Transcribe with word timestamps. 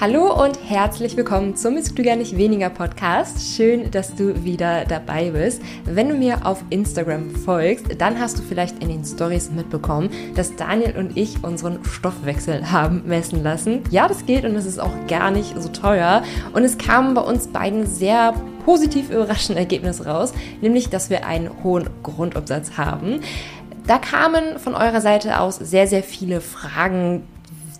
Hallo 0.00 0.44
und 0.44 0.58
herzlich 0.68 1.16
willkommen 1.16 1.54
zum 1.54 1.76
Ist 1.76 1.94
Klüger 1.94 2.16
nicht 2.16 2.36
weniger 2.36 2.68
Podcast. 2.68 3.56
Schön, 3.56 3.92
dass 3.92 4.16
du 4.16 4.44
wieder 4.44 4.84
dabei 4.84 5.30
bist. 5.30 5.62
Wenn 5.84 6.08
du 6.08 6.16
mir 6.16 6.44
auf 6.44 6.64
Instagram 6.70 7.30
folgst, 7.30 7.86
dann 7.98 8.18
hast 8.18 8.38
du 8.38 8.42
vielleicht 8.42 8.82
in 8.82 8.88
den 8.88 9.04
Stories 9.04 9.52
mitbekommen, 9.52 10.10
dass 10.34 10.56
Daniel 10.56 10.96
und 10.98 11.16
ich 11.16 11.44
unseren 11.44 11.84
Stoffwechsel 11.84 12.72
haben 12.72 13.04
messen 13.06 13.44
lassen. 13.44 13.84
Ja, 13.90 14.08
das 14.08 14.26
geht 14.26 14.44
und 14.44 14.56
es 14.56 14.66
ist 14.66 14.80
auch 14.80 14.92
gar 15.06 15.30
nicht 15.30 15.54
so 15.62 15.68
teuer. 15.68 16.24
Und 16.52 16.64
es 16.64 16.76
kamen 16.76 17.14
bei 17.14 17.22
uns 17.22 17.46
beiden 17.46 17.86
sehr 17.86 18.34
positiv 18.64 19.10
überraschende 19.10 19.60
Ergebnisse 19.60 20.06
raus, 20.06 20.34
nämlich, 20.60 20.90
dass 20.90 21.08
wir 21.08 21.24
einen 21.24 21.62
hohen 21.62 21.88
Grundumsatz 22.02 22.76
haben. 22.76 23.20
Da 23.86 23.98
kamen 23.98 24.58
von 24.58 24.74
eurer 24.74 25.00
Seite 25.00 25.38
aus 25.38 25.56
sehr, 25.56 25.86
sehr 25.86 26.02
viele 26.02 26.40
Fragen 26.40 27.22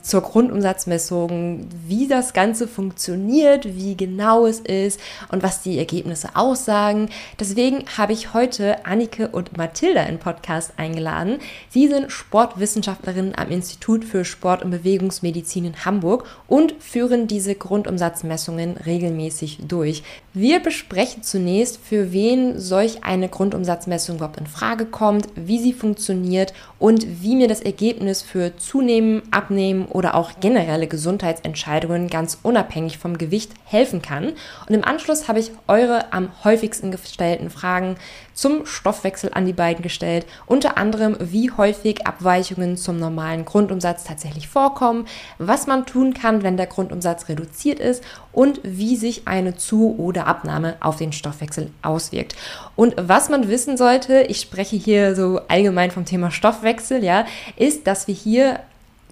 zur 0.04 0.20
Grundumsatzmessung, 0.20 1.66
wie 1.86 2.06
das 2.06 2.34
Ganze 2.34 2.68
funktioniert, 2.68 3.64
wie 3.64 3.96
genau 3.96 4.46
es 4.46 4.60
ist 4.60 5.00
und 5.32 5.42
was 5.42 5.62
die 5.62 5.78
Ergebnisse 5.78 6.36
aussagen. 6.36 7.08
Deswegen 7.40 7.84
habe 7.96 8.12
ich 8.12 8.34
heute 8.34 8.84
Annike 8.84 9.28
und 9.28 9.56
Mathilda 9.56 10.02
in 10.02 10.18
Podcast 10.18 10.74
eingeladen. 10.76 11.38
Sie 11.70 11.88
sind 11.88 12.12
Sportwissenschaftlerinnen 12.12 13.34
am 13.34 13.48
Institut 13.48 14.04
für 14.04 14.26
Sport- 14.26 14.62
und 14.62 14.70
Bewegungsmedizin 14.70 15.64
in 15.64 15.84
Hamburg 15.86 16.26
und 16.48 16.74
führen 16.80 17.26
diese 17.26 17.54
Grundumsatzmessungen 17.54 18.76
regelmäßig 18.76 19.60
durch. 19.66 20.02
Wir 20.34 20.60
besprechen 20.60 21.22
zunächst, 21.22 21.78
für 21.78 22.12
wen 22.12 22.58
solch 22.58 23.04
eine 23.04 23.30
Grundumsatzmessung 23.30 24.16
überhaupt 24.16 24.38
in 24.38 24.46
Frage 24.46 24.84
kommt, 24.84 25.28
wie 25.34 25.58
sie 25.58 25.72
funktioniert 25.72 26.52
und 26.78 27.22
wie 27.22 27.36
mir 27.36 27.48
das 27.48 27.62
Ergebnis 27.62 28.20
für 28.20 28.56
Zunehmen, 28.58 29.22
Abnehmen 29.30 29.86
oder 29.94 30.16
auch 30.16 30.32
generelle 30.40 30.88
Gesundheitsentscheidungen 30.88 32.08
ganz 32.08 32.36
unabhängig 32.42 32.98
vom 32.98 33.16
Gewicht 33.16 33.52
helfen 33.64 34.02
kann. 34.02 34.32
Und 34.68 34.74
im 34.74 34.84
Anschluss 34.84 35.28
habe 35.28 35.38
ich 35.38 35.52
eure 35.68 36.12
am 36.12 36.30
häufigsten 36.42 36.90
gestellten 36.90 37.48
Fragen 37.48 37.96
zum 38.34 38.66
Stoffwechsel 38.66 39.30
an 39.32 39.46
die 39.46 39.52
beiden 39.52 39.82
gestellt. 39.82 40.26
Unter 40.46 40.76
anderem, 40.76 41.16
wie 41.20 41.52
häufig 41.52 42.08
Abweichungen 42.08 42.76
zum 42.76 42.98
normalen 42.98 43.44
Grundumsatz 43.44 44.02
tatsächlich 44.02 44.48
vorkommen, 44.48 45.06
was 45.38 45.68
man 45.68 45.86
tun 45.86 46.12
kann, 46.12 46.42
wenn 46.42 46.56
der 46.56 46.66
Grundumsatz 46.66 47.28
reduziert 47.28 47.78
ist 47.78 48.02
und 48.32 48.58
wie 48.64 48.96
sich 48.96 49.28
eine 49.28 49.56
Zu- 49.56 49.94
oder 49.96 50.26
Abnahme 50.26 50.74
auf 50.80 50.96
den 50.96 51.12
Stoffwechsel 51.12 51.70
auswirkt. 51.82 52.34
Und 52.74 52.96
was 53.00 53.28
man 53.28 53.48
wissen 53.48 53.76
sollte, 53.76 54.22
ich 54.22 54.40
spreche 54.40 54.74
hier 54.74 55.14
so 55.14 55.40
allgemein 55.46 55.92
vom 55.92 56.04
Thema 56.04 56.32
Stoffwechsel, 56.32 57.04
ja, 57.04 57.26
ist, 57.56 57.86
dass 57.86 58.08
wir 58.08 58.14
hier 58.16 58.58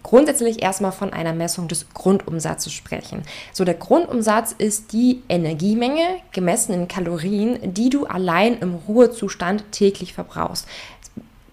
grundsätzlich 0.02 0.62
erstmal 0.62 0.92
von 0.92 1.12
einer 1.12 1.32
Messung 1.32 1.68
des 1.68 1.86
Grundumsatzes 1.94 2.72
sprechen. 2.72 3.22
So, 3.52 3.64
der 3.64 3.74
Grundumsatz 3.74 4.52
ist 4.52 4.92
die 4.92 5.22
Energiemenge 5.28 6.20
gemessen 6.32 6.72
in 6.72 6.88
Kalorien, 6.88 7.74
die 7.74 7.90
du 7.90 8.06
allein 8.06 8.58
im 8.58 8.74
Ruhezustand 8.74 9.64
täglich 9.72 10.12
verbrauchst 10.14 10.66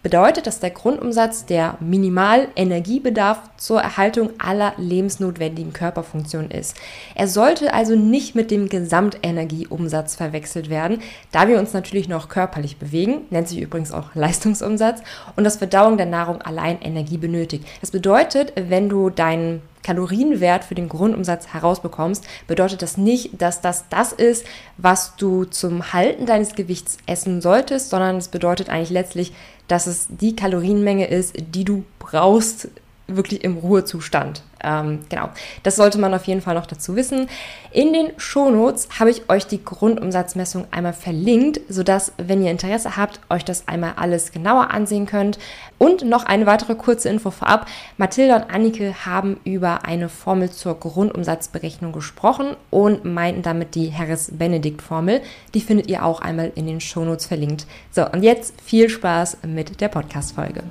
bedeutet, 0.01 0.47
dass 0.47 0.59
der 0.59 0.69
Grundumsatz 0.69 1.45
der 1.45 1.75
Minimalenergiebedarf 1.79 3.39
zur 3.57 3.81
Erhaltung 3.81 4.29
aller 4.37 4.73
lebensnotwendigen 4.77 5.73
Körperfunktionen 5.73 6.51
ist. 6.51 6.77
Er 7.15 7.27
sollte 7.27 7.73
also 7.73 7.95
nicht 7.95 8.35
mit 8.35 8.51
dem 8.51 8.69
Gesamtenergieumsatz 8.69 10.15
verwechselt 10.15 10.69
werden, 10.69 11.01
da 11.31 11.47
wir 11.47 11.59
uns 11.59 11.73
natürlich 11.73 12.07
noch 12.07 12.29
körperlich 12.29 12.77
bewegen, 12.77 13.21
nennt 13.29 13.47
sich 13.47 13.59
übrigens 13.59 13.91
auch 13.91 14.15
Leistungsumsatz, 14.15 15.01
und 15.35 15.43
das 15.43 15.57
Verdauung 15.57 15.97
der 15.97 16.05
Nahrung 16.05 16.41
allein 16.41 16.81
Energie 16.81 17.17
benötigt. 17.17 17.65
Das 17.81 17.91
bedeutet, 17.91 18.53
wenn 18.55 18.89
du 18.89 19.09
deinen 19.09 19.61
Kalorienwert 19.83 20.65
für 20.65 20.75
den 20.75 20.89
Grundumsatz 20.89 21.47
herausbekommst, 21.47 22.25
bedeutet 22.47 22.81
das 22.81 22.97
nicht, 22.97 23.41
dass 23.41 23.61
das 23.61 23.85
das 23.89 24.11
ist, 24.11 24.45
was 24.77 25.15
du 25.15 25.45
zum 25.45 25.93
Halten 25.93 26.25
deines 26.25 26.55
Gewichts 26.55 26.97
essen 27.05 27.41
solltest, 27.41 27.89
sondern 27.89 28.17
es 28.17 28.27
bedeutet 28.27 28.69
eigentlich 28.69 28.89
letztlich, 28.89 29.33
dass 29.69 29.87
es 29.87 30.07
die 30.09 30.35
Kalorienmenge 30.35 31.07
ist, 31.07 31.35
die 31.53 31.63
du 31.63 31.85
brauchst, 31.99 32.67
wirklich 33.15 33.43
im 33.43 33.57
Ruhezustand. 33.57 34.41
Ähm, 34.63 34.99
genau, 35.09 35.29
das 35.63 35.75
sollte 35.75 35.99
man 35.99 36.13
auf 36.13 36.25
jeden 36.25 36.41
Fall 36.41 36.55
noch 36.55 36.65
dazu 36.65 36.95
wissen. 36.95 37.29
In 37.71 37.93
den 37.93 38.11
Shownotes 38.17 38.89
habe 38.99 39.09
ich 39.09 39.29
euch 39.29 39.47
die 39.47 39.63
Grundumsatzmessung 39.63 40.65
einmal 40.71 40.93
verlinkt, 40.93 41.61
sodass, 41.69 42.13
wenn 42.17 42.43
ihr 42.43 42.51
Interesse 42.51 42.97
habt, 42.97 43.19
euch 43.29 43.45
das 43.45 43.67
einmal 43.67 43.93
alles 43.95 44.31
genauer 44.31 44.71
ansehen 44.71 45.05
könnt. 45.05 45.39
Und 45.77 46.03
noch 46.03 46.25
eine 46.25 46.45
weitere 46.45 46.75
kurze 46.75 47.07
Info 47.07 47.31
vorab. 47.31 47.67
Mathilda 47.97 48.35
und 48.35 48.53
Annike 48.53 49.05
haben 49.05 49.39
über 49.45 49.85
eine 49.85 50.09
Formel 50.09 50.49
zur 50.49 50.77
Grundumsatzberechnung 50.77 51.93
gesprochen 51.93 52.57
und 52.69 53.05
meinten 53.05 53.43
damit 53.43 53.75
die 53.75 53.93
Harris-Benedict-Formel. 53.93 55.21
Die 55.53 55.61
findet 55.61 55.89
ihr 55.89 56.03
auch 56.03 56.19
einmal 56.19 56.51
in 56.55 56.67
den 56.67 56.81
Shownotes 56.81 57.27
verlinkt. 57.27 57.65
So, 57.91 58.05
und 58.09 58.23
jetzt 58.23 58.59
viel 58.61 58.89
Spaß 58.89 59.37
mit 59.47 59.79
der 59.79 59.87
Podcast-Folge. 59.87 60.63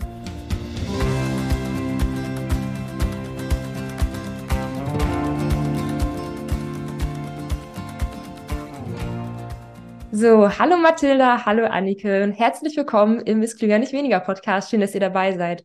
So, 10.20 10.48
hallo 10.58 10.76
Mathilda, 10.78 11.46
hallo 11.46 11.64
Annike 11.64 12.24
und 12.24 12.32
herzlich 12.32 12.76
willkommen 12.76 13.20
im 13.20 13.40
Ist 13.40 13.56
Klüger 13.56 13.78
nicht 13.78 13.92
weniger 13.92 14.18
Podcast. 14.18 14.68
Schön, 14.68 14.80
dass 14.80 14.92
ihr 14.92 15.00
dabei 15.00 15.36
seid. 15.38 15.64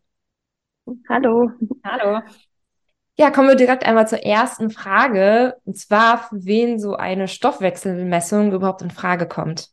Hallo. 1.09 1.49
Hallo. 1.83 2.21
Ja, 3.17 3.31
kommen 3.31 3.47
wir 3.47 3.55
direkt 3.55 3.83
einmal 3.83 4.07
zur 4.07 4.19
ersten 4.19 4.69
Frage, 4.69 5.55
und 5.65 5.75
zwar, 5.75 6.19
für 6.19 6.45
wen 6.45 6.77
so 6.77 6.93
eine 6.93 7.27
Stoffwechselmessung 7.27 8.51
überhaupt 8.51 8.83
in 8.83 8.91
Frage 8.91 9.27
kommt. 9.27 9.69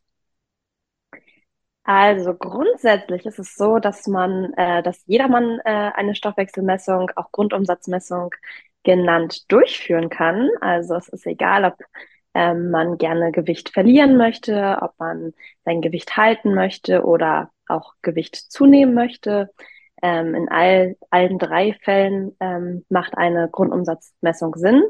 Also 1.83 2.33
grundsätzlich 2.33 3.27
ist 3.27 3.37
es 3.37 3.53
so, 3.53 3.77
dass 3.77 4.07
man, 4.07 4.51
äh, 4.55 4.81
dass 4.81 5.03
jedermann 5.05 5.59
äh, 5.63 5.91
eine 5.93 6.15
Stoffwechselmessung, 6.15 7.11
auch 7.17 7.31
Grundumsatzmessung 7.31 8.33
genannt, 8.81 9.43
durchführen 9.51 10.09
kann. 10.09 10.49
Also 10.59 10.95
es 10.95 11.07
ist 11.07 11.27
egal, 11.27 11.65
ob 11.65 11.77
ähm, 12.33 12.71
man 12.71 12.97
gerne 12.97 13.31
Gewicht 13.31 13.69
verlieren 13.69 14.17
möchte, 14.17 14.77
ob 14.81 14.93
man 14.99 15.33
sein 15.65 15.81
Gewicht 15.81 16.17
halten 16.17 16.53
möchte 16.53 17.03
oder 17.03 17.51
auch 17.67 17.93
Gewicht 18.01 18.35
zunehmen 18.35 18.93
möchte. 18.93 19.49
Ähm, 20.01 20.33
in 20.33 20.49
all, 20.49 20.97
allen 21.09 21.37
drei 21.37 21.73
Fällen 21.83 22.35
ähm, 22.39 22.85
macht 22.89 23.17
eine 23.17 23.49
Grundumsatzmessung 23.49 24.55
Sinn. 24.55 24.83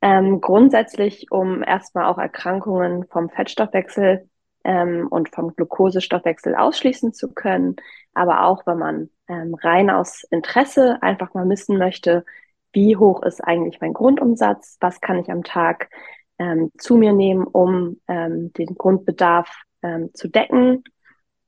Ähm, 0.00 0.40
grundsätzlich, 0.40 1.32
um 1.32 1.62
erstmal 1.62 2.06
auch 2.06 2.18
Erkrankungen 2.18 3.06
vom 3.08 3.30
Fettstoffwechsel 3.30 4.28
ähm, 4.64 5.08
und 5.08 5.34
vom 5.34 5.56
Glukosestoffwechsel 5.56 6.54
ausschließen 6.54 7.12
zu 7.12 7.32
können, 7.32 7.76
aber 8.14 8.44
auch, 8.44 8.66
wenn 8.66 8.78
man 8.78 9.10
ähm, 9.28 9.54
rein 9.54 9.90
aus 9.90 10.24
Interesse 10.30 10.98
einfach 11.02 11.34
mal 11.34 11.48
wissen 11.48 11.78
möchte, 11.78 12.24
wie 12.72 12.96
hoch 12.96 13.22
ist 13.22 13.40
eigentlich 13.42 13.80
mein 13.80 13.94
Grundumsatz, 13.94 14.76
was 14.80 15.00
kann 15.00 15.18
ich 15.18 15.30
am 15.30 15.42
Tag 15.42 15.90
ähm, 16.38 16.70
zu 16.78 16.96
mir 16.96 17.12
nehmen, 17.12 17.44
um 17.44 18.00
ähm, 18.08 18.52
den 18.52 18.74
Grundbedarf 18.74 19.62
ähm, 19.82 20.10
zu 20.14 20.28
decken. 20.28 20.84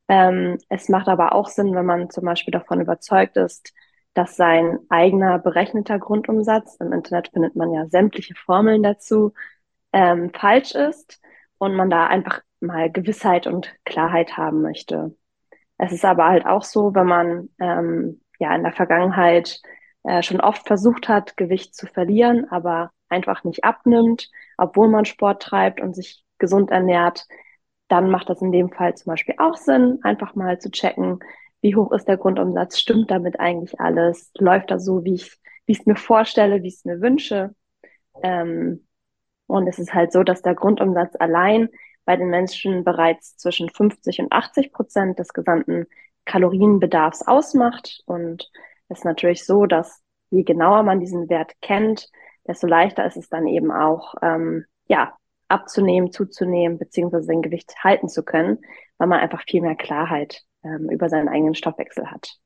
Ähm, 0.09 0.59
es 0.69 0.89
macht 0.89 1.09
aber 1.09 1.35
auch 1.35 1.49
Sinn, 1.49 1.75
wenn 1.75 1.87
man 1.87 2.11
zum 2.11 2.25
Beispiel 2.25 2.53
davon 2.53 2.81
überzeugt 2.81 3.37
ist, 3.37 3.73
dass 4.15 4.37
sein 4.37 4.79
eigener 4.89 5.39
berechneter 5.39 5.99
Grundumsatz, 5.99 6.77
im 6.81 6.93
Internet 6.93 7.29
findet 7.33 7.55
man 7.55 7.73
ja 7.73 7.87
sämtliche 7.87 8.35
Formeln 8.35 8.83
dazu, 8.83 9.33
ähm, 9.93 10.33
falsch 10.35 10.75
ist 10.75 11.21
und 11.59 11.75
man 11.75 11.91
da 11.91 12.07
einfach 12.07 12.41
mal 12.61 12.91
Gewissheit 12.91 13.47
und 13.47 13.75
Klarheit 13.85 14.37
haben 14.37 14.63
möchte. 14.63 15.17
Es 15.79 15.93
ist 15.93 16.05
aber 16.05 16.27
halt 16.27 16.45
auch 16.47 16.63
so, 16.63 16.95
wenn 16.95 17.07
man 17.07 17.49
ähm, 17.61 18.21
ja 18.39 18.55
in 18.55 18.63
der 18.65 18.73
Vergangenheit 18.73 19.61
äh, 20.05 20.23
schon 20.23 20.41
oft 20.41 20.67
versucht 20.67 21.09
hat, 21.09 21.37
Gewicht 21.37 21.75
zu 21.75 21.87
verlieren, 21.87 22.47
aber 22.51 22.91
einfach 23.09 23.45
nicht 23.45 23.65
abnimmt, 23.65 24.31
obwohl 24.61 24.89
man 24.89 25.05
Sport 25.05 25.43
treibt 25.43 25.81
und 25.81 25.95
sich 25.95 26.25
gesund 26.39 26.71
ernährt, 26.71 27.27
dann 27.89 28.11
macht 28.11 28.31
das 28.31 28.41
in 28.41 28.53
dem 28.53 28.71
Fall 28.71 28.95
zum 28.95 29.11
Beispiel 29.11 29.35
auch 29.39 29.57
Sinn, 29.57 29.99
einfach 30.03 30.35
mal 30.35 30.59
zu 30.61 30.71
checken, 30.71 31.21
wie 31.61 31.75
hoch 31.77 31.93
ist 31.93 32.07
der 32.09 32.17
Grundumsatz, 32.17 32.79
stimmt 32.79 33.11
damit 33.11 33.39
eigentlich 33.41 33.79
alles, 33.81 34.31
läuft 34.39 34.71
das 34.71 34.85
so, 34.85 35.05
wie 35.05 35.15
ich 35.15 35.41
wie 35.71 35.75
es 35.75 35.87
mir 35.87 35.95
vorstelle, 35.95 36.65
wie 36.65 36.67
ich 36.67 36.79
es 36.79 36.85
mir 36.85 37.01
wünsche. 37.01 37.55
Ähm, 38.25 38.89
und 39.47 39.69
es 39.69 39.79
ist 39.79 39.95
halt 39.95 40.11
so, 40.11 40.25
dass 40.25 40.43
der 40.43 40.57
Grundumsatz 40.57 41.15
allein 41.21 41.69
bei 42.05 42.17
den 42.17 42.29
Menschen 42.29 42.83
bereits 42.83 43.37
zwischen 43.37 43.69
50 43.69 44.19
und 44.19 44.33
80 44.33 44.73
Prozent 44.73 45.21
des 45.21 45.33
gesamten 45.33 45.87
Kalorienbedarfs 46.25 47.25
ausmacht. 47.25 48.03
Und 48.07 48.51
es 48.89 48.99
ist 48.99 49.05
natürlich 49.05 49.45
so, 49.47 49.67
dass 49.67 50.03
je 50.31 50.43
genauer 50.43 50.83
man 50.83 50.99
diesen 50.99 51.29
Wert 51.29 51.53
kennt, 51.63 52.11
desto 52.47 52.67
leichter 52.67 53.05
ist 53.07 53.17
es 53.17 53.29
dann 53.29 53.47
eben 53.47 53.71
auch, 53.71 54.15
ähm, 54.23 54.65
ja, 54.87 55.15
abzunehmen, 55.51 56.13
zuzunehmen, 56.13 56.79
beziehungsweise 56.79 57.25
sein 57.25 57.43
Gewicht 57.43 57.75
halten 57.83 58.09
zu 58.09 58.25
können, 58.25 58.59
weil 58.99 59.09
man 59.09 59.21
einfach 59.21 59.43
viel 59.49 59.63
mehr 59.63 59.75
Klarheit 59.75 60.43
ähm, 60.63 60.89
über 60.91 61.09
seinen 61.09 61.29
eigenen 61.29 61.55
Stoffwechsel 61.55 62.11
hat. 62.11 62.39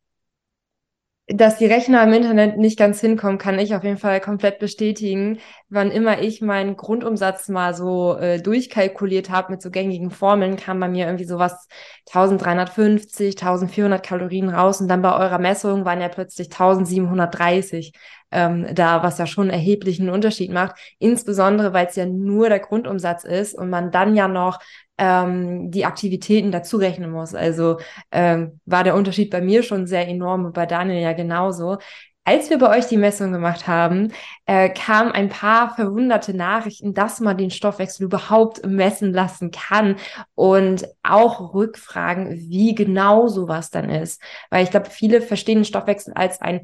dass 1.27 1.57
die 1.57 1.65
Rechner 1.65 2.03
im 2.03 2.13
Internet 2.13 2.59
nicht 2.59 2.79
ganz 2.79 3.01
hinkommen, 3.01 3.39
kann 3.39 3.59
ich 3.59 3.75
auf 3.75 3.83
jeden 3.83 3.97
Fall 3.97 4.21
komplett 4.21 4.59
bestätigen. 4.59 5.39
Wann 5.71 5.91
immer 5.91 6.21
ich 6.21 6.43
meinen 6.43 6.77
Grundumsatz 6.77 7.49
mal 7.49 7.75
so 7.75 8.17
äh, 8.19 8.43
durchkalkuliert 8.43 9.31
habe 9.31 9.53
mit 9.53 9.63
so 9.63 9.71
gängigen 9.71 10.11
Formeln, 10.11 10.57
kam 10.57 10.81
bei 10.81 10.89
mir 10.89 11.07
irgendwie 11.07 11.25
sowas 11.25 11.67
1350, 12.09 13.37
1400 13.41 14.05
Kalorien 14.05 14.51
raus 14.51 14.83
und 14.83 14.89
dann 14.89 15.01
bei 15.01 15.17
eurer 15.17 15.39
Messung 15.39 15.87
waren 15.87 16.03
ja 16.03 16.09
plötzlich 16.09 16.49
1730 16.49 17.95
ähm, 18.35 18.67
da, 18.75 19.03
was 19.03 19.19
ja 19.19 19.27
schon 19.27 19.49
erheblichen 19.49 20.11
Unterschied 20.11 20.53
macht. 20.53 20.77
Insbesondere, 20.99 21.73
weil 21.73 21.87
es 21.87 21.97
ja 21.97 22.05
nur 22.05 22.49
der 22.49 22.59
Grundumsatz 22.59 23.25
ist 23.25 23.57
und 23.57 23.71
man 23.71 23.91
dann 23.91 24.15
ja 24.15 24.29
noch 24.29 24.59
ähm, 24.99 25.71
die 25.71 25.87
Aktivitäten 25.87 26.53
dazu 26.53 26.77
rechnen 26.77 27.11
muss. 27.11 27.35
Also 27.35 27.79
ähm, 28.13 28.61
war 28.67 28.85
der 28.85 28.97
Unterschied 28.97 29.31
bei 29.31 29.41
mir 29.41 29.63
schon 29.63 29.87
sehr 29.87 30.09
enorm 30.09 30.45
und 30.45 30.55
bei 30.55 30.67
Daniel 30.67 31.01
ja 31.01 31.13
genauso. 31.13 31.79
Als 32.27 32.49
wir 32.49 32.59
bei 32.59 32.79
euch 32.79 32.87
die 32.87 32.97
Messung 32.97 33.33
gemacht 33.33 33.69
haben, 33.69 34.11
äh, 34.47 34.71
kamen 34.71 35.13
ein 35.13 35.29
paar 35.29 35.75
verwunderte 35.75 36.35
Nachrichten, 36.35 36.95
dass 36.95 37.21
man 37.21 37.37
den 37.37 37.51
Stoffwechsel 37.51 38.07
überhaupt 38.07 38.65
messen 38.67 39.13
lassen 39.13 39.51
kann 39.51 39.97
und 40.35 40.87
auch 41.03 41.53
Rückfragen, 41.53 42.31
wie 42.31 42.75
genau 42.75 43.29
sowas 43.29 43.71
dann 43.71 43.91
ist. 43.91 44.23
Weil 44.49 44.65
ich 44.65 44.71
glaube, 44.71 44.89
viele 44.89 45.21
verstehen 45.21 45.59
den 45.59 45.65
Stoffwechsel 45.67 46.15
als 46.15 46.41
ein 46.41 46.63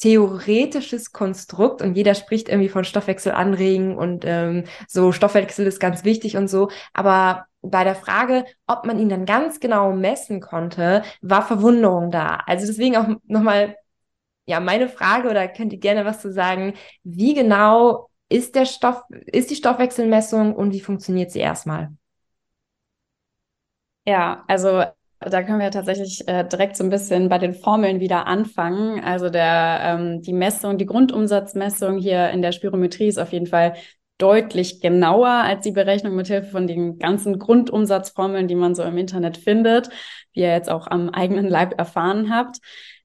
theoretisches 0.00 1.12
Konstrukt 1.12 1.82
und 1.82 1.94
jeder 1.94 2.14
spricht 2.14 2.48
irgendwie 2.48 2.70
von 2.70 2.84
Stoffwechsel 2.84 3.32
anregen 3.32 3.96
und 3.96 4.24
ähm, 4.26 4.64
so 4.88 5.12
Stoffwechsel 5.12 5.66
ist 5.66 5.78
ganz 5.78 6.04
wichtig 6.04 6.36
und 6.36 6.48
so. 6.48 6.70
Aber 6.94 7.46
bei 7.62 7.84
der 7.84 7.94
Frage, 7.94 8.46
ob 8.66 8.86
man 8.86 8.98
ihn 8.98 9.10
dann 9.10 9.26
ganz 9.26 9.60
genau 9.60 9.92
messen 9.92 10.40
konnte, 10.40 11.02
war 11.20 11.42
Verwunderung 11.46 12.10
da. 12.10 12.40
Also 12.46 12.66
deswegen 12.66 12.96
auch 12.96 13.08
nochmal, 13.26 13.76
ja, 14.46 14.60
meine 14.60 14.88
Frage 14.88 15.28
oder 15.28 15.48
könnt 15.48 15.72
ihr 15.72 15.78
gerne 15.78 16.04
was 16.06 16.20
zu 16.22 16.32
sagen, 16.32 16.74
wie 17.04 17.34
genau 17.34 18.08
ist 18.30 18.54
der 18.54 18.64
Stoff, 18.64 19.02
ist 19.10 19.50
die 19.50 19.56
Stoffwechselmessung 19.56 20.54
und 20.54 20.72
wie 20.72 20.80
funktioniert 20.80 21.30
sie 21.30 21.40
erstmal? 21.40 21.90
Ja, 24.06 24.44
also 24.48 24.84
da 25.20 25.42
können 25.42 25.60
wir 25.60 25.70
tatsächlich 25.70 26.26
äh, 26.28 26.44
direkt 26.44 26.76
so 26.76 26.84
ein 26.84 26.90
bisschen 26.90 27.28
bei 27.28 27.38
den 27.38 27.52
Formeln 27.52 28.00
wieder 28.00 28.26
anfangen. 28.26 29.04
Also 29.04 29.28
der, 29.28 29.80
ähm, 29.82 30.22
die 30.22 30.32
Messung, 30.32 30.78
die 30.78 30.86
Grundumsatzmessung 30.86 31.98
hier 31.98 32.30
in 32.30 32.40
der 32.40 32.52
Spirometrie 32.52 33.08
ist 33.08 33.18
auf 33.18 33.32
jeden 33.32 33.46
Fall 33.46 33.74
deutlich 34.16 34.80
genauer 34.80 35.28
als 35.28 35.62
die 35.62 35.72
Berechnung 35.72 36.14
mit 36.14 36.28
Hilfe 36.28 36.50
von 36.50 36.66
den 36.66 36.98
ganzen 36.98 37.38
Grundumsatzformeln, 37.38 38.48
die 38.48 38.54
man 38.54 38.74
so 38.74 38.82
im 38.82 38.96
Internet 38.96 39.36
findet, 39.36 39.90
wie 40.32 40.40
ihr 40.40 40.52
jetzt 40.52 40.70
auch 40.70 40.86
am 40.86 41.10
eigenen 41.10 41.48
Leib 41.48 41.78
erfahren 41.78 42.34
habt. 42.34 42.58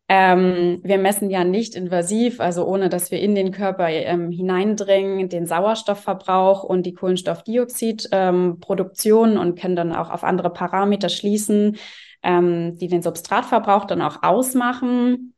Ähm, 0.07 0.81
wir 0.83 0.99
messen 0.99 1.31
ja 1.31 1.43
nicht 1.43 1.73
invasiv, 1.73 2.39
also 2.39 2.67
ohne 2.67 2.89
dass 2.89 3.09
wir 3.09 3.19
in 3.19 3.33
den 3.33 3.51
Körper 3.51 3.89
ähm, 3.89 4.29
hineindringen, 4.29 5.29
den 5.29 5.47
Sauerstoffverbrauch 5.47 6.63
und 6.63 6.85
die 6.85 6.93
Kohlenstoffdioxidproduktion 6.93 9.31
ähm, 9.31 9.39
und 9.39 9.59
können 9.59 9.75
dann 9.75 9.95
auch 9.95 10.11
auf 10.11 10.23
andere 10.23 10.51
Parameter 10.51 11.09
schließen, 11.09 11.77
ähm, 12.25 12.77
die 12.77 12.87
den 12.87 13.01
Substratverbrauch 13.01 13.85
dann 13.85 14.01
auch 14.01 14.23
ausmachen. 14.23 15.33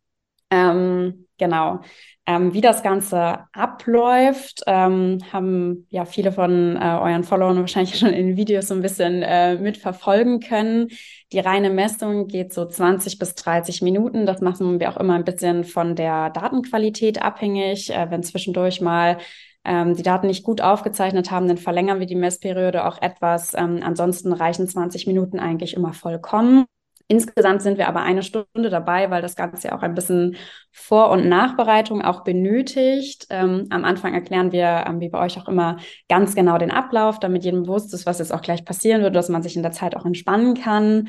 Ähm, 0.49 1.27
genau. 1.37 1.81
Ähm, 2.25 2.53
wie 2.53 2.61
das 2.61 2.83
Ganze 2.83 3.45
abläuft, 3.53 4.61
ähm, 4.67 5.19
haben 5.31 5.87
ja 5.89 6.03
viele 6.05 6.33
von 6.33 6.75
äh, 6.75 6.79
euren 6.79 7.23
Followern 7.23 7.59
wahrscheinlich 7.59 7.97
schon 7.99 8.09
in 8.09 8.35
Videos 8.35 8.67
so 8.67 8.73
ein 8.73 8.81
bisschen 8.81 9.21
äh, 9.23 9.55
mitverfolgen 9.55 10.39
können. 10.39 10.89
Die 11.31 11.39
reine 11.39 11.69
Messung 11.69 12.27
geht 12.27 12.53
so 12.53 12.65
20 12.65 13.19
bis 13.19 13.35
30 13.35 13.81
Minuten. 13.81 14.25
Das 14.25 14.41
machen 14.41 14.79
wir 14.79 14.89
auch 14.89 14.97
immer 14.97 15.15
ein 15.15 15.25
bisschen 15.25 15.63
von 15.63 15.95
der 15.95 16.29
Datenqualität 16.29 17.21
abhängig. 17.21 17.89
Äh, 17.89 18.09
wenn 18.09 18.23
zwischendurch 18.23 18.81
mal 18.81 19.17
ähm, 19.65 19.95
die 19.95 20.03
Daten 20.03 20.27
nicht 20.27 20.43
gut 20.43 20.61
aufgezeichnet 20.61 21.31
haben, 21.31 21.47
dann 21.47 21.57
verlängern 21.57 21.99
wir 21.99 22.07
die 22.07 22.15
Messperiode 22.15 22.85
auch 22.85 23.01
etwas. 23.01 23.53
Ähm, 23.53 23.81
ansonsten 23.83 24.33
reichen 24.33 24.67
20 24.67 25.07
Minuten 25.07 25.39
eigentlich 25.39 25.75
immer 25.75 25.93
vollkommen. 25.93 26.65
Insgesamt 27.09 27.61
sind 27.61 27.77
wir 27.77 27.87
aber 27.87 28.01
eine 28.01 28.21
Stunde 28.21 28.69
dabei, 28.69 29.09
weil 29.09 29.21
das 29.21 29.37
Ganze 29.37 29.69
ja 29.69 29.77
auch 29.77 29.81
ein 29.81 29.95
bisschen 29.95 30.35
Vor- 30.71 31.09
und 31.09 31.29
Nachbereitung 31.29 32.01
auch 32.01 32.25
benötigt. 32.25 33.27
Ähm, 33.29 33.67
am 33.69 33.85
Anfang 33.85 34.13
erklären 34.13 34.51
wir, 34.51 34.83
ähm, 34.87 34.99
wie 34.99 35.07
bei 35.07 35.19
euch 35.19 35.37
auch 35.39 35.47
immer, 35.47 35.77
ganz 36.09 36.35
genau 36.35 36.57
den 36.57 36.71
Ablauf, 36.71 37.19
damit 37.19 37.45
jedem 37.45 37.63
bewusst 37.63 37.93
ist, 37.93 38.05
was 38.05 38.19
jetzt 38.19 38.33
auch 38.33 38.41
gleich 38.41 38.65
passieren 38.65 39.03
wird, 39.03 39.15
dass 39.15 39.29
man 39.29 39.41
sich 39.41 39.55
in 39.55 39.63
der 39.63 39.71
Zeit 39.71 39.95
auch 39.95 40.05
entspannen 40.05 40.53
kann. 40.53 41.07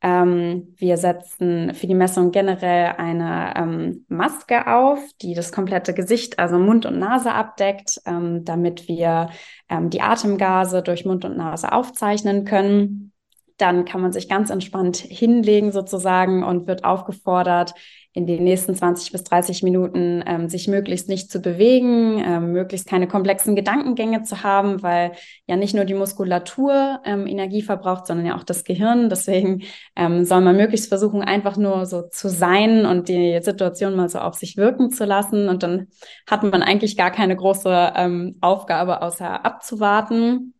Ähm, 0.00 0.74
wir 0.76 0.96
setzen 0.96 1.74
für 1.74 1.86
die 1.86 1.94
Messung 1.94 2.30
generell 2.30 2.94
eine 2.96 3.54
ähm, 3.56 4.06
Maske 4.08 4.66
auf, 4.66 4.98
die 5.20 5.34
das 5.34 5.52
komplette 5.52 5.92
Gesicht, 5.92 6.38
also 6.38 6.58
Mund 6.58 6.86
und 6.86 6.98
Nase 6.98 7.32
abdeckt, 7.32 8.00
ähm, 8.06 8.44
damit 8.44 8.88
wir 8.88 9.28
ähm, 9.68 9.90
die 9.90 10.00
Atemgase 10.00 10.82
durch 10.82 11.04
Mund 11.04 11.24
und 11.26 11.36
Nase 11.36 11.72
aufzeichnen 11.72 12.46
können 12.46 13.13
dann 13.56 13.84
kann 13.84 14.00
man 14.00 14.12
sich 14.12 14.28
ganz 14.28 14.50
entspannt 14.50 14.96
hinlegen 14.96 15.72
sozusagen 15.72 16.42
und 16.42 16.66
wird 16.66 16.84
aufgefordert, 16.84 17.74
in 18.16 18.26
den 18.26 18.44
nächsten 18.44 18.76
20 18.76 19.10
bis 19.10 19.24
30 19.24 19.64
Minuten 19.64 20.22
ähm, 20.24 20.48
sich 20.48 20.68
möglichst 20.68 21.08
nicht 21.08 21.32
zu 21.32 21.40
bewegen, 21.40 22.22
ähm, 22.24 22.52
möglichst 22.52 22.86
keine 22.86 23.08
komplexen 23.08 23.56
Gedankengänge 23.56 24.22
zu 24.22 24.44
haben, 24.44 24.84
weil 24.84 25.12
ja 25.48 25.56
nicht 25.56 25.74
nur 25.74 25.84
die 25.84 25.94
Muskulatur 25.94 27.00
ähm, 27.04 27.26
Energie 27.26 27.60
verbraucht, 27.60 28.06
sondern 28.06 28.26
ja 28.26 28.36
auch 28.36 28.44
das 28.44 28.62
Gehirn. 28.62 29.08
Deswegen 29.08 29.64
ähm, 29.96 30.24
soll 30.24 30.42
man 30.42 30.56
möglichst 30.56 30.88
versuchen, 30.88 31.22
einfach 31.22 31.56
nur 31.56 31.86
so 31.86 32.02
zu 32.02 32.28
sein 32.28 32.86
und 32.86 33.08
die 33.08 33.40
Situation 33.42 33.96
mal 33.96 34.08
so 34.08 34.20
auf 34.20 34.34
sich 34.34 34.56
wirken 34.56 34.90
zu 34.90 35.04
lassen. 35.04 35.48
Und 35.48 35.64
dann 35.64 35.88
hat 36.28 36.44
man 36.44 36.62
eigentlich 36.62 36.96
gar 36.96 37.10
keine 37.10 37.34
große 37.34 37.94
ähm, 37.96 38.36
Aufgabe, 38.40 39.02
außer 39.02 39.44
abzuwarten. 39.44 40.54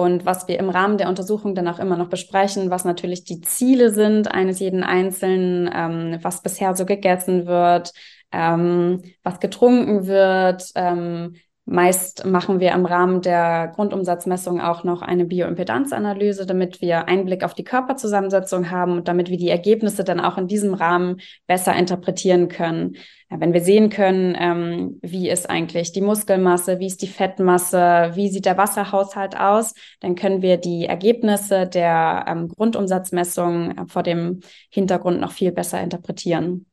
Und 0.00 0.24
was 0.24 0.48
wir 0.48 0.58
im 0.58 0.70
Rahmen 0.70 0.96
der 0.96 1.10
Untersuchung 1.10 1.54
dann 1.54 1.68
auch 1.68 1.78
immer 1.78 1.94
noch 1.94 2.08
besprechen, 2.08 2.70
was 2.70 2.86
natürlich 2.86 3.24
die 3.24 3.42
Ziele 3.42 3.90
sind 3.90 4.32
eines 4.32 4.58
jeden 4.58 4.82
Einzelnen, 4.82 5.68
ähm, 5.74 6.18
was 6.22 6.42
bisher 6.42 6.74
so 6.74 6.86
gegessen 6.86 7.44
wird, 7.44 7.92
ähm, 8.32 9.02
was 9.22 9.40
getrunken 9.40 10.06
wird, 10.06 10.70
ähm, 10.74 11.34
Meist 11.66 12.24
machen 12.24 12.58
wir 12.58 12.72
im 12.72 12.84
Rahmen 12.84 13.22
der 13.22 13.68
Grundumsatzmessung 13.74 14.60
auch 14.60 14.82
noch 14.82 15.02
eine 15.02 15.24
Bioimpedanzanalyse, 15.24 16.46
damit 16.46 16.80
wir 16.80 17.06
Einblick 17.06 17.44
auf 17.44 17.54
die 17.54 17.64
Körperzusammensetzung 17.64 18.70
haben 18.70 18.98
und 18.98 19.08
damit 19.08 19.30
wir 19.30 19.36
die 19.36 19.50
Ergebnisse 19.50 20.02
dann 20.02 20.20
auch 20.20 20.36
in 20.36 20.48
diesem 20.48 20.74
Rahmen 20.74 21.20
besser 21.46 21.76
interpretieren 21.76 22.48
können. 22.48 22.96
Ja, 23.30 23.38
wenn 23.38 23.52
wir 23.52 23.60
sehen 23.60 23.90
können, 23.90 24.36
ähm, 24.36 24.98
wie 25.02 25.30
ist 25.30 25.48
eigentlich 25.48 25.92
die 25.92 26.00
Muskelmasse, 26.00 26.80
wie 26.80 26.86
ist 26.86 27.02
die 27.02 27.06
Fettmasse, 27.06 28.10
wie 28.14 28.28
sieht 28.28 28.46
der 28.46 28.58
Wasserhaushalt 28.58 29.38
aus, 29.38 29.74
dann 30.00 30.16
können 30.16 30.42
wir 30.42 30.56
die 30.56 30.86
Ergebnisse 30.86 31.68
der 31.68 32.24
ähm, 32.26 32.48
Grundumsatzmessung 32.48 33.78
äh, 33.78 33.86
vor 33.86 34.02
dem 34.02 34.40
Hintergrund 34.70 35.20
noch 35.20 35.32
viel 35.32 35.52
besser 35.52 35.80
interpretieren. 35.80 36.66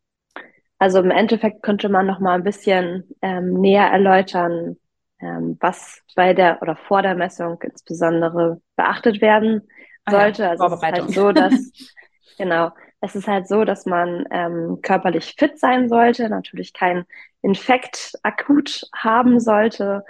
Also 0.80 1.00
im 1.00 1.12
Endeffekt 1.12 1.64
könnte 1.64 1.90
man 1.90 2.06
noch 2.06 2.20
mal 2.20 2.36
ein 2.36 2.44
bisschen 2.44 3.04
ähm, 3.22 3.54
näher 3.54 3.88
erläutern, 3.88 4.78
ähm, 5.20 5.58
was 5.60 6.02
bei 6.16 6.34
der 6.34 6.62
oder 6.62 6.76
vor 6.76 7.02
der 7.02 7.16
Messung 7.16 7.60
insbesondere 7.64 8.62
beachtet 8.76 9.22
werden 9.22 9.68
sollte. 10.10 10.44
Ah 10.44 10.46
ja, 10.46 10.52
also 10.52 10.66
es 10.66 10.74
ist 10.74 10.84
halt 10.84 11.10
so, 11.12 11.32
dass 11.32 11.54
genau, 12.38 12.72
es 13.02 13.16
ist 13.16 13.28
halt 13.28 13.48
so, 13.48 13.64
dass 13.64 13.86
man 13.86 14.26
ähm, 14.32 14.80
körperlich 14.82 15.36
fit 15.38 15.60
sein 15.60 15.90
sollte, 15.90 16.30
natürlich 16.30 16.74
kein 16.74 17.06
Infekt 17.42 18.14
akut 18.24 18.84
haben 18.96 19.40
sollte. 19.40 20.04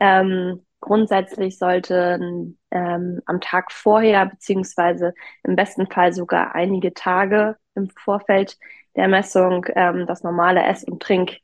Ähm, 0.00 0.64
grundsätzlich 0.80 1.58
sollten 1.58 2.58
ähm, 2.70 3.20
am 3.26 3.40
Tag 3.40 3.72
vorher 3.72 4.26
beziehungsweise 4.26 5.14
im 5.42 5.56
besten 5.56 5.86
Fall 5.86 6.12
sogar 6.12 6.54
einige 6.54 6.92
Tage 6.92 7.56
im 7.74 7.88
Vorfeld 7.90 8.58
der 8.96 9.08
Messung 9.08 9.66
ähm, 9.74 10.06
das 10.06 10.22
normale 10.22 10.62
Ess- 10.62 10.84
und 10.84 11.02
Trink 11.02 11.38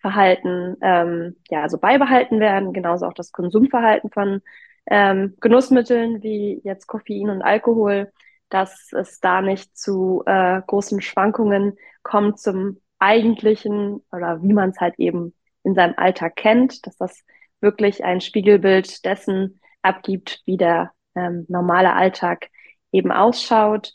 Verhalten 0.00 0.76
ähm, 0.80 1.36
ja 1.50 1.62
also 1.62 1.78
beibehalten 1.78 2.40
werden, 2.40 2.72
genauso 2.72 3.06
auch 3.06 3.14
das 3.14 3.32
Konsumverhalten 3.32 4.10
von 4.10 4.42
ähm, 4.86 5.34
Genussmitteln 5.40 6.22
wie 6.22 6.60
jetzt 6.64 6.86
Koffein 6.86 7.30
und 7.30 7.42
Alkohol, 7.42 8.12
dass 8.48 8.92
es 8.92 9.20
da 9.20 9.42
nicht 9.42 9.76
zu 9.76 10.22
äh, 10.26 10.62
großen 10.66 11.02
Schwankungen 11.02 11.76
kommt 12.02 12.38
zum 12.38 12.80
eigentlichen 12.98 14.02
oder 14.12 14.42
wie 14.42 14.52
man 14.52 14.70
es 14.70 14.80
halt 14.80 14.98
eben 14.98 15.34
in 15.62 15.74
seinem 15.74 15.94
Alltag 15.96 16.36
kennt, 16.36 16.86
dass 16.86 16.96
das 16.96 17.24
wirklich 17.60 18.04
ein 18.04 18.20
Spiegelbild 18.20 19.04
dessen 19.04 19.60
abgibt, 19.82 20.42
wie 20.46 20.56
der 20.56 20.92
ähm, 21.14 21.44
normale 21.48 21.92
Alltag 21.92 22.48
eben 22.92 23.12
ausschaut. 23.12 23.94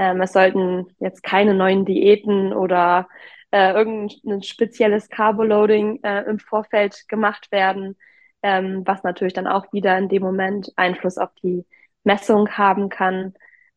Ähm, 0.00 0.22
es 0.22 0.32
sollten 0.32 0.86
jetzt 0.98 1.22
keine 1.22 1.52
neuen 1.52 1.84
Diäten 1.84 2.54
oder 2.54 3.06
äh, 3.50 3.74
irgendein 3.74 4.42
spezielles 4.42 5.10
Carboloading 5.10 6.02
äh, 6.02 6.22
im 6.22 6.38
Vorfeld 6.38 7.06
gemacht 7.06 7.52
werden, 7.52 7.98
ähm, 8.42 8.82
was 8.86 9.02
natürlich 9.02 9.34
dann 9.34 9.46
auch 9.46 9.70
wieder 9.74 9.98
in 9.98 10.08
dem 10.08 10.22
Moment 10.22 10.72
Einfluss 10.76 11.18
auf 11.18 11.28
die 11.42 11.66
Messung 12.02 12.48
haben 12.48 12.88
kann. 12.88 13.34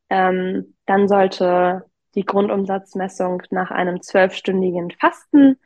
Ähm, 0.09 0.75
dann 0.85 1.09
sollte 1.09 1.83
die 2.15 2.23
Grundumsatzmessung 2.23 3.43
nach 3.49 3.71
einem 3.71 4.01
zwölfstündigen 4.01 4.91
Fasten 4.91 5.59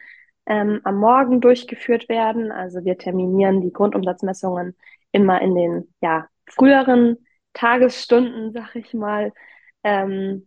ähm, 0.48 0.82
am 0.86 0.96
Morgen 0.96 1.40
durchgeführt 1.40 2.10
werden. 2.10 2.52
Also 2.52 2.84
wir 2.84 2.98
terminieren 2.98 3.62
die 3.62 3.72
Grundumsatzmessungen 3.72 4.76
immer 5.12 5.40
in 5.40 5.54
den 5.54 5.94
ja, 6.02 6.28
früheren 6.48 7.18
Tagesstunden, 7.54 8.54
sag 8.54 8.76
ich 8.76 8.96
mal. 8.96 9.34
Ähm, 9.84 10.47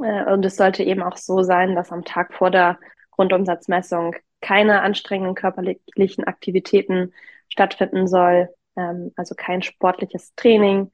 und 0.00 0.44
es 0.44 0.56
sollte 0.56 0.82
eben 0.82 1.02
auch 1.02 1.16
so 1.16 1.42
sein, 1.42 1.74
dass 1.74 1.92
am 1.92 2.04
Tag 2.04 2.34
vor 2.34 2.50
der 2.50 2.78
Grundumsatzmessung 3.10 4.14
keine 4.40 4.82
anstrengenden 4.82 5.34
körperlichen 5.34 6.24
Aktivitäten 6.24 7.12
stattfinden 7.48 8.06
soll, 8.06 8.48
ähm, 8.76 9.12
also 9.16 9.34
kein 9.34 9.62
sportliches 9.62 10.34
Training, 10.34 10.90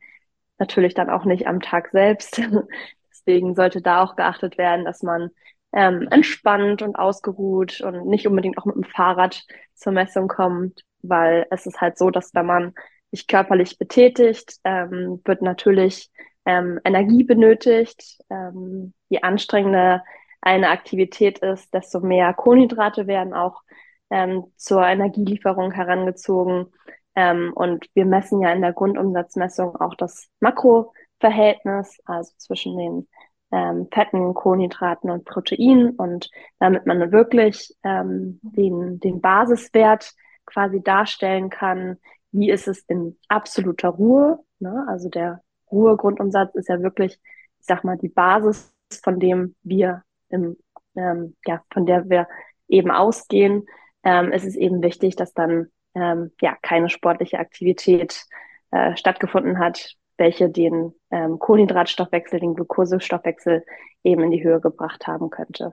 natürlich 0.58 0.94
dann 0.94 1.10
auch 1.10 1.24
nicht 1.24 1.46
am 1.46 1.60
Tag 1.60 1.90
selbst. 1.90 2.40
Deswegen 3.10 3.54
sollte 3.54 3.82
da 3.82 4.02
auch 4.02 4.16
geachtet 4.16 4.58
werden, 4.58 4.84
dass 4.84 5.02
man 5.02 5.30
ähm, 5.72 6.08
entspannt 6.10 6.82
und 6.82 6.96
ausgeruht 6.96 7.80
und 7.80 8.06
nicht 8.06 8.26
unbedingt 8.26 8.58
auch 8.58 8.64
mit 8.64 8.76
dem 8.76 8.84
Fahrrad 8.84 9.44
zur 9.74 9.92
Messung 9.92 10.28
kommt, 10.28 10.82
weil 11.02 11.46
es 11.50 11.66
ist 11.66 11.80
halt 11.80 11.98
so, 11.98 12.10
dass 12.10 12.34
wenn 12.34 12.46
man 12.46 12.74
sich 13.10 13.26
körperlich 13.26 13.78
betätigt, 13.78 14.56
ähm, 14.64 15.20
wird 15.24 15.42
natürlich 15.42 16.10
ähm, 16.46 16.80
Energie 16.84 17.24
benötigt. 17.24 18.18
Ähm, 18.30 18.94
je 19.08 19.20
anstrengender 19.20 20.04
eine 20.40 20.70
Aktivität 20.70 21.40
ist, 21.40 21.74
desto 21.74 22.00
mehr 22.00 22.32
Kohlenhydrate 22.32 23.06
werden 23.06 23.34
auch 23.34 23.62
ähm, 24.10 24.44
zur 24.56 24.86
Energielieferung 24.86 25.72
herangezogen. 25.72 26.72
Ähm, 27.16 27.52
und 27.54 27.86
wir 27.94 28.06
messen 28.06 28.40
ja 28.40 28.52
in 28.52 28.62
der 28.62 28.72
Grundumsatzmessung 28.72 29.76
auch 29.76 29.94
das 29.94 30.28
Makroverhältnis, 30.40 31.98
also 32.04 32.32
zwischen 32.36 32.76
den 32.78 33.08
ähm, 33.50 33.88
Fetten, 33.92 34.34
Kohlenhydraten 34.34 35.10
und 35.10 35.24
Proteinen. 35.24 35.90
Und 35.90 36.30
damit 36.60 36.86
man 36.86 37.10
wirklich 37.10 37.74
ähm, 37.82 38.38
den, 38.42 39.00
den 39.00 39.20
Basiswert 39.20 40.12
quasi 40.44 40.82
darstellen 40.82 41.50
kann, 41.50 41.98
wie 42.30 42.50
ist 42.50 42.68
es 42.68 42.80
in 42.86 43.18
absoluter 43.28 43.88
Ruhe. 43.88 44.38
Ne? 44.60 44.86
Also 44.88 45.08
der 45.08 45.42
Ruhegrundumsatz 45.76 46.54
ist 46.54 46.68
ja 46.68 46.80
wirklich, 46.80 47.18
ich 47.58 47.66
sag 47.66 47.84
mal, 47.84 47.96
die 47.96 48.08
Basis, 48.08 48.72
von 49.02 49.20
dem 49.20 49.54
wir 49.62 50.02
im, 50.28 50.56
ähm, 50.96 51.36
ja, 51.46 51.62
von 51.72 51.86
der 51.86 52.08
wir 52.08 52.26
eben 52.68 52.90
ausgehen. 52.90 53.66
Ähm, 54.02 54.32
es 54.32 54.44
ist 54.44 54.56
eben 54.56 54.82
wichtig, 54.82 55.16
dass 55.16 55.32
dann 55.34 55.68
ähm, 55.94 56.32
ja 56.40 56.56
keine 56.62 56.88
sportliche 56.88 57.38
Aktivität 57.38 58.24
äh, 58.70 58.96
stattgefunden 58.96 59.58
hat, 59.58 59.94
welche 60.16 60.48
den 60.48 60.94
ähm, 61.10 61.38
Kohlenhydratstoffwechsel, 61.38 62.40
den 62.40 62.54
Glukosestoffwechsel 62.54 63.64
eben 64.04 64.22
in 64.24 64.30
die 64.30 64.42
Höhe 64.42 64.60
gebracht 64.60 65.06
haben 65.06 65.30
könnte. 65.30 65.72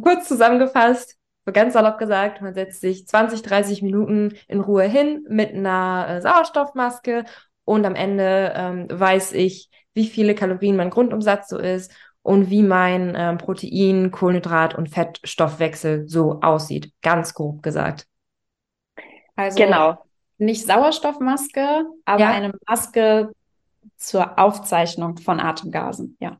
Kurz 0.00 0.28
zusammengefasst, 0.28 1.16
ganz 1.52 1.74
salopp 1.74 1.98
gesagt, 1.98 2.40
man 2.40 2.54
setzt 2.54 2.80
sich 2.80 3.06
20, 3.06 3.42
30 3.42 3.82
Minuten 3.82 4.34
in 4.48 4.60
Ruhe 4.60 4.84
hin 4.84 5.24
mit 5.28 5.52
einer 5.52 6.06
äh, 6.08 6.20
Sauerstoffmaske 6.20 7.24
und 7.64 7.84
am 7.84 7.94
Ende 7.94 8.52
ähm, 8.54 8.86
weiß 8.90 9.32
ich, 9.32 9.70
wie 9.94 10.06
viele 10.06 10.34
Kalorien 10.34 10.76
mein 10.76 10.90
Grundumsatz 10.90 11.48
so 11.48 11.58
ist 11.58 11.92
und 12.22 12.50
wie 12.50 12.62
mein 12.62 13.14
ähm, 13.16 13.38
Protein, 13.38 14.10
Kohlenhydrat 14.10 14.74
und 14.74 14.88
Fettstoffwechsel 14.88 16.08
so 16.08 16.40
aussieht. 16.40 16.92
Ganz 17.02 17.34
grob 17.34 17.62
gesagt. 17.62 18.06
Also 19.36 19.56
genau. 19.56 19.98
nicht 20.38 20.66
Sauerstoffmaske, 20.66 21.84
aber 22.04 22.20
ja. 22.20 22.30
eine 22.30 22.52
Maske 22.66 23.30
zur 23.96 24.38
Aufzeichnung 24.38 25.18
von 25.18 25.40
Atemgasen, 25.40 26.16
ja. 26.20 26.38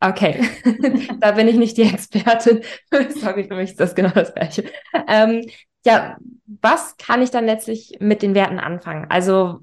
Okay, 0.00 0.48
da 1.20 1.30
bin 1.32 1.46
ich 1.46 1.56
nicht 1.56 1.76
die 1.76 1.82
Expertin. 1.82 2.62
Sorry, 3.10 3.44
für 3.44 3.54
mich 3.54 3.70
ist 3.70 3.80
das 3.80 3.94
genau 3.94 4.10
das 4.10 4.34
Gleiche. 4.34 4.64
Ähm, 5.06 5.48
ja, 5.84 6.16
was 6.60 6.96
kann 6.96 7.22
ich 7.22 7.30
dann 7.30 7.46
letztlich 7.46 7.98
mit 8.00 8.22
den 8.22 8.34
Werten 8.34 8.58
anfangen? 8.58 9.06
Also 9.08 9.60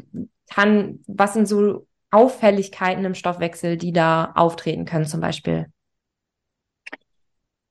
kann, 0.50 1.00
was 1.08 1.34
sind 1.34 1.48
so 1.48 1.88
Auffälligkeiten 2.12 3.06
im 3.06 3.13
Stoffwechsel, 3.13 3.77
die 3.77 3.94
da 3.94 4.32
auftreten 4.36 4.86
können 4.86 5.06
zum 5.06 5.22
Beispiel? 5.22 5.68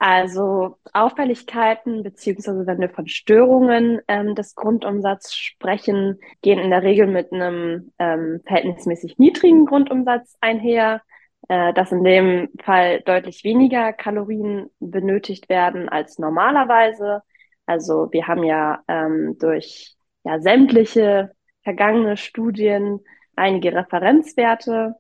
Also 0.01 0.77
Auffälligkeiten, 0.93 2.05
beziehungsweise 2.05 2.67
wenn 2.69 2.79
wir 2.79 2.89
von 2.89 3.09
Störungen 3.09 4.01
ähm, 4.07 4.37
des 4.37 4.55
Grundumsatzes 4.55 5.35
sprechen, 5.35 6.21
gehen 6.41 6.61
in 6.61 6.71
der 6.71 6.85
Regel 6.85 7.09
mit 7.09 7.33
einem 7.33 7.93
ähm, 7.99 8.41
verhältnismäßig 8.47 9.19
niedrigen 9.19 9.67
Grundumsatz 9.67 10.37
einher, 10.41 11.03
äh, 11.49 11.73
dass 11.75 11.91
in 11.91 12.05
dem 12.05 12.49
Fall 12.63 13.01
deutlich 13.01 13.43
weniger 13.43 13.93
Kalorien 13.93 14.71
benötigt 14.79 15.49
werden 15.49 15.89
als 15.89 16.21
normalerweise. 16.21 17.23
Also 17.67 18.09
wir 18.13 18.29
haben 18.29 18.45
ja 18.45 18.85
ähm, 18.87 19.37
durch 19.41 19.97
ja, 20.23 20.41
sämtliche 20.41 21.33
vergangene 21.69 22.17
Studien 22.17 23.01
einige 23.37 23.75
Referenzwerte, 23.75 24.95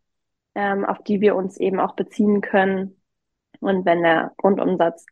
ähm, 0.54 0.84
auf 0.84 1.02
die 1.02 1.22
wir 1.22 1.34
uns 1.34 1.56
eben 1.56 1.80
auch 1.80 1.96
beziehen 1.96 2.42
können. 2.42 3.00
Und 3.60 3.86
wenn 3.86 4.02
der 4.02 4.32
Grundumsatz 4.36 5.06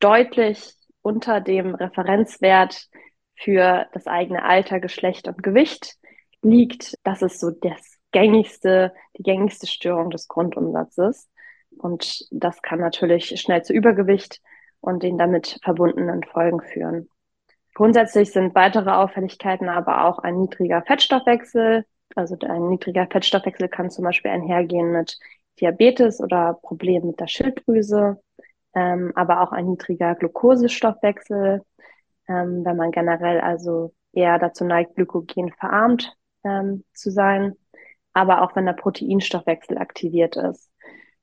deutlich 0.00 0.74
unter 1.02 1.40
dem 1.40 1.76
Referenzwert 1.76 2.88
für 3.36 3.86
das 3.92 4.08
eigene 4.08 4.42
Alter, 4.44 4.80
Geschlecht 4.80 5.28
und 5.28 5.44
Gewicht 5.44 5.94
liegt, 6.42 6.96
das 7.04 7.22
ist 7.22 7.38
so 7.38 7.52
das 7.52 7.98
gängigste, 8.10 8.92
die 9.16 9.22
gängigste 9.22 9.68
Störung 9.68 10.10
des 10.10 10.26
Grundumsatzes. 10.26 11.30
Und 11.78 12.26
das 12.32 12.62
kann 12.62 12.80
natürlich 12.80 13.40
schnell 13.40 13.62
zu 13.62 13.72
Übergewicht 13.72 14.40
und 14.80 15.04
den 15.04 15.18
damit 15.18 15.60
verbundenen 15.62 16.24
Folgen 16.24 16.62
führen. 16.62 17.08
Grundsätzlich 17.76 18.32
sind 18.32 18.54
weitere 18.54 18.88
Auffälligkeiten 18.88 19.68
aber 19.68 20.06
auch 20.06 20.18
ein 20.18 20.40
niedriger 20.40 20.80
Fettstoffwechsel. 20.80 21.84
Also 22.14 22.34
ein 22.40 22.70
niedriger 22.70 23.06
Fettstoffwechsel 23.06 23.68
kann 23.68 23.90
zum 23.90 24.02
Beispiel 24.02 24.30
einhergehen 24.30 24.92
mit 24.92 25.18
Diabetes 25.60 26.22
oder 26.22 26.58
Problemen 26.62 27.08
mit 27.08 27.20
der 27.20 27.26
Schilddrüse, 27.26 28.18
ähm, 28.74 29.12
aber 29.14 29.42
auch 29.42 29.52
ein 29.52 29.66
niedriger 29.66 30.14
Glukosestoffwechsel, 30.14 31.60
ähm, 32.28 32.64
wenn 32.64 32.76
man 32.78 32.92
generell 32.92 33.42
also 33.42 33.92
eher 34.14 34.38
dazu 34.38 34.64
neigt, 34.64 34.94
Glykogen 34.94 35.52
verarmt 35.52 36.16
ähm, 36.44 36.82
zu 36.94 37.10
sein, 37.10 37.56
aber 38.14 38.40
auch 38.40 38.56
wenn 38.56 38.64
der 38.64 38.72
Proteinstoffwechsel 38.72 39.76
aktiviert 39.76 40.36
ist. 40.36 40.70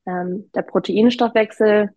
Ähm, 0.06 0.52
der 0.54 0.62
Proteinstoffwechsel, 0.62 1.96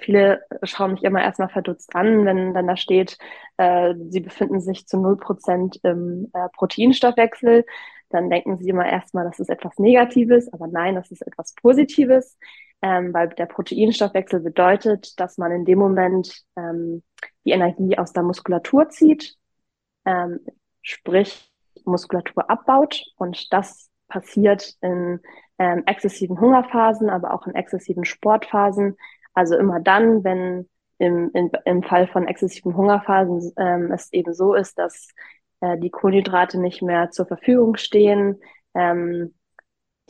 viele 0.00 0.42
schauen 0.62 0.92
mich 0.92 1.02
immer 1.02 1.22
erstmal 1.22 1.48
verdutzt 1.48 1.94
an, 1.94 2.24
wenn 2.24 2.54
dann 2.54 2.66
da 2.66 2.76
steht, 2.76 3.18
äh, 3.56 3.94
sie 4.08 4.20
befinden 4.20 4.60
sich 4.60 4.86
zu 4.86 4.98
null 4.98 5.16
Prozent 5.16 5.80
im 5.82 6.30
äh, 6.32 6.48
Proteinstoffwechsel. 6.54 7.64
Dann 8.10 8.30
denken 8.30 8.58
sie 8.58 8.68
immer 8.68 8.86
erstmal, 8.86 9.24
das 9.24 9.40
ist 9.40 9.48
etwas 9.48 9.78
Negatives, 9.78 10.52
aber 10.52 10.68
nein, 10.68 10.94
das 10.94 11.10
ist 11.10 11.26
etwas 11.26 11.54
Positives, 11.54 12.38
ähm, 12.82 13.12
weil 13.14 13.28
der 13.30 13.46
Proteinstoffwechsel 13.46 14.40
bedeutet, 14.40 15.18
dass 15.18 15.38
man 15.38 15.50
in 15.50 15.64
dem 15.64 15.78
Moment 15.78 16.44
ähm, 16.56 17.02
die 17.44 17.50
Energie 17.52 17.98
aus 17.98 18.12
der 18.12 18.22
Muskulatur 18.22 18.88
zieht, 18.90 19.36
ähm, 20.04 20.40
sprich 20.82 21.50
Muskulatur 21.84 22.48
abbaut. 22.50 23.02
Und 23.16 23.52
das 23.52 23.90
passiert 24.08 24.74
in 24.80 25.20
ähm, 25.58 25.82
exzessiven 25.86 26.38
Hungerphasen, 26.38 27.08
aber 27.08 27.32
auch 27.32 27.46
in 27.46 27.54
exzessiven 27.54 28.04
Sportphasen. 28.04 28.96
Also 29.34 29.56
immer 29.56 29.80
dann, 29.80 30.24
wenn 30.24 30.68
im, 30.98 31.30
in, 31.34 31.50
im 31.64 31.82
Fall 31.82 32.06
von 32.06 32.28
exzessiven 32.28 32.76
Hungerphasen 32.76 33.52
ähm, 33.56 33.90
es 33.92 34.12
eben 34.12 34.32
so 34.34 34.54
ist, 34.54 34.78
dass 34.78 35.08
äh, 35.60 35.76
die 35.78 35.90
Kohlenhydrate 35.90 36.60
nicht 36.60 36.82
mehr 36.82 37.10
zur 37.10 37.26
Verfügung 37.26 37.76
stehen, 37.76 38.40
ähm, 38.74 39.34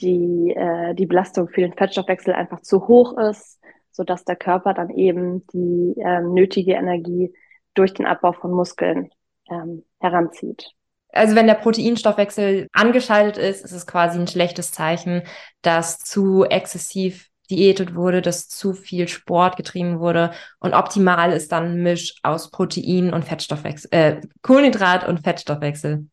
die, 0.01 0.53
äh, 0.55 0.95
die 0.95 1.07
Belastung 1.07 1.49
für 1.49 1.63
den 1.63 1.73
Fettstoffwechsel 1.73 2.35
einfach 2.35 2.61
zu 2.61 2.89
hoch 2.89 3.17
ist, 3.17 3.61
so 3.91 4.05
dass 4.05 4.25
der 4.25 4.37
Körper 4.37 4.75
dann 4.75 4.91
eben 4.91 5.47
die 5.49 5.95
ähm, 5.99 6.35
nötige 6.35 6.73
Energie 6.73 7.33
durch 7.75 7.95
den 7.95 8.07
Abbau 8.07 8.33
von 8.33 8.51
Muskeln 8.51 9.11
ähm, 9.51 9.85
heranzieht. 10.01 10.71
Also 11.13 11.37
wenn 11.37 11.47
der 11.47 11.55
Proteinstoffwechsel 11.55 12.69
angeschaltet 12.73 13.37
ist, 13.37 13.65
ist 13.65 13.73
es 13.73 13.87
quasi 13.87 14.19
ein 14.19 14.27
schlechtes 14.27 14.73
Zeichen, 14.73 15.23
dass 15.61 15.99
zu 15.99 16.45
exzessiv 16.45 17.29
diätet 17.53 17.95
wurde, 17.95 18.23
dass 18.23 18.49
zu 18.49 18.73
viel 18.73 19.09
Sport 19.09 19.57
getrieben 19.57 20.01
wurde 20.01 20.33
und 20.59 20.73
optimal 20.75 21.33
ist 21.33 21.53
dann 21.53 21.65
ein 21.65 21.83
Misch 21.83 22.15
aus 22.23 22.51
Protein 22.51 23.13
und 23.13 23.25
Fettstoffwechsel, 23.25 23.91
äh, 23.93 24.21
Kohlenhydrat 24.41 25.07
und 25.07 25.21
Fettstoffwechsel. 25.21 26.07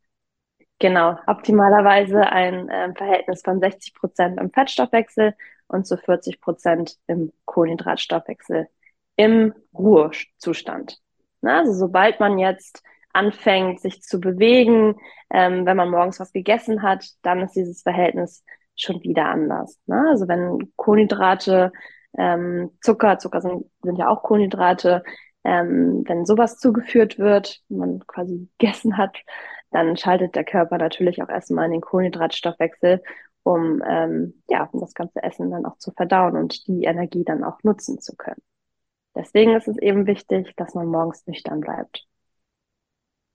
Genau, 0.79 1.17
optimalerweise 1.27 2.21
ein 2.21 2.69
äh, 2.69 2.93
Verhältnis 2.93 3.41
von 3.43 3.59
60 3.59 3.93
Prozent 3.93 4.39
im 4.39 4.51
Fettstoffwechsel 4.51 5.33
und 5.67 5.87
zu 5.87 5.97
40 5.97 6.41
Prozent 6.41 6.97
im 7.07 7.31
Kohlenhydratstoffwechsel 7.45 8.67
im 9.15 9.53
Ruhezustand. 9.73 10.97
Na, 11.41 11.59
also 11.59 11.73
sobald 11.73 12.19
man 12.19 12.37
jetzt 12.37 12.83
anfängt, 13.13 13.81
sich 13.81 14.01
zu 14.01 14.19
bewegen, 14.19 14.95
ähm, 15.31 15.65
wenn 15.65 15.77
man 15.77 15.89
morgens 15.89 16.19
was 16.19 16.31
gegessen 16.31 16.83
hat, 16.83 17.05
dann 17.21 17.41
ist 17.41 17.55
dieses 17.55 17.81
Verhältnis 17.81 18.43
schon 18.81 19.01
wieder 19.03 19.25
anders. 19.25 19.79
Ne? 19.85 20.05
Also 20.09 20.27
wenn 20.27 20.71
Kohlenhydrate 20.75 21.71
ähm, 22.17 22.71
Zucker, 22.81 23.19
Zucker 23.19 23.41
sind, 23.41 23.65
sind 23.83 23.97
ja 23.97 24.07
auch 24.09 24.23
Kohlenhydrate. 24.23 25.03
Ähm, 25.43 26.03
wenn 26.07 26.25
sowas 26.25 26.57
zugeführt 26.57 27.17
wird, 27.17 27.61
man 27.69 28.05
quasi 28.07 28.49
gegessen 28.57 28.97
hat, 28.97 29.17
dann 29.71 29.97
schaltet 29.97 30.35
der 30.35 30.43
Körper 30.43 30.77
natürlich 30.77 31.21
auch 31.21 31.29
erstmal 31.29 31.65
in 31.65 31.71
den 31.71 31.81
Kohlenhydratstoffwechsel, 31.81 33.03
um 33.43 33.81
ähm, 33.87 34.41
ja, 34.49 34.67
um 34.71 34.79
das 34.81 34.93
ganze 34.93 35.23
Essen 35.23 35.51
dann 35.51 35.65
auch 35.65 35.77
zu 35.77 35.91
verdauen 35.91 36.35
und 36.35 36.67
die 36.67 36.83
Energie 36.83 37.23
dann 37.23 37.43
auch 37.43 37.63
nutzen 37.63 37.99
zu 38.01 38.15
können. 38.15 38.41
Deswegen 39.15 39.55
ist 39.55 39.67
es 39.67 39.77
eben 39.77 40.07
wichtig, 40.07 40.53
dass 40.55 40.73
man 40.73 40.87
morgens 40.87 41.25
nüchtern 41.27 41.61
bleibt. 41.61 42.05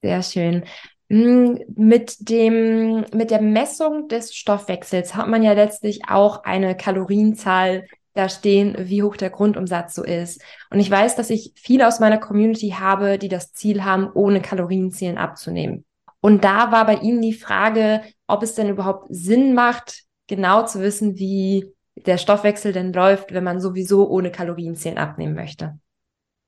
Sehr 0.03 0.23
schön. 0.23 0.65
Hm, 1.11 1.61
mit 1.77 2.29
dem, 2.29 3.05
mit 3.13 3.31
der 3.31 3.43
Messung 3.43 4.09
des 4.09 4.35
Stoffwechsels 4.35 5.15
hat 5.15 5.29
man 5.29 5.43
ja 5.43 5.53
letztlich 5.53 6.09
auch 6.09 6.45
eine 6.45 6.77
Kalorienzahl 6.77 7.87
da 8.15 8.29
stehen, 8.29 8.77
wie 8.79 9.03
hoch 9.03 9.17
der 9.17 9.31
Grundumsatz 9.31 9.95
so 9.95 10.05
ist. 10.05 10.41
Und 10.71 10.81
ich 10.81 10.91
weiß, 10.91 11.17
dass 11.17 11.31
ich 11.31 11.53
viele 11.57 11.87
aus 11.87 12.01
meiner 12.01 12.19
Community 12.19 12.71
habe, 12.79 13.19
die 13.19 13.29
das 13.29 13.53
Ziel 13.53 13.85
haben, 13.85 14.11
ohne 14.15 14.41
Kalorienzählen 14.41 15.19
abzunehmen. 15.19 15.85
Und 16.21 16.45
da 16.45 16.73
war 16.73 16.87
bei 16.87 16.97
Ihnen 16.97 17.21
die 17.21 17.35
Frage, 17.35 18.01
ob 18.27 18.43
es 18.43 18.55
denn 18.55 18.69
überhaupt 18.71 19.09
Sinn 19.11 19.53
macht, 19.53 20.05
genau 20.27 20.65
zu 20.65 20.81
wissen, 20.81 21.19
wie 21.19 21.75
der 21.97 22.19
Stoffwechsel 22.19 22.73
denn 22.73 22.93
läuft, 22.93 23.35
wenn 23.35 23.45
man 23.45 23.61
sowieso 23.61 24.09
ohne 24.09 24.31
Kalorienzählen 24.31 24.99
abnehmen 24.99 25.35
möchte. 25.35 25.79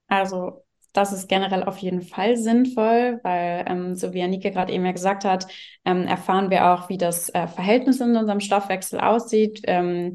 Also 0.09 0.65
das 0.97 1.13
ist 1.13 1.29
generell 1.29 1.63
auf 1.65 1.79
jeden 1.79 2.03
Fall 2.03 2.37
sinnvoll, 2.37 3.21
weil, 3.23 3.65
ähm, 3.69 3.95
so 3.95 4.13
wie 4.15 4.23
Anike 4.23 4.51
gerade 4.51 4.73
eben 4.73 4.85
ja 4.85 4.93
gesagt 4.93 5.25
hat, 5.25 5.47
ähm, 5.85 6.07
erfahren 6.07 6.51
wir 6.51 6.73
auch, 6.73 6.89
wie 6.89 6.99
das 6.99 7.29
äh, 7.31 7.47
Verhältnis 7.49 8.01
in 8.01 8.17
unserem 8.17 8.41
Stoffwechsel 8.41 9.01
aussieht. 9.01 9.61
Ähm, 9.65 10.15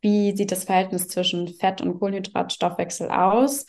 wie 0.00 0.36
sieht 0.36 0.52
das 0.52 0.64
Verhältnis 0.64 1.08
zwischen 1.08 1.48
Fett- 1.48 1.80
und 1.80 1.98
Kohlenhydratstoffwechsel 1.98 3.10
aus? 3.10 3.66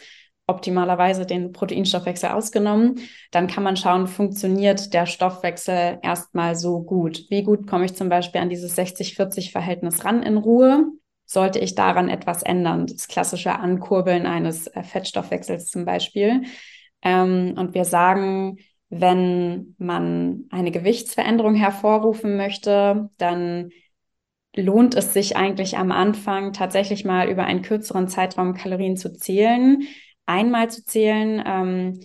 Optimalerweise 0.47 1.25
den 1.25 1.53
Proteinstoffwechsel 1.53 2.29
ausgenommen. 2.29 2.99
Dann 3.31 3.47
kann 3.47 3.63
man 3.63 3.77
schauen, 3.77 4.07
funktioniert 4.07 4.93
der 4.93 5.05
Stoffwechsel 5.05 5.99
erstmal 6.01 6.55
so 6.55 6.81
gut? 6.81 7.25
Wie 7.29 7.43
gut 7.43 7.67
komme 7.67 7.85
ich 7.85 7.95
zum 7.95 8.09
Beispiel 8.09 8.41
an 8.41 8.49
dieses 8.49 8.75
60-40-Verhältnis 8.75 10.03
ran 10.03 10.21
in 10.23 10.37
Ruhe? 10.37 10.91
Sollte 11.25 11.59
ich 11.59 11.75
daran 11.75 12.09
etwas 12.09 12.43
ändern. 12.43 12.87
Das 12.87 13.07
klassische 13.07 13.59
Ankurbeln 13.59 14.25
eines 14.25 14.67
äh, 14.67 14.83
Fettstoffwechsels 14.83 15.67
zum 15.67 15.85
Beispiel. 15.85 16.43
Ähm, 17.01 17.55
und 17.57 17.73
wir 17.73 17.85
sagen, 17.85 18.57
wenn 18.89 19.75
man 19.77 20.45
eine 20.51 20.71
Gewichtsveränderung 20.71 21.55
hervorrufen 21.55 22.37
möchte, 22.37 23.09
dann 23.17 23.71
lohnt 24.55 24.95
es 24.95 25.13
sich 25.13 25.35
eigentlich 25.35 25.77
am 25.77 25.91
Anfang 25.91 26.53
tatsächlich 26.53 27.05
mal 27.05 27.29
über 27.29 27.43
einen 27.45 27.63
kürzeren 27.63 28.07
Zeitraum 28.07 28.53
Kalorien 28.53 28.97
zu 28.97 29.11
zählen. 29.13 29.83
Einmal 30.25 30.69
zu 30.69 30.85
zählen, 30.85 31.41
ähm, 31.45 31.99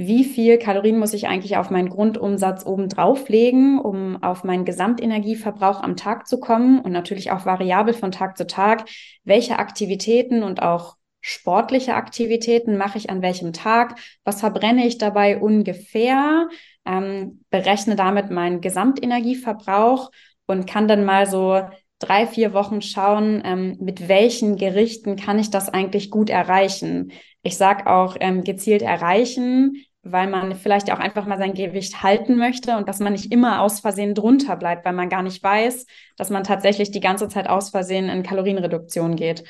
wie 0.00 0.22
viel 0.22 0.58
Kalorien 0.58 0.96
muss 0.96 1.12
ich 1.12 1.26
eigentlich 1.26 1.56
auf 1.56 1.70
meinen 1.70 1.88
Grundumsatz 1.88 2.64
oben 2.64 2.88
drauflegen, 2.88 3.80
um 3.80 4.22
auf 4.22 4.44
meinen 4.44 4.64
Gesamtenergieverbrauch 4.64 5.82
am 5.82 5.96
Tag 5.96 6.28
zu 6.28 6.38
kommen 6.38 6.78
und 6.78 6.92
natürlich 6.92 7.32
auch 7.32 7.46
variabel 7.46 7.94
von 7.94 8.12
Tag 8.12 8.36
zu 8.36 8.46
Tag, 8.46 8.88
welche 9.24 9.58
Aktivitäten 9.58 10.44
und 10.44 10.62
auch 10.62 10.94
sportliche 11.20 11.94
Aktivitäten 11.96 12.76
mache 12.76 12.96
ich 12.96 13.10
an 13.10 13.22
welchem 13.22 13.52
Tag, 13.52 13.98
was 14.22 14.38
verbrenne 14.38 14.86
ich 14.86 14.98
dabei 14.98 15.40
ungefähr, 15.40 16.48
ähm, 16.86 17.42
berechne 17.50 17.96
damit 17.96 18.30
meinen 18.30 18.60
Gesamtenergieverbrauch 18.60 20.12
und 20.46 20.68
kann 20.68 20.86
dann 20.86 21.04
mal 21.04 21.26
so 21.26 21.60
drei, 21.98 22.28
vier 22.28 22.52
Wochen 22.52 22.82
schauen, 22.82 23.42
ähm, 23.44 23.76
mit 23.80 24.06
welchen 24.06 24.58
Gerichten 24.58 25.16
kann 25.16 25.40
ich 25.40 25.50
das 25.50 25.68
eigentlich 25.68 26.12
gut 26.12 26.30
erreichen. 26.30 27.10
Ich 27.42 27.56
sage 27.56 27.88
auch 27.88 28.16
ähm, 28.20 28.44
gezielt 28.44 28.82
erreichen, 28.82 29.84
weil 30.02 30.28
man 30.28 30.54
vielleicht 30.54 30.92
auch 30.92 30.98
einfach 30.98 31.26
mal 31.26 31.38
sein 31.38 31.54
Gewicht 31.54 32.02
halten 32.02 32.36
möchte 32.36 32.76
und 32.76 32.88
dass 32.88 33.00
man 33.00 33.12
nicht 33.12 33.32
immer 33.32 33.60
aus 33.62 33.80
Versehen 33.80 34.14
drunter 34.14 34.56
bleibt, 34.56 34.84
weil 34.84 34.92
man 34.92 35.08
gar 35.08 35.22
nicht 35.22 35.42
weiß, 35.42 35.86
dass 36.16 36.30
man 36.30 36.44
tatsächlich 36.44 36.90
die 36.90 37.00
ganze 37.00 37.28
Zeit 37.28 37.48
aus 37.48 37.70
Versehen 37.70 38.08
in 38.08 38.22
Kalorienreduktion 38.22 39.16
geht. 39.16 39.44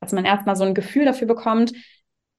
Dass 0.00 0.12
man 0.12 0.24
erstmal 0.24 0.56
so 0.56 0.64
ein 0.64 0.74
Gefühl 0.74 1.04
dafür 1.04 1.26
bekommt, 1.26 1.72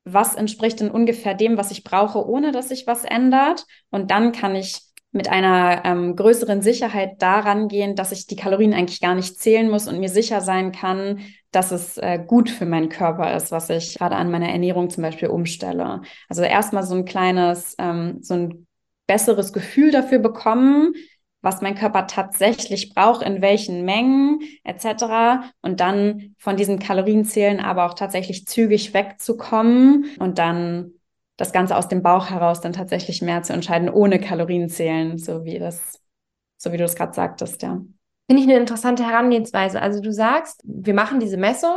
was 0.06 0.36
entspricht 0.36 0.80
denn 0.80 0.92
ungefähr 0.92 1.34
dem, 1.34 1.58
was 1.58 1.72
ich 1.72 1.84
brauche, 1.84 2.28
ohne 2.28 2.52
dass 2.52 2.70
sich 2.70 2.88
was 2.88 3.06
ändert. 3.06 3.66
Und 3.92 4.12
dann 4.12 4.32
kann 4.32 4.56
ich 4.56 4.82
mit 5.12 5.30
einer 5.30 5.84
ähm, 5.86 6.16
größeren 6.16 6.62
Sicherheit 6.62 7.22
daran 7.22 7.68
gehen, 7.68 7.96
dass 7.96 8.12
ich 8.12 8.28
die 8.28 8.36
Kalorien 8.36 8.74
eigentlich 8.74 9.02
gar 9.02 9.16
nicht 9.16 9.40
zählen 9.40 9.70
muss 9.70 9.88
und 9.88 10.00
mir 10.00 10.10
sicher 10.10 10.42
sein 10.42 10.72
kann, 10.72 11.20
dass 11.52 11.72
es 11.72 11.98
äh, 11.98 12.20
gut 12.26 12.50
für 12.50 12.66
meinen 12.66 12.90
Körper 12.90 13.36
ist, 13.36 13.52
was 13.52 13.70
ich 13.70 13.98
gerade 13.98 14.16
an 14.16 14.32
meiner 14.32 14.50
Ernährung 14.50 14.90
zum 14.90 15.04
Beispiel 15.04 15.30
umstelle. 15.30 16.02
Also 16.28 16.44
erstmal 16.44 16.84
so 16.84 16.96
ein 16.96 17.06
kleines, 17.06 17.76
ähm, 17.80 18.20
so 18.22 18.36
ein 18.36 18.68
besseres 19.08 19.54
Gefühl 19.54 19.92
dafür 19.92 20.20
bekommen, 20.20 20.94
was 21.42 21.62
mein 21.62 21.76
Körper 21.76 22.06
tatsächlich 22.08 22.94
braucht, 22.94 23.24
in 23.24 23.42
welchen 23.42 23.86
Mengen 23.86 24.42
etc. 24.64 25.52
Und 25.62 25.80
dann 25.80 26.36
von 26.38 26.58
diesen 26.58 26.80
Kalorienzählen 26.80 27.60
aber 27.60 27.86
auch 27.86 27.94
tatsächlich 27.94 28.46
zügig 28.46 28.94
wegzukommen 28.94 30.06
und 30.20 30.38
dann 30.38 30.92
das 31.38 31.54
Ganze 31.54 31.78
aus 31.78 31.88
dem 31.88 32.04
Bauch 32.04 32.30
heraus 32.30 32.60
dann 32.60 32.74
tatsächlich 32.74 33.22
mehr 33.22 33.42
zu 33.44 33.54
entscheiden, 33.54 33.90
ohne 33.90 34.20
Kalorienzählen, 34.20 35.18
so 35.18 35.46
wie 35.46 35.58
das, 35.58 36.02
so 36.58 36.74
wie 36.74 36.78
du 36.78 36.84
es 36.84 36.96
gerade 36.96 37.14
sagtest, 37.14 37.62
ja. 37.64 37.82
Finde 38.30 38.44
ich 38.44 38.48
eine 38.48 38.60
interessante 38.60 39.04
Herangehensweise. 39.04 39.82
Also 39.82 40.02
du 40.02 40.14
sagst, 40.14 40.62
wir 40.64 40.94
machen 40.94 41.20
diese 41.20 41.38
Messung, 41.38 41.76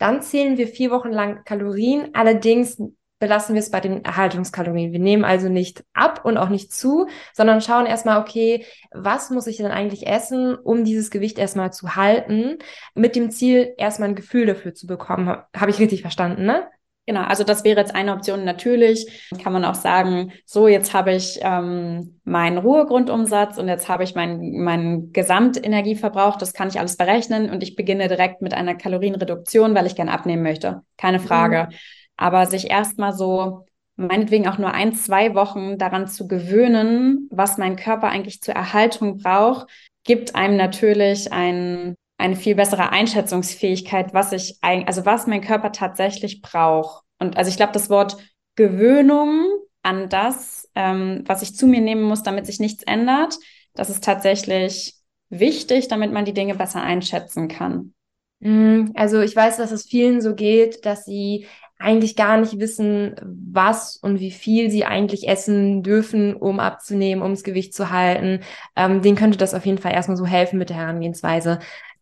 dann 0.00 0.20
zählen 0.20 0.58
wir 0.58 0.68
vier 0.68 0.90
Wochen 0.90 1.10
lang 1.10 1.44
Kalorien, 1.44 2.10
allerdings 2.12 2.76
belassen 3.20 3.54
wir 3.54 3.60
es 3.60 3.70
bei 3.70 3.80
den 3.80 4.04
Erhaltungskalorien. 4.04 4.92
Wir 4.92 5.00
nehmen 5.00 5.24
also 5.24 5.48
nicht 5.48 5.82
ab 5.94 6.26
und 6.26 6.36
auch 6.36 6.50
nicht 6.50 6.74
zu, 6.74 7.08
sondern 7.32 7.62
schauen 7.62 7.86
erstmal, 7.86 8.20
okay, 8.20 8.66
was 8.90 9.30
muss 9.30 9.46
ich 9.46 9.56
denn 9.56 9.70
eigentlich 9.70 10.06
essen, 10.06 10.54
um 10.56 10.84
dieses 10.84 11.10
Gewicht 11.10 11.38
erstmal 11.38 11.72
zu 11.72 11.96
halten, 11.96 12.58
mit 12.94 13.16
dem 13.16 13.30
Ziel, 13.30 13.72
erstmal 13.78 14.10
ein 14.10 14.14
Gefühl 14.14 14.44
dafür 14.44 14.74
zu 14.74 14.86
bekommen. 14.86 15.38
Habe 15.56 15.70
ich 15.70 15.78
richtig 15.78 16.02
verstanden, 16.02 16.44
ne? 16.44 16.68
Genau, 17.06 17.20
also 17.22 17.44
das 17.44 17.64
wäre 17.64 17.78
jetzt 17.78 17.94
eine 17.94 18.12
Option. 18.12 18.44
Natürlich 18.44 19.30
kann 19.42 19.52
man 19.52 19.64
auch 19.64 19.74
sagen, 19.74 20.32
so 20.46 20.68
jetzt 20.68 20.94
habe 20.94 21.12
ich 21.12 21.38
ähm, 21.42 22.18
meinen 22.24 22.56
Ruhegrundumsatz 22.56 23.58
und 23.58 23.68
jetzt 23.68 23.90
habe 23.90 24.04
ich 24.04 24.14
meinen 24.14 24.62
meinen 24.62 25.12
Gesamtenergieverbrauch. 25.12 26.36
Das 26.36 26.54
kann 26.54 26.68
ich 26.68 26.78
alles 26.78 26.96
berechnen 26.96 27.50
und 27.50 27.62
ich 27.62 27.76
beginne 27.76 28.08
direkt 28.08 28.40
mit 28.40 28.54
einer 28.54 28.74
Kalorienreduktion, 28.74 29.74
weil 29.74 29.86
ich 29.86 29.96
gerne 29.96 30.12
abnehmen 30.12 30.42
möchte. 30.42 30.82
Keine 30.96 31.18
mhm. 31.18 31.24
Frage. 31.24 31.68
Mhm. 31.70 31.76
Aber 32.16 32.46
sich 32.46 32.70
erstmal 32.70 33.12
so 33.12 33.66
meinetwegen 33.96 34.48
auch 34.48 34.58
nur 34.58 34.72
ein, 34.72 34.94
zwei 34.94 35.34
Wochen 35.34 35.76
daran 35.76 36.08
zu 36.08 36.26
gewöhnen, 36.26 37.28
was 37.30 37.58
mein 37.58 37.76
Körper 37.76 38.08
eigentlich 38.08 38.40
zur 38.40 38.54
Erhaltung 38.54 39.18
braucht, 39.18 39.68
gibt 40.04 40.34
einem 40.34 40.56
natürlich 40.56 41.32
ein 41.32 41.96
eine 42.18 42.36
viel 42.36 42.54
bessere 42.54 42.90
Einschätzungsfähigkeit, 42.90 44.14
was 44.14 44.32
ich 44.32 44.58
also 44.62 45.04
was 45.04 45.26
mein 45.26 45.40
Körper 45.40 45.72
tatsächlich 45.72 46.42
braucht. 46.42 47.04
Und 47.18 47.36
also 47.36 47.50
ich 47.50 47.56
glaube, 47.56 47.72
das 47.72 47.90
Wort 47.90 48.16
Gewöhnung 48.56 49.46
an 49.82 50.08
das, 50.08 50.70
ähm, 50.74 51.24
was 51.26 51.42
ich 51.42 51.56
zu 51.56 51.66
mir 51.66 51.80
nehmen 51.80 52.02
muss, 52.02 52.22
damit 52.22 52.46
sich 52.46 52.60
nichts 52.60 52.84
ändert, 52.84 53.36
das 53.74 53.90
ist 53.90 54.04
tatsächlich 54.04 54.94
wichtig, 55.28 55.88
damit 55.88 56.12
man 56.12 56.24
die 56.24 56.32
Dinge 56.32 56.54
besser 56.54 56.82
einschätzen 56.82 57.48
kann. 57.48 57.94
Mm, 58.40 58.92
also 58.94 59.20
ich 59.20 59.34
weiß, 59.34 59.56
dass 59.56 59.72
es 59.72 59.84
vielen 59.84 60.20
so 60.20 60.34
geht, 60.34 60.86
dass 60.86 61.04
sie 61.04 61.46
eigentlich 61.78 62.16
gar 62.16 62.38
nicht 62.38 62.58
wissen, 62.60 63.16
was 63.22 63.96
und 63.96 64.20
wie 64.20 64.30
viel 64.30 64.70
sie 64.70 64.84
eigentlich 64.84 65.28
essen 65.28 65.82
dürfen, 65.82 66.34
um 66.34 66.60
abzunehmen, 66.60 67.22
um 67.22 67.32
das 67.32 67.42
Gewicht 67.42 67.74
zu 67.74 67.90
halten. 67.90 68.40
Ähm, 68.76 69.02
denen 69.02 69.16
könnte 69.16 69.38
das 69.38 69.54
auf 69.54 69.66
jeden 69.66 69.78
Fall 69.78 69.92
erstmal 69.92 70.16
so 70.16 70.24
helfen 70.24 70.58
mit 70.58 70.70
der 70.70 70.76
Herangehensweise. 70.76 71.58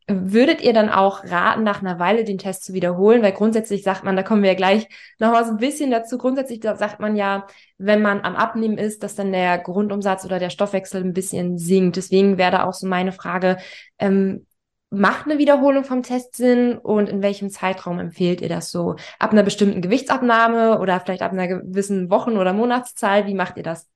Würdet 0.08 0.60
ihr 0.60 0.72
dann 0.72 0.88
auch 0.88 1.24
raten, 1.24 1.62
nach 1.62 1.80
einer 1.80 1.98
Weile 1.98 2.24
den 2.24 2.38
Test 2.38 2.64
zu 2.64 2.72
wiederholen? 2.72 3.22
Weil 3.22 3.32
grundsätzlich 3.32 3.82
sagt 3.84 4.02
man, 4.04 4.16
da 4.16 4.22
kommen 4.22 4.42
wir 4.42 4.50
ja 4.50 4.56
gleich 4.56 4.88
nochmal 5.18 5.44
so 5.44 5.52
ein 5.52 5.58
bisschen 5.58 5.90
dazu. 5.90 6.18
Grundsätzlich 6.18 6.60
sagt 6.62 6.98
man 7.00 7.14
ja, 7.16 7.46
wenn 7.78 8.02
man 8.02 8.22
am 8.22 8.34
Abnehmen 8.34 8.78
ist, 8.78 9.02
dass 9.02 9.14
dann 9.14 9.32
der 9.32 9.58
Grundumsatz 9.58 10.24
oder 10.24 10.38
der 10.38 10.50
Stoffwechsel 10.50 11.02
ein 11.04 11.12
bisschen 11.12 11.56
sinkt. 11.58 11.96
Deswegen 11.96 12.36
wäre 12.36 12.50
da 12.50 12.64
auch 12.64 12.74
so 12.74 12.86
meine 12.86 13.12
Frage, 13.12 13.58
ähm, 13.98 14.46
macht 14.90 15.26
eine 15.26 15.38
Wiederholung 15.38 15.84
vom 15.84 16.02
Test 16.02 16.36
Sinn 16.36 16.76
und 16.76 17.08
in 17.08 17.22
welchem 17.22 17.48
Zeitraum 17.48 17.98
empfehlt 17.98 18.42
ihr 18.42 18.48
das 18.48 18.70
so? 18.70 18.96
Ab 19.18 19.32
einer 19.32 19.42
bestimmten 19.42 19.80
Gewichtsabnahme 19.80 20.80
oder 20.80 21.00
vielleicht 21.00 21.22
ab 21.22 21.32
einer 21.32 21.48
gewissen 21.48 22.10
Wochen- 22.10 22.36
oder 22.36 22.52
Monatszahl? 22.52 23.26
Wie 23.26 23.34
macht 23.34 23.56
ihr 23.56 23.62
das? 23.62 23.88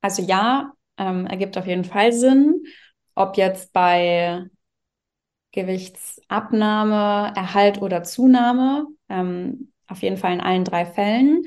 Also 0.00 0.22
ja, 0.22 0.72
ähm, 0.96 1.26
ergibt 1.26 1.58
auf 1.58 1.66
jeden 1.66 1.84
Fall 1.84 2.12
Sinn. 2.12 2.62
Ob 3.14 3.36
jetzt 3.36 3.72
bei 3.72 4.46
Gewichtsabnahme, 5.52 7.32
Erhalt 7.36 7.80
oder 7.82 8.02
Zunahme. 8.02 8.86
Ähm, 9.08 9.72
auf 9.86 10.02
jeden 10.02 10.16
Fall 10.16 10.34
in 10.34 10.40
allen 10.40 10.64
drei 10.64 10.84
Fällen. 10.84 11.44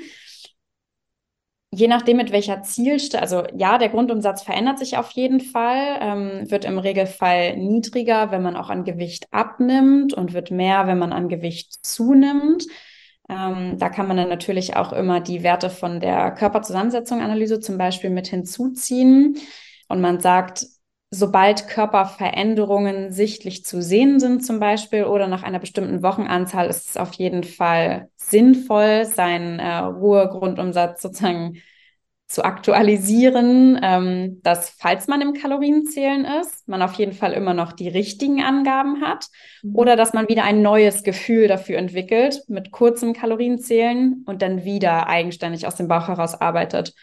Je 1.74 1.88
nachdem, 1.88 2.18
mit 2.18 2.34
welcher 2.34 2.64
Zielstelle, 2.64 3.22
also 3.22 3.44
ja, 3.56 3.78
der 3.78 3.88
Grundumsatz 3.88 4.44
verändert 4.44 4.78
sich 4.78 4.98
auf 4.98 5.12
jeden 5.12 5.40
Fall, 5.40 6.00
ähm, 6.02 6.52
wird 6.52 6.66
im 6.66 6.78
Regelfall 6.78 7.56
niedriger, 7.56 8.30
wenn 8.32 8.42
man 8.42 8.58
auch 8.58 8.70
an 8.70 8.84
Gewicht 8.84 9.28
abnimmt 9.32 10.14
und 10.14 10.34
wird 10.34 10.52
mehr, 10.52 10.86
wenn 10.88 11.00
man 11.00 11.14
an 11.14 11.30
Gewicht 11.30 11.86
zunimmt. 11.86 12.66
Ähm, 13.30 13.78
da 13.78 13.88
kann 13.88 14.08
man 14.08 14.18
dann 14.18 14.28
natürlich 14.28 14.76
auch 14.76 14.92
immer 14.92 15.22
die 15.22 15.44
Werte 15.44 15.70
von 15.70 16.02
der 16.02 16.32
Körperzusammensetzung-Analyse 16.32 17.62
zum 17.62 17.78
Beispiel 17.78 18.10
mit 18.10 18.28
hinzuziehen. 18.28 19.38
Und 19.88 20.02
man 20.02 20.20
sagt, 20.20 20.66
sobald 21.12 21.67
Körperveränderungen 21.67 23.12
sichtlich 23.12 23.65
zu 23.65 23.82
sehen 23.82 24.21
sind 24.21 24.45
zum 24.45 24.62
Beispiel 24.62 25.04
oder 25.04 25.28
nach 25.28 25.43
einer 25.43 25.60
bestimmten 25.60 26.02
Wochenanzahl 26.02 26.67
ist 26.67 26.89
es 26.89 26.97
auf 26.97 27.13
jeden 27.13 27.43
Fall 27.43 28.10
sinnvoll, 28.15 29.04
seinen 29.04 29.60
äh, 29.60 29.78
Ruhegrundumsatz 29.78 31.02
sozusagen 31.02 31.58
zu 32.30 32.45
aktualisieren, 32.45 33.78
ähm, 33.84 34.39
dass 34.41 34.69
falls 34.69 35.08
man 35.08 35.19
im 35.19 35.34
Kalorienzählen 35.34 36.24
ist, 36.24 36.65
man 36.69 36.82
auf 36.82 36.93
jeden 36.93 37.12
Fall 37.12 37.34
immer 37.34 37.54
noch 37.54 37.74
die 37.74 37.89
richtigen 37.89 38.41
Angaben 38.41 39.02
hat 39.02 39.26
mhm. 39.63 39.76
oder 39.76 39.97
dass 39.97 40.13
man 40.13 40.30
wieder 40.30 40.45
ein 40.45 40.62
neues 40.62 41.04
Gefühl 41.04 41.50
dafür 41.50 41.78
entwickelt 41.78 42.41
mit 42.47 42.71
kurzem 42.71 43.12
Kalorienzählen 43.12 44.24
und 44.26 44.41
dann 44.41 44.63
wieder 44.63 45.08
eigenständig 45.08 45.67
aus 45.67 45.76
dem 45.76 45.89
Bauch 45.89 46.08
heraus 46.08 46.39
arbeitet 46.39 46.93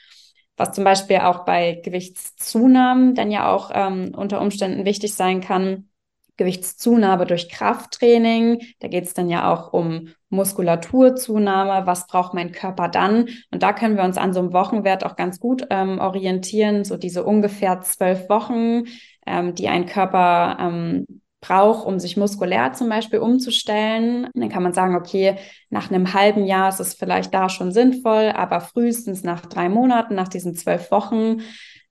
was 0.59 0.73
zum 0.73 0.85
Beispiel 0.85 1.18
auch 1.18 1.44
bei 1.44 1.81
Gewichtszunahmen 1.83 3.14
dann 3.14 3.31
ja 3.31 3.51
auch 3.51 3.71
ähm, 3.73 4.12
unter 4.14 4.40
Umständen 4.40 4.85
wichtig 4.85 5.14
sein 5.14 5.40
kann. 5.40 5.88
Gewichtszunahme 6.37 7.27
durch 7.27 7.49
Krafttraining, 7.49 8.61
da 8.79 8.88
geht 8.88 9.05
es 9.05 9.12
dann 9.12 9.29
ja 9.29 9.53
auch 9.53 9.73
um 9.73 10.11
Muskulaturzunahme, 10.31 11.87
was 11.87 12.07
braucht 12.07 12.33
mein 12.33 12.53
Körper 12.53 12.88
dann? 12.88 13.29
Und 13.51 13.62
da 13.62 13.73
können 13.73 13.97
wir 13.97 14.05
uns 14.05 14.18
an 14.18 14.33
so 14.33 14.40
einem 14.40 14.53
Wochenwert 14.53 15.05
auch 15.05 15.16
ganz 15.16 15.40
gut 15.40 15.66
ähm, 15.71 15.99
orientieren, 15.99 16.85
so 16.85 16.97
diese 16.97 17.25
ungefähr 17.25 17.81
zwölf 17.81 18.29
Wochen, 18.29 18.85
ähm, 19.27 19.55
die 19.57 19.68
ein 19.68 19.87
Körper 19.87 20.59
ähm, 20.61 21.07
braucht, 21.40 21.87
um 21.87 21.98
sich 21.98 22.16
muskulär 22.16 22.72
zum 22.72 22.88
Beispiel 22.88 23.20
umzustellen. 23.20 24.29
Dann 24.35 24.48
kann 24.48 24.62
man 24.62 24.72
sagen, 24.72 24.96
okay, 24.96 25.37
nach 25.70 25.90
einem 25.90 26.12
halben 26.14 26.44
Jahr 26.44 26.68
ist 26.68 26.81
es 26.81 26.94
vielleicht 26.94 27.33
da 27.33 27.48
schon 27.48 27.72
sinnvoll, 27.72 28.33
aber 28.35 28.61
frühestens 28.61 29.22
nach 29.22 29.46
drei 29.46 29.68
Monaten, 29.68 30.14
nach 30.14 30.29
diesen 30.29 30.55
zwölf 30.55 30.90
Wochen. 30.90 31.42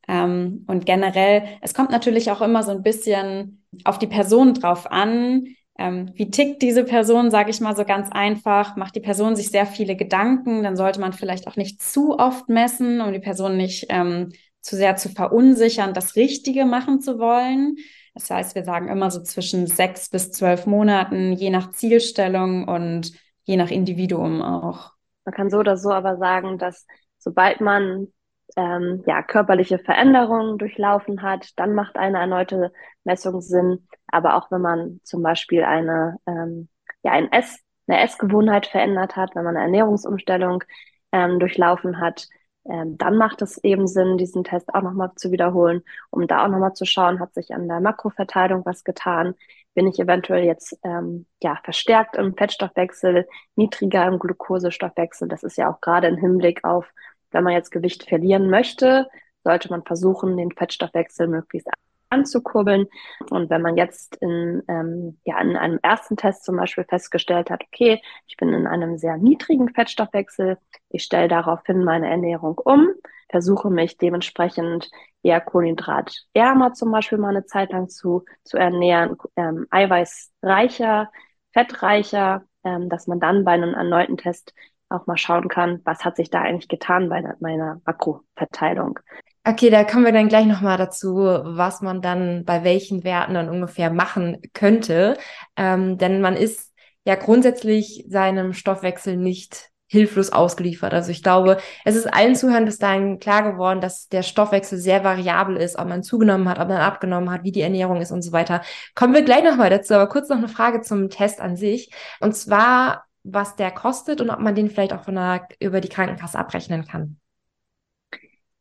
Ähm, 0.08 0.66
und 0.68 0.86
generell, 0.86 1.44
es 1.62 1.74
kommt 1.74 1.92
natürlich 1.92 2.32
auch 2.32 2.42
immer 2.42 2.64
so 2.64 2.72
ein 2.72 2.84
bisschen 2.84 3.64
auf 3.84 4.00
die 4.00 4.08
Person 4.08 4.54
drauf 4.54 4.92
an. 4.92 5.46
Ähm, 5.80 6.12
wie 6.16 6.30
tickt 6.30 6.62
diese 6.62 6.84
Person, 6.84 7.30
sage 7.30 7.52
ich 7.52 7.62
mal 7.62 7.76
so 7.76 7.86
ganz 7.86 8.10
einfach. 8.12 8.76
Macht 8.76 8.96
die 8.96 9.02
Person 9.02 9.36
sich 9.36 9.50
sehr 9.50 9.66
viele 9.66 9.96
Gedanken, 9.96 10.64
dann 10.64 10.76
sollte 10.76 11.00
man 11.00 11.14
vielleicht 11.14 11.48
auch 11.48 11.56
nicht 11.56 11.82
zu 11.82 12.18
oft 12.18 12.50
messen, 12.50 13.00
um 13.00 13.14
die 13.14 13.20
Person 13.20 13.58
nicht 13.58 13.86
ähm, 13.90 14.32
zu 14.62 14.76
sehr 14.76 14.98
zu 14.98 15.10
verunsichern, 15.10 15.94
das 15.94 16.16
Richtige 16.16 16.66
machen 16.66 17.00
zu 17.00 17.20
wollen. 17.20 17.78
Das 18.18 18.32
heißt, 18.32 18.56
wir 18.56 18.64
sagen 18.64 18.88
immer 18.88 19.12
so 19.12 19.22
zwischen 19.22 19.68
sechs 19.68 20.10
bis 20.10 20.32
zwölf 20.32 20.66
Monaten, 20.66 21.34
je 21.34 21.52
nach 21.52 21.70
Zielstellung 21.70 22.68
und 22.68 23.12
je 23.44 23.58
nach 23.58 23.70
Individuum 23.70 24.42
auch. 24.42 24.94
Man 25.24 25.36
kann 25.36 25.52
so 25.52 25.60
oder 25.60 25.78
so 25.78 25.92
aber 25.92 26.18
sagen, 26.18 26.58
dass 26.58 26.88
sobald 27.20 27.62
man 27.62 28.08
ähm, 28.56 29.04
ja, 29.06 29.22
körperliche 29.22 29.78
Veränderungen 29.78 30.58
durchlaufen 30.58 31.22
hat, 31.22 31.52
dann 31.58 31.76
macht 31.76 31.96
eine 31.96 32.18
erneute 32.18 32.74
Messung 33.04 33.40
Sinn. 33.40 33.88
Aber 34.08 34.36
auch 34.36 34.50
wenn 34.50 34.62
man 34.62 35.00
zum 35.04 35.22
Beispiel 35.22 35.64
eine, 35.64 36.18
ähm, 36.26 36.70
ja, 37.04 37.12
ein 37.12 37.32
Ess, 37.32 37.60
eine 37.86 38.02
Essgewohnheit 38.02 38.66
verändert 38.66 39.16
hat, 39.16 39.36
wenn 39.36 39.44
man 39.44 39.58
eine 39.58 39.66
Ernährungsumstellung 39.66 40.64
ähm, 41.12 41.38
durchlaufen 41.38 42.00
hat, 42.00 42.28
ähm, 42.70 42.98
dann 42.98 43.18
macht 43.18 43.42
es 43.42 43.58
eben 43.64 43.88
Sinn, 43.88 44.18
diesen 44.18 44.44
Test 44.44 44.74
auch 44.74 44.82
nochmal 44.82 45.12
zu 45.16 45.32
wiederholen, 45.32 45.84
um 46.10 46.28
da 46.28 46.44
auch 46.44 46.50
nochmal 46.50 46.74
zu 46.74 46.86
schauen, 46.86 47.20
hat 47.20 47.34
sich 47.34 47.54
an 47.54 47.68
der 47.68 47.80
Makroverteilung 47.80 48.66
was 48.66 48.84
getan? 48.84 49.36
Bin 49.74 49.88
ich 49.88 50.00
eventuell 50.00 50.44
jetzt 50.44 50.78
ähm, 50.84 51.26
ja 51.42 51.60
verstärkt 51.64 52.16
im 52.18 52.36
Fettstoffwechsel, 52.36 53.28
niedriger 53.56 54.06
im 54.08 54.20
Glukosestoffwechsel? 54.20 55.28
Das 55.28 55.44
ist 55.44 55.58
ja 55.58 55.72
auch 55.72 55.82
gerade 55.82 56.08
im 56.08 56.18
Hinblick 56.18 56.64
auf, 56.64 56.92
wenn 57.32 57.44
man 57.44 57.54
jetzt 57.54 57.72
Gewicht 57.72 58.08
verlieren 58.08 58.50
möchte, 58.50 59.08
sollte 59.44 59.70
man 59.70 59.84
versuchen, 59.84 60.38
den 60.38 60.52
Fettstoffwechsel 60.52 61.28
möglichst 61.28 61.70
anzukurbeln. 62.10 62.88
Und 63.30 63.50
wenn 63.50 63.62
man 63.62 63.78
jetzt 63.78 64.16
in, 64.18 64.64
ähm, 64.68 65.20
ja, 65.26 65.40
in 65.42 65.56
einem 65.56 65.80
ersten 65.82 66.18
Test 66.18 66.44
zum 66.44 66.58
Beispiel 66.58 66.86
festgestellt 66.86 67.50
hat, 67.50 67.64
okay, 67.64 68.02
ich 68.28 68.38
bin 68.38 68.50
in 68.50 68.68
einem 68.68 68.98
sehr 68.98 69.18
niedrigen 69.18 69.70
Fettstoffwechsel, 69.70 70.58
ich 70.90 71.04
stelle 71.04 71.28
daraufhin 71.28 71.84
meine 71.84 72.10
Ernährung 72.10 72.58
um, 72.58 72.90
versuche 73.30 73.70
mich 73.70 73.98
dementsprechend 73.98 74.90
eher 75.22 75.42
kohlenhydratärmer 75.42 76.74
zum 76.74 76.92
Beispiel 76.92 77.18
mal 77.18 77.30
eine 77.30 77.46
Zeit 77.46 77.72
lang 77.72 77.90
zu, 77.90 78.24
zu 78.44 78.58
ernähren, 78.58 79.18
ähm, 79.36 79.68
eiweißreicher, 79.70 81.12
fettreicher, 81.52 82.44
ähm, 82.64 82.90
dass 82.90 83.08
man 83.08 83.20
dann 83.20 83.44
bei 83.44 83.52
einem 83.52 83.74
erneuten 83.74 84.18
Test 84.18 84.54
auch 84.90 85.06
mal 85.06 85.18
schauen 85.18 85.50
kann, 85.50 85.82
was 85.84 86.06
hat 86.06 86.16
sich 86.16 86.30
da 86.30 86.42
eigentlich 86.42 86.70
getan 86.70 87.10
bei 87.10 87.22
meiner 87.40 87.82
Makroverteilung. 87.86 89.00
Okay, 89.50 89.70
da 89.70 89.86
kommen 89.86 90.04
wir 90.04 90.12
dann 90.12 90.28
gleich 90.28 90.46
nochmal 90.46 90.78
dazu, 90.78 91.16
was 91.16 91.80
man 91.82 92.02
dann 92.02 92.44
bei 92.44 92.66
welchen 92.66 93.06
Werten 93.06 93.34
dann 93.34 93.48
ungefähr 93.48 93.90
machen 93.90 94.42
könnte. 94.54 95.18
Ähm, 95.56 95.98
denn 95.98 96.20
man 96.20 96.36
ist 96.36 96.74
ja 97.06 97.16
grundsätzlich 97.16 98.04
seinem 98.10 98.52
Stoffwechsel 98.52 99.16
nicht 99.16 99.70
hilflos 99.88 100.34
ausgeliefert. 100.34 100.94
Also 100.94 101.12
ich 101.12 101.24
glaube, 101.24 101.60
es 101.86 101.96
ist 101.96 102.14
allen 102.14 102.36
Zuhörern 102.36 102.66
bis 102.66 102.78
dahin 102.78 103.20
klar 103.20 103.50
geworden, 103.50 103.80
dass 103.80 104.10
der 104.10 104.22
Stoffwechsel 104.22 104.78
sehr 104.80 105.06
variabel 105.06 105.56
ist, 105.56 105.80
ob 105.80 105.88
man 105.88 106.04
zugenommen 106.04 106.50
hat, 106.50 106.60
ob 106.60 106.68
man 106.68 106.82
abgenommen 106.82 107.32
hat, 107.32 107.46
wie 107.46 107.54
die 107.54 107.62
Ernährung 107.62 108.02
ist 108.02 108.12
und 108.12 108.24
so 108.24 108.34
weiter. 108.34 108.62
Kommen 108.96 109.14
wir 109.14 109.24
gleich 109.24 109.46
nochmal 109.46 109.70
dazu, 109.70 109.94
aber 109.94 110.10
kurz 110.10 110.28
noch 110.28 110.40
eine 110.40 110.50
Frage 110.50 110.82
zum 110.82 111.10
Test 111.10 111.40
an 111.40 111.56
sich. 111.56 111.90
Und 112.20 112.36
zwar, 112.36 113.06
was 113.24 113.56
der 113.56 113.72
kostet 113.72 114.20
und 114.20 114.30
ob 114.30 114.40
man 114.40 114.56
den 114.56 114.70
vielleicht 114.70 114.92
auch 114.92 115.06
von 115.06 115.16
der, 115.16 115.48
über 115.62 115.80
die 115.80 115.88
Krankenkasse 115.88 116.38
abrechnen 116.38 116.86
kann. 116.86 117.18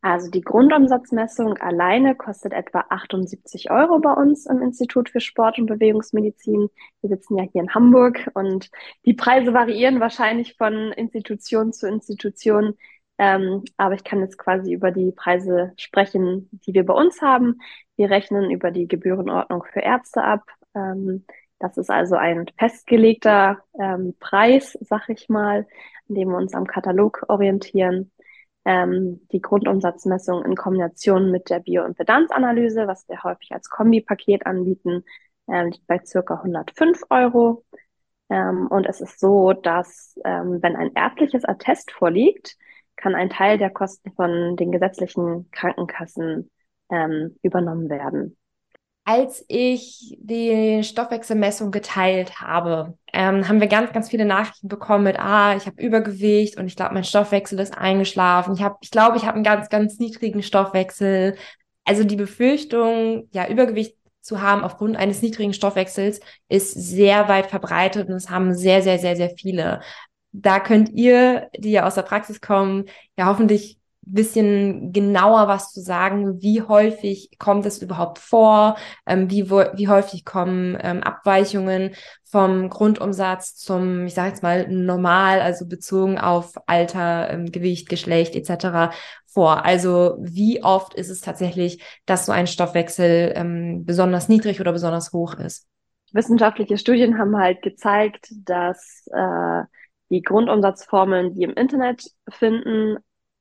Also 0.06 0.30
die 0.30 0.42
Grundumsatzmessung 0.42 1.54
alleine 1.54 2.14
kostet 2.14 2.52
etwa 2.52 2.84
78 2.90 3.72
Euro 3.72 3.98
bei 3.98 4.12
uns 4.12 4.46
im 4.46 4.62
Institut 4.62 5.10
für 5.10 5.18
Sport- 5.18 5.58
und 5.58 5.66
Bewegungsmedizin. 5.66 6.68
Wir 7.00 7.08
sitzen 7.08 7.36
ja 7.36 7.42
hier 7.42 7.62
in 7.62 7.74
Hamburg 7.74 8.30
und 8.34 8.70
die 9.04 9.14
Preise 9.14 9.52
variieren 9.52 9.98
wahrscheinlich 9.98 10.56
von 10.56 10.92
Institution 10.92 11.72
zu 11.72 11.88
Institution. 11.88 12.76
Ähm, 13.18 13.64
aber 13.78 13.94
ich 13.94 14.04
kann 14.04 14.20
jetzt 14.20 14.38
quasi 14.38 14.72
über 14.72 14.92
die 14.92 15.10
Preise 15.10 15.72
sprechen, 15.76 16.50
die 16.52 16.72
wir 16.72 16.86
bei 16.86 16.94
uns 16.94 17.20
haben. 17.20 17.58
Wir 17.96 18.08
rechnen 18.08 18.52
über 18.52 18.70
die 18.70 18.86
Gebührenordnung 18.86 19.64
für 19.64 19.80
Ärzte 19.80 20.22
ab. 20.22 20.44
Ähm, 20.76 21.24
das 21.58 21.78
ist 21.78 21.90
also 21.90 22.14
ein 22.14 22.46
festgelegter 22.56 23.58
ähm, 23.76 24.14
Preis, 24.20 24.78
sag 24.82 25.08
ich 25.08 25.28
mal, 25.28 25.66
an 26.08 26.14
dem 26.14 26.28
wir 26.28 26.36
uns 26.36 26.54
am 26.54 26.68
Katalog 26.68 27.24
orientieren 27.26 28.12
ähm, 28.66 29.26
die 29.32 29.40
Grundumsatzmessung 29.40 30.44
in 30.44 30.56
Kombination 30.56 31.30
mit 31.30 31.50
der 31.50 31.60
Bioimpedanzanalyse, 31.60 32.86
was 32.88 33.08
wir 33.08 33.22
häufig 33.22 33.52
als 33.52 33.70
Kombipaket 33.70 34.44
anbieten, 34.44 35.04
ähm, 35.48 35.70
liegt 35.70 35.86
bei 35.86 36.00
circa 36.04 36.34
105 36.34 37.02
Euro. 37.10 37.64
Ähm, 38.28 38.66
und 38.66 38.86
es 38.86 39.00
ist 39.00 39.20
so, 39.20 39.52
dass 39.52 40.18
ähm, 40.24 40.58
wenn 40.62 40.76
ein 40.76 40.92
ärztliches 40.94 41.44
Attest 41.44 41.92
vorliegt, 41.92 42.56
kann 42.96 43.14
ein 43.14 43.30
Teil 43.30 43.56
der 43.58 43.70
Kosten 43.70 44.12
von 44.12 44.56
den 44.56 44.72
gesetzlichen 44.72 45.48
Krankenkassen 45.52 46.50
ähm, 46.90 47.36
übernommen 47.42 47.88
werden 47.88 48.36
als 49.06 49.44
ich 49.46 50.16
die 50.18 50.82
Stoffwechselmessung 50.82 51.70
geteilt 51.70 52.40
habe, 52.40 52.98
ähm, 53.12 53.46
haben 53.48 53.60
wir 53.60 53.68
ganz, 53.68 53.92
ganz 53.92 54.10
viele 54.10 54.24
Nachrichten 54.24 54.66
bekommen 54.66 55.04
mit, 55.04 55.16
ah, 55.16 55.56
ich 55.56 55.66
habe 55.66 55.80
Übergewicht 55.80 56.58
und 56.58 56.66
ich 56.66 56.74
glaube, 56.74 56.92
mein 56.92 57.04
Stoffwechsel 57.04 57.60
ist 57.60 57.78
eingeschlafen. 57.78 58.54
Ich 58.54 58.62
habe, 58.62 58.76
ich 58.80 58.90
glaube, 58.90 59.16
ich 59.16 59.22
habe 59.24 59.36
einen 59.36 59.44
ganz, 59.44 59.68
ganz 59.68 60.00
niedrigen 60.00 60.42
Stoffwechsel. 60.42 61.36
Also 61.84 62.02
die 62.02 62.16
Befürchtung, 62.16 63.28
ja, 63.32 63.46
Übergewicht 63.48 63.96
zu 64.22 64.42
haben 64.42 64.64
aufgrund 64.64 64.96
eines 64.96 65.22
niedrigen 65.22 65.54
Stoffwechsels 65.54 66.18
ist 66.48 66.72
sehr 66.72 67.28
weit 67.28 67.46
verbreitet 67.46 68.08
und 68.08 68.16
es 68.16 68.28
haben 68.28 68.54
sehr, 68.54 68.82
sehr, 68.82 68.98
sehr, 68.98 69.14
sehr 69.14 69.30
viele. 69.30 69.82
Da 70.32 70.58
könnt 70.58 70.88
ihr, 70.90 71.48
die 71.56 71.70
ja 71.70 71.86
aus 71.86 71.94
der 71.94 72.02
Praxis 72.02 72.40
kommen, 72.40 72.86
ja 73.16 73.26
hoffentlich 73.26 73.78
bisschen 74.06 74.92
genauer 74.92 75.48
was 75.48 75.72
zu 75.72 75.80
sagen, 75.80 76.40
wie 76.40 76.62
häufig 76.62 77.30
kommt 77.38 77.66
es 77.66 77.82
überhaupt 77.82 78.18
vor, 78.18 78.76
ähm, 79.06 79.30
wie, 79.30 79.50
wie 79.50 79.88
häufig 79.88 80.24
kommen 80.24 80.78
ähm, 80.80 81.02
Abweichungen 81.02 81.94
vom 82.24 82.70
Grundumsatz 82.70 83.56
zum, 83.56 84.06
ich 84.06 84.14
sage 84.14 84.28
jetzt 84.28 84.42
mal, 84.42 84.68
normal, 84.68 85.40
also 85.40 85.66
bezogen 85.66 86.18
auf 86.18 86.54
Alter, 86.66 87.30
ähm, 87.30 87.46
Gewicht, 87.50 87.88
Geschlecht 87.88 88.34
etc. 88.36 88.94
vor. 89.26 89.64
Also 89.64 90.16
wie 90.20 90.62
oft 90.62 90.94
ist 90.94 91.10
es 91.10 91.20
tatsächlich, 91.20 91.82
dass 92.06 92.26
so 92.26 92.32
ein 92.32 92.46
Stoffwechsel 92.46 93.32
ähm, 93.34 93.84
besonders 93.84 94.28
niedrig 94.28 94.60
oder 94.60 94.72
besonders 94.72 95.12
hoch 95.12 95.34
ist? 95.34 95.66
Wissenschaftliche 96.12 96.78
Studien 96.78 97.18
haben 97.18 97.36
halt 97.36 97.62
gezeigt, 97.62 98.28
dass 98.44 99.06
äh, 99.12 99.62
die 100.10 100.22
Grundumsatzformeln, 100.22 101.34
die 101.34 101.42
im 101.42 101.54
Internet 101.54 102.04
finden, 102.28 102.98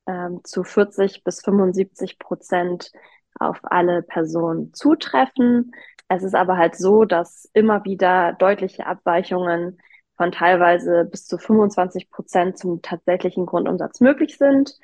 ähm, 0.07 0.41
zu 0.43 0.63
40 0.63 1.23
bis 1.23 1.41
75 1.41 2.19
Prozent 2.19 2.91
auf 3.39 3.59
alle 3.63 4.01
Personen 4.01 4.73
zutreffen. 4.73 5.71
Es 6.07 6.23
ist 6.23 6.35
aber 6.35 6.57
halt 6.57 6.75
so, 6.75 7.05
dass 7.05 7.49
immer 7.53 7.83
wieder 7.85 8.33
deutliche 8.33 8.85
Abweichungen 8.85 9.79
von 10.15 10.31
teilweise 10.31 11.05
bis 11.05 11.25
zu 11.25 11.37
25 11.37 12.09
Prozent 12.09 12.57
zum 12.57 12.81
tatsächlichen 12.81 13.45
Grundumsatz 13.45 13.99
möglich 13.99 14.37
sind. 14.37 14.77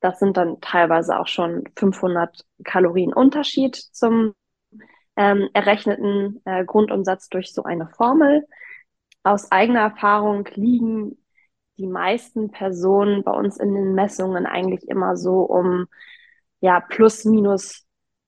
Das 0.00 0.18
sind 0.18 0.36
dann 0.36 0.60
teilweise 0.60 1.18
auch 1.18 1.28
schon 1.28 1.64
500 1.76 2.44
Kalorien 2.64 3.12
Unterschied 3.12 3.76
zum 3.76 4.34
ähm, 5.16 5.48
errechneten 5.52 6.40
äh, 6.44 6.64
Grundumsatz 6.64 7.28
durch 7.28 7.52
so 7.52 7.62
eine 7.62 7.88
Formel. 7.88 8.46
Aus 9.22 9.52
eigener 9.52 9.80
Erfahrung 9.80 10.48
liegen 10.54 11.21
die 11.82 11.88
meisten 11.88 12.50
Personen 12.50 13.24
bei 13.24 13.32
uns 13.32 13.58
in 13.58 13.74
den 13.74 13.94
Messungen 13.94 14.46
eigentlich 14.46 14.88
immer 14.88 15.16
so 15.16 15.40
um 15.42 15.86
ja 16.60 16.80
plus 16.80 17.24
minus 17.24 17.86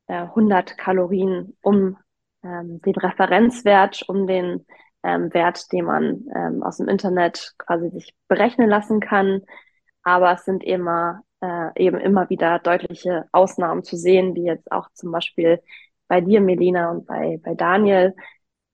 äh, 0.09 0.15
100 0.15 0.77
Kalorien 0.77 1.57
um 1.63 1.97
ähm, 2.43 2.81
den 2.83 2.95
Referenzwert, 2.95 4.03
um 4.09 4.27
den 4.27 4.67
ähm, 5.03 5.33
Wert, 5.33 5.73
den 5.73 5.85
man 5.87 6.27
ähm, 6.35 6.63
aus 6.63 6.79
dem 6.79 6.89
Internet 6.89 7.55
quasi 7.59 7.91
sich 7.91 8.15
berechnen 8.29 8.69
lassen 8.69 9.01
kann. 9.01 9.43
Aber 10.03 10.33
es 10.33 10.45
sind 10.45 10.65
immer 10.65 11.23
äh, 11.41 11.71
eben 11.77 11.99
immer 11.99 12.29
wieder 12.31 12.59
deutliche 12.59 13.27
Ausnahmen 13.33 13.85
zu 13.85 13.97
sehen, 13.97 14.35
wie 14.35 14.45
jetzt 14.45 14.71
auch 14.73 14.89
zum 14.95 15.13
Beispiel 15.13 15.61
bei 16.09 16.21
dir, 16.21 16.41
Melina, 16.41 16.91
und 16.91 17.07
bei, 17.07 17.41
bei 17.43 17.55
Daniel. 17.55 18.15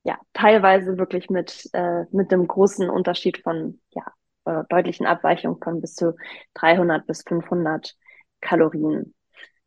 Ja, 0.03 0.19
teilweise 0.33 0.99
wirklich 0.99 1.31
mit, 1.31 1.69
äh, 1.73 2.05
mit 2.11 2.33
einem 2.33 2.47
großen 2.47 2.89
Unterschied 2.89 3.39
von, 3.43 3.81
ja, 3.91 4.05
äh, 4.51 4.65
deutlichen 4.69 5.07
Abweichungen 5.07 5.61
von 5.63 5.81
bis 5.81 5.95
zu 5.95 6.17
300 6.55 7.07
bis 7.07 7.23
500 7.27 7.95
Kalorien. 8.41 9.15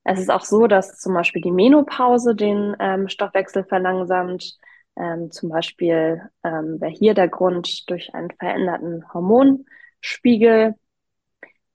Es 0.03 0.19
ist 0.19 0.29
auch 0.29 0.43
so, 0.43 0.67
dass 0.67 0.99
zum 0.99 1.13
Beispiel 1.13 1.41
die 1.41 1.51
Menopause 1.51 2.35
den 2.35 2.75
ähm, 2.79 3.07
Stoffwechsel 3.07 3.63
verlangsamt. 3.63 4.57
Ähm, 4.95 5.31
zum 5.31 5.49
Beispiel 5.49 6.21
ähm, 6.43 6.79
wäre 6.81 6.91
hier 6.91 7.13
der 7.13 7.29
Grund 7.29 7.89
durch 7.89 8.13
einen 8.13 8.31
veränderten 8.31 9.05
Hormonspiegel. 9.13 10.75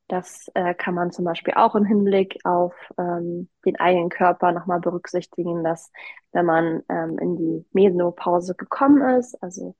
Das 0.08 0.50
äh, 0.54 0.74
kann 0.74 0.94
man 0.94 1.10
zum 1.10 1.24
Beispiel 1.24 1.54
auch 1.54 1.74
im 1.74 1.84
Hinblick 1.84 2.38
auf 2.44 2.74
ähm, 2.98 3.48
den 3.64 3.78
eigenen 3.78 4.08
Körper 4.08 4.52
nochmal 4.52 4.80
berücksichtigen, 4.80 5.64
dass 5.64 5.90
wenn 6.32 6.46
man 6.46 6.82
ähm, 6.88 7.18
in 7.18 7.36
die 7.36 7.66
Menopause 7.72 8.54
gekommen 8.54 9.18
ist, 9.18 9.42
also 9.42 9.74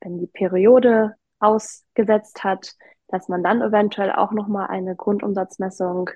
wenn 0.00 0.18
die 0.18 0.26
Periode 0.26 1.14
ausgesetzt 1.44 2.44
hat, 2.44 2.74
dass 3.08 3.28
man 3.28 3.42
dann 3.42 3.62
eventuell 3.62 4.12
auch 4.12 4.32
nochmal 4.32 4.68
eine 4.68 4.96
Grundumsatzmessung 4.96 6.10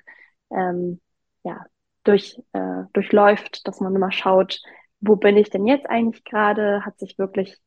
ähm, 0.51 0.99
ja, 1.43 1.65
durch, 2.03 2.41
äh, 2.53 2.83
durchläuft, 2.93 3.67
dass 3.67 3.79
man 3.79 3.95
immer 3.95 4.11
schaut, 4.11 4.61
wo 5.01 5.15
bin 5.15 5.37
ich 5.37 5.49
denn 5.49 5.65
jetzt 5.65 5.89
eigentlich 5.89 6.23
gerade? 6.23 6.85
Hat 6.85 6.99
sich 6.99 7.17
wirklich 7.17 7.57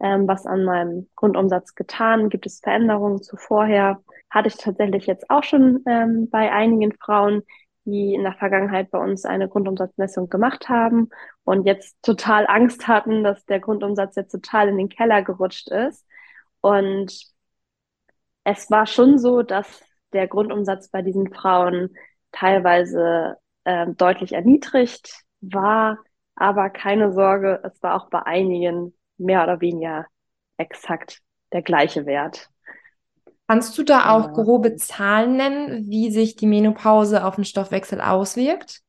ähm, 0.00 0.26
was 0.26 0.46
an 0.46 0.64
meinem 0.64 1.08
Grundumsatz 1.14 1.74
getan? 1.74 2.30
Gibt 2.30 2.46
es 2.46 2.60
Veränderungen 2.60 3.22
zu 3.22 3.36
vorher? 3.36 4.02
Hatte 4.30 4.48
ich 4.48 4.56
tatsächlich 4.56 5.06
jetzt 5.06 5.30
auch 5.30 5.44
schon 5.44 5.82
ähm, 5.86 6.28
bei 6.30 6.50
einigen 6.50 6.92
Frauen, 6.92 7.42
die 7.84 8.14
in 8.14 8.22
der 8.22 8.34
Vergangenheit 8.34 8.90
bei 8.90 8.98
uns 8.98 9.24
eine 9.24 9.48
Grundumsatzmessung 9.48 10.28
gemacht 10.28 10.68
haben 10.68 11.08
und 11.44 11.66
jetzt 11.66 11.96
total 12.02 12.46
Angst 12.46 12.88
hatten, 12.88 13.24
dass 13.24 13.44
der 13.46 13.60
Grundumsatz 13.60 14.16
jetzt 14.16 14.32
total 14.32 14.68
in 14.68 14.78
den 14.78 14.88
Keller 14.88 15.22
gerutscht 15.22 15.70
ist. 15.70 16.06
Und 16.60 17.12
es 18.44 18.70
war 18.70 18.86
schon 18.86 19.18
so, 19.18 19.42
dass 19.42 19.82
der 20.12 20.28
Grundumsatz 20.28 20.88
bei 20.88 21.02
diesen 21.02 21.32
Frauen 21.32 21.94
teilweise 22.32 23.36
äh, 23.64 23.86
deutlich 23.88 24.32
erniedrigt 24.32 25.24
war, 25.40 25.98
aber 26.34 26.70
keine 26.70 27.12
Sorge, 27.12 27.60
es 27.64 27.82
war 27.82 27.94
auch 27.94 28.10
bei 28.10 28.22
einigen 28.22 28.94
mehr 29.18 29.42
oder 29.42 29.60
weniger 29.60 30.06
exakt 30.56 31.20
der 31.52 31.62
gleiche 31.62 32.06
Wert. 32.06 32.48
Kannst 33.46 33.76
du 33.76 33.82
da 33.82 34.10
auch 34.10 34.32
grobe 34.32 34.76
Zahlen 34.76 35.36
nennen, 35.36 35.90
wie 35.90 36.10
sich 36.10 36.36
die 36.36 36.46
Menopause 36.46 37.24
auf 37.24 37.34
den 37.34 37.44
Stoffwechsel 37.44 38.00
auswirkt? 38.00 38.80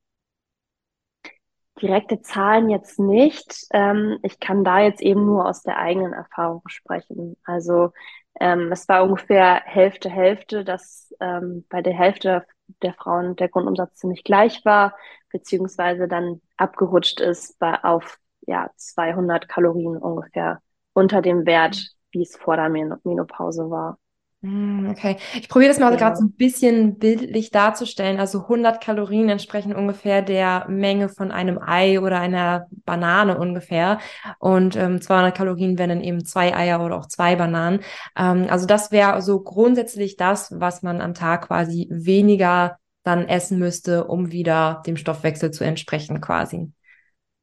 Direkte 1.81 2.21
Zahlen 2.21 2.69
jetzt 2.69 2.99
nicht. 2.99 3.65
Ähm, 3.71 4.19
ich 4.23 4.39
kann 4.39 4.63
da 4.63 4.79
jetzt 4.79 5.01
eben 5.01 5.25
nur 5.25 5.47
aus 5.47 5.63
der 5.63 5.77
eigenen 5.77 6.13
Erfahrung 6.13 6.61
sprechen. 6.67 7.37
Also 7.43 7.91
ähm, 8.39 8.71
es 8.71 8.87
war 8.87 9.03
ungefähr 9.03 9.61
Hälfte, 9.65 10.09
Hälfte, 10.09 10.63
dass 10.63 11.13
ähm, 11.19 11.65
bei 11.69 11.81
der 11.81 11.93
Hälfte 11.93 12.45
der 12.81 12.93
Frauen 12.93 13.35
der 13.35 13.49
Grundumsatz 13.49 13.95
ziemlich 13.95 14.23
gleich 14.23 14.63
war, 14.63 14.95
beziehungsweise 15.31 16.07
dann 16.07 16.41
abgerutscht 16.57 17.19
ist 17.19 17.59
bei, 17.59 17.83
auf 17.83 18.17
ja, 18.47 18.69
200 18.75 19.47
Kalorien 19.47 19.97
ungefähr 19.97 20.61
unter 20.93 21.21
dem 21.21 21.45
Wert, 21.45 21.93
wie 22.11 22.21
es 22.21 22.35
vor 22.35 22.55
der 22.55 22.69
Menopause 22.69 23.69
war. 23.69 23.97
Hm, 24.43 24.89
okay, 24.89 25.17
ich 25.35 25.47
probiere 25.49 25.69
das 25.69 25.79
mal 25.79 25.91
ja. 25.91 25.97
gerade 25.99 26.15
so 26.15 26.23
ein 26.23 26.31
bisschen 26.31 26.97
bildlich 26.97 27.51
darzustellen. 27.51 28.19
Also 28.19 28.47
100 28.47 28.81
Kalorien 28.81 29.29
entsprechen 29.29 29.75
ungefähr 29.75 30.23
der 30.23 30.65
Menge 30.67 31.09
von 31.09 31.31
einem 31.31 31.59
Ei 31.61 31.99
oder 31.99 32.19
einer 32.19 32.65
Banane 32.83 33.37
ungefähr. 33.37 33.99
Und 34.39 34.75
ähm, 34.75 34.99
200 34.99 35.37
Kalorien 35.37 35.77
wären 35.77 35.89
dann 35.89 36.01
eben 36.01 36.25
zwei 36.25 36.55
Eier 36.55 36.83
oder 36.83 36.97
auch 36.97 37.05
zwei 37.05 37.35
Bananen. 37.35 37.81
Ähm, 38.17 38.47
also 38.49 38.65
das 38.65 38.91
wäre 38.91 39.21
so 39.21 39.41
grundsätzlich 39.41 40.17
das, 40.17 40.51
was 40.59 40.81
man 40.81 41.01
am 41.01 41.13
Tag 41.13 41.47
quasi 41.47 41.87
weniger 41.91 42.77
dann 43.03 43.27
essen 43.27 43.59
müsste, 43.59 44.05
um 44.05 44.31
wieder 44.31 44.81
dem 44.87 44.97
Stoffwechsel 44.97 45.51
zu 45.51 45.63
entsprechen 45.63 46.19
quasi. 46.19 46.71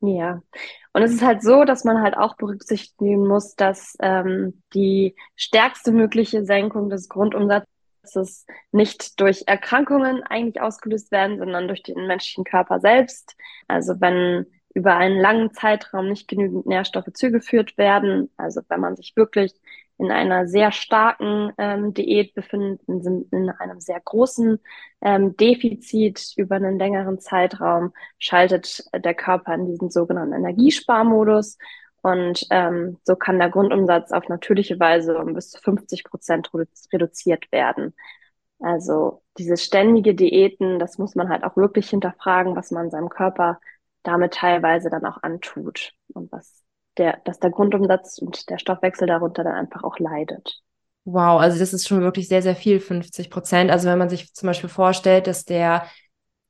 Ja, 0.01 0.43
und 0.93 1.03
es 1.03 1.13
ist 1.13 1.23
halt 1.23 1.43
so, 1.43 1.65
dass 1.65 1.85
man 1.85 2.01
halt 2.03 2.17
auch 2.17 2.37
berücksichtigen 2.37 3.27
muss, 3.27 3.57
dass 3.57 3.97
ähm, 4.01 4.63
die 4.73 5.17
stärkste 5.35 5.91
mögliche 5.91 6.45
Senkung 6.45 6.89
des 6.89 7.09
Grundumsatzes 7.09 8.47
nicht 8.71 9.21
durch 9.21 9.45
Erkrankungen 9.47 10.23
eigentlich 10.23 10.61
ausgelöst 10.61 11.11
werden, 11.11 11.39
sondern 11.39 11.67
durch 11.67 11.83
den 11.83 12.07
menschlichen 12.07 12.45
Körper 12.45 12.79
selbst. 12.79 13.37
Also 13.67 14.01
wenn 14.01 14.47
über 14.73 14.97
einen 14.97 15.19
langen 15.19 15.53
Zeitraum 15.53 16.09
nicht 16.09 16.29
genügend 16.29 16.67
Nährstoffe 16.67 17.13
zugeführt 17.13 17.77
werden, 17.77 18.31
also 18.37 18.61
wenn 18.69 18.81
man 18.81 18.95
sich 18.95 19.15
wirklich 19.17 19.53
in 19.99 20.13
einer 20.13 20.47
sehr 20.47 20.71
starken 20.73 21.53
ähm, 21.59 21.93
Diät 21.93 22.35
befinden, 22.35 23.03
sind 23.03 23.33
in 23.33 23.51
einem 23.51 23.81
sehr 23.81 24.01
großen 24.01 24.61
ähm, 25.01 25.37
Defizit 25.37 26.35
über 26.37 26.57
einen 26.57 26.79
längeren 26.79 27.19
Zeitraum, 27.19 27.93
schaltet 28.19 28.85
der 28.95 29.15
Körper 29.15 29.55
in 29.55 29.67
diesen 29.67 29.91
sogenannten 29.91 30.35
Energiesparmodus. 30.35 31.59
Und 32.01 32.47
ähm, 32.51 32.99
so 33.03 33.17
kann 33.17 33.41
der 33.41 33.51
Grundumsatz 33.51 34.13
auf 34.13 34.29
natürliche 34.29 34.79
Weise 34.79 35.19
um 35.19 35.35
bis 35.35 35.51
zu 35.51 35.61
50 35.61 36.05
Prozent 36.05 36.51
reduziert 36.93 37.51
werden. 37.51 37.93
Also 38.61 39.23
diese 39.37 39.57
ständige 39.57 40.15
Diäten, 40.15 40.79
das 40.79 40.99
muss 40.99 41.15
man 41.17 41.29
halt 41.29 41.45
auch 41.45 41.57
wirklich 41.57 41.91
hinterfragen, 41.91 42.57
was 42.57 42.71
man 42.71 42.91
seinem 42.91 43.09
Körper 43.09 43.61
damit 44.03 44.35
teilweise 44.35 44.91
dann 44.91 45.05
auch 45.05 45.23
antut 45.23 45.93
und 46.15 46.31
was 46.33 46.63
der, 46.99 47.21
dass 47.25 47.39
der 47.39 47.51
Grundumsatz 47.51 48.19
und 48.19 48.49
der 48.51 48.59
Stoffwechsel 48.59 49.07
darunter 49.07 49.45
dann 49.45 49.55
einfach 49.55 49.85
auch 49.85 49.99
leidet. 49.99 50.63
Wow, 51.05 51.41
also 51.41 51.59
das 51.59 51.73
ist 51.73 51.89
schon 51.89 52.03
wirklich 52.03 52.29
sehr, 52.29 52.43
sehr 52.43 52.57
viel, 52.57 52.81
50 52.81 53.31
Prozent. 53.31 53.71
Also 53.71 53.89
wenn 53.89 53.99
man 53.99 54.11
sich 54.11 54.35
zum 54.35 54.47
Beispiel 54.47 54.69
vorstellt, 54.69 55.27
dass 55.27 55.45
der 55.45 55.87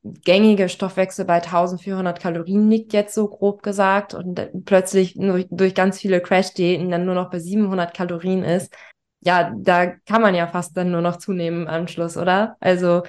gängige 0.03 0.69
Stoffwechsel 0.69 1.25
bei 1.25 1.41
1400 1.41 2.21
Kalorien 2.21 2.69
liegt, 2.69 2.93
jetzt 2.93 3.15
so 3.15 3.29
grob 3.29 3.63
gesagt, 3.63 4.15
und 4.15 4.65
plötzlich 4.65 5.17
nur 5.17 5.45
durch 5.51 5.75
ganz 5.75 5.99
viele 6.01 6.21
Crash-Diäten 6.21 6.91
dann 6.91 7.05
nur 7.05 7.15
noch 7.15 7.31
bei 7.31 7.39
700 7.39 7.95
Kalorien 7.95 8.43
ist, 8.43 8.75
ja, 9.21 9.53
da 9.57 9.87
kann 9.87 10.23
man 10.23 10.35
ja 10.35 10.47
fast 10.47 10.77
dann 10.77 10.91
nur 10.91 11.03
noch 11.03 11.17
zunehmen 11.17 11.63
im 11.63 11.69
Anschluss, 11.69 12.17
oder? 12.17 12.57
Also, 12.61 13.03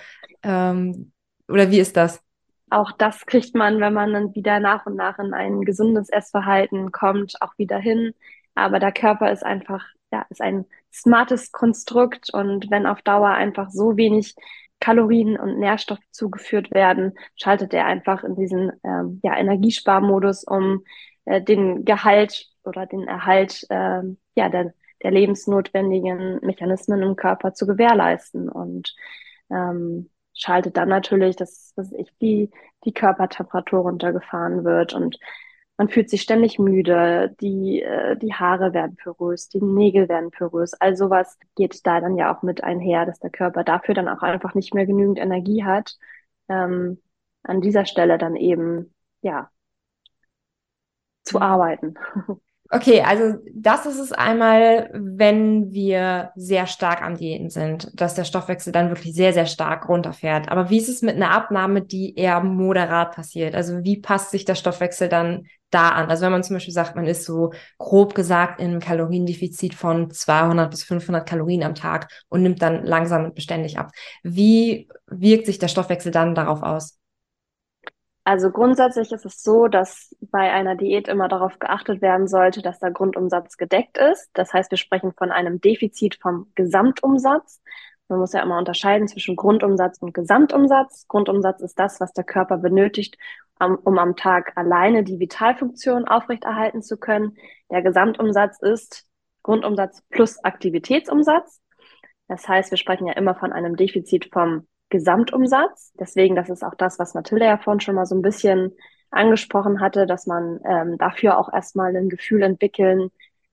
ähm, 0.43 1.12
oder 1.47 1.69
wie 1.71 1.80
ist 1.80 1.95
das? 1.97 2.21
Auch 2.69 2.91
das 2.91 3.25
kriegt 3.25 3.55
man, 3.55 3.79
wenn 3.79 3.93
man 3.93 4.13
dann 4.13 4.36
wieder 4.36 4.60
nach 4.60 4.86
und 4.86 4.95
nach 4.95 5.19
in 5.19 5.34
ein 5.34 5.62
gesundes 5.62 6.10
Essverhalten 6.10 6.91
kommt, 6.91 7.41
auch 7.41 7.58
wieder 7.58 7.77
hin. 7.77 8.13
Aber 8.55 8.79
der 8.79 8.91
Körper 8.91 9.32
ist 9.32 9.43
einfach, 9.45 9.86
ja, 10.12 10.25
ist 10.29 10.41
ein 10.41 10.65
smartes 10.91 11.51
Konstrukt 11.51 12.34
und 12.34 12.69
wenn 12.71 12.86
auf 12.86 13.01
Dauer 13.01 13.29
einfach 13.29 13.69
so 13.69 13.97
wenig 13.97 14.36
Kalorien 14.79 15.38
und 15.38 15.60
Nährstoffe 15.60 15.99
zugeführt 16.12 16.71
werden, 16.71 17.13
schaltet 17.36 17.73
er 17.73 17.86
einfach 17.86 18.23
in 18.23 18.36
diesen 18.36 18.71
ähm, 18.84 19.19
ja, 19.23 19.38
Energiesparmodus, 19.38 20.43
um 20.45 20.84
äh, 21.25 21.41
den 21.41 21.86
Gehalt 21.86 22.47
oder 22.63 22.86
den 22.86 23.08
Erhalt 23.08 23.65
äh, 23.69 24.01
ja, 24.36 24.49
der, 24.49 24.73
der 25.03 25.12
lebensnotwendigen 25.12 26.39
Mechanismen 26.41 27.01
im 27.01 27.15
Körper 27.15 27.53
zu 27.53 27.67
gewährleisten. 27.67 28.49
Und 28.49 28.95
ähm, 29.51 30.10
schaltet 30.39 30.78
dann 30.78 30.89
natürlich, 30.89 31.36
dass, 31.36 31.73
dass 31.75 31.91
ich 31.91 32.12
die, 32.21 32.49
die 32.86 32.93
Körpertemperatur 32.93 33.82
runtergefahren 33.82 34.63
wird 34.63 34.93
und 34.93 35.19
man 35.78 35.88
fühlt 35.88 36.10
sich 36.10 36.21
ständig 36.21 36.60
müde, 36.60 37.36
die, 37.39 37.82
äh, 37.82 38.17
die 38.17 38.34
Haare 38.34 38.73
werden 38.73 38.97
porös, 38.97 39.47
die 39.47 39.62
Nägel 39.62 40.10
werden 40.10 40.30
porös. 40.30 40.73
All 40.73 40.97
sowas 40.97 41.38
geht 41.56 41.88
da 41.88 42.02
dann 42.02 42.17
ja 42.17 42.36
auch 42.36 42.43
mit 42.43 42.63
einher, 42.65 43.06
dass 43.06 43.19
der 43.19 43.30
Körper 43.30 43.63
dafür 43.63 43.95
dann 43.95 44.10
auch 44.10 44.21
einfach 44.21 44.56
nicht 44.56 44.73
mehr 44.73 44.86
genügend 44.86 45.19
Energie 45.19 45.63
hat, 45.63 45.97
ähm, 46.49 47.02
an 47.43 47.62
dieser 47.62 47.86
Stelle 47.86 48.17
dann 48.17 48.36
eben, 48.36 48.93
ja, 49.21 49.49
zu 51.23 51.38
mhm. 51.38 51.43
arbeiten. 51.43 51.95
Okay, 52.71 53.01
also 53.01 53.39
das 53.51 53.88
ist 53.88 53.97
es 53.97 54.12
einmal, 54.12 54.91
wenn 54.93 55.71
wir 55.71 56.29
sehr 56.36 56.67
stark 56.67 57.01
am 57.01 57.17
Diäten 57.17 57.49
sind, 57.49 57.89
dass 57.99 58.13
der 58.13 58.25
Stoffwechsel 58.25 58.71
dann 58.71 58.89
wirklich 58.89 59.15
sehr, 59.15 59.34
sehr 59.34 59.47
stark 59.47 59.89
runterfährt. 59.89 60.49
Aber 60.51 60.69
wie 60.69 60.77
ist 60.77 60.88
es 60.88 61.01
mit 61.01 61.15
einer 61.15 61.32
Abnahme, 61.32 61.82
die 61.82 62.15
eher 62.15 62.41
moderat 62.41 63.15
passiert? 63.15 63.55
Also 63.55 63.84
wie 63.84 63.99
passt 63.99 64.29
sich 64.29 64.45
der 64.45 64.53
Stoffwechsel 64.53 65.10
dann 65.10 65.47
da 65.71 65.89
an? 65.89 66.12
Also 66.12 66.25
wenn 66.25 66.32
man 66.32 66.43
zum 66.43 66.58
Beispiel 66.58 66.73
sagt, 66.73 66.95
man 66.95 67.08
ist 67.08 67.25
so 67.25 67.53
grob 67.79 68.13
gesagt 68.13 68.60
in 68.60 68.67
einem 68.69 68.82
Kaloriendefizit 68.82 69.73
von 69.73 70.12
200 70.12 70.69
bis 70.69 70.84
500 70.84 71.27
Kalorien 71.27 71.63
am 71.63 71.73
Tag 71.73 72.12
und 72.29 72.43
nimmt 72.43 72.62
dann 72.62 72.86
langsam 72.86 73.25
und 73.25 73.34
beständig 73.34 73.79
ab. 73.79 73.89
Wie 74.21 74.88
wirkt 75.08 75.47
sich 75.47 75.58
der 75.58 75.69
Stoffwechsel 75.69 76.12
dann 76.12 76.36
darauf 76.36 76.62
aus? 76.62 76.98
Also 78.29 78.51
grundsätzlich 78.51 79.11
ist 79.11 79.25
es 79.25 79.41
so, 79.41 79.67
dass 79.67 80.15
bei 80.21 80.51
einer 80.51 80.75
Diät 80.75 81.07
immer 81.07 81.27
darauf 81.27 81.57
geachtet 81.57 81.99
werden 81.99 82.27
sollte, 82.27 82.61
dass 82.61 82.77
der 82.77 82.91
Grundumsatz 82.91 83.57
gedeckt 83.57 83.97
ist. 83.97 84.29
Das 84.33 84.53
heißt, 84.53 84.69
wir 84.69 84.77
sprechen 84.77 85.13
von 85.13 85.31
einem 85.31 85.59
Defizit 85.59 86.19
vom 86.21 86.51
Gesamtumsatz. 86.53 87.59
Man 88.07 88.19
muss 88.19 88.33
ja 88.33 88.43
immer 88.43 88.59
unterscheiden 88.59 89.07
zwischen 89.07 89.35
Grundumsatz 89.35 89.97
und 89.97 90.13
Gesamtumsatz. 90.13 91.07
Grundumsatz 91.07 91.61
ist 91.61 91.79
das, 91.79 91.99
was 91.99 92.13
der 92.13 92.23
Körper 92.23 92.57
benötigt, 92.57 93.17
um 93.59 93.97
am 93.97 94.15
Tag 94.15 94.55
alleine 94.55 95.03
die 95.03 95.17
Vitalfunktion 95.17 96.07
aufrechterhalten 96.07 96.83
zu 96.83 96.97
können. 96.97 97.35
Der 97.71 97.81
Gesamtumsatz 97.81 98.61
ist 98.61 99.07
Grundumsatz 99.41 100.03
plus 100.11 100.37
Aktivitätsumsatz. 100.43 101.61
Das 102.27 102.47
heißt, 102.47 102.69
wir 102.69 102.77
sprechen 102.77 103.07
ja 103.07 103.13
immer 103.13 103.33
von 103.33 103.51
einem 103.51 103.75
Defizit 103.75 104.29
vom 104.31 104.67
Gesamtumsatz. 104.89 105.93
Deswegen, 105.99 106.36
das 106.36 106.49
ist 106.49 106.63
auch 106.63 106.75
das, 106.75 106.99
was 106.99 107.13
Mathilde 107.13 107.45
ja 107.45 107.58
vorhin 107.58 107.80
schon 107.80 107.95
mal 107.95 108.06
so 108.06 108.15
ein 108.15 108.21
bisschen 108.21 108.73
angesprochen 109.12 109.80
hatte, 109.80 110.06
dass 110.06 110.28
man 110.28 110.60
ähm, 110.65 110.97
dafür 110.97 111.38
auch 111.38 111.52
erstmal 111.52 111.95
ein 111.95 112.10
Gefühl 112.10 112.43
entwickeln 112.43 113.12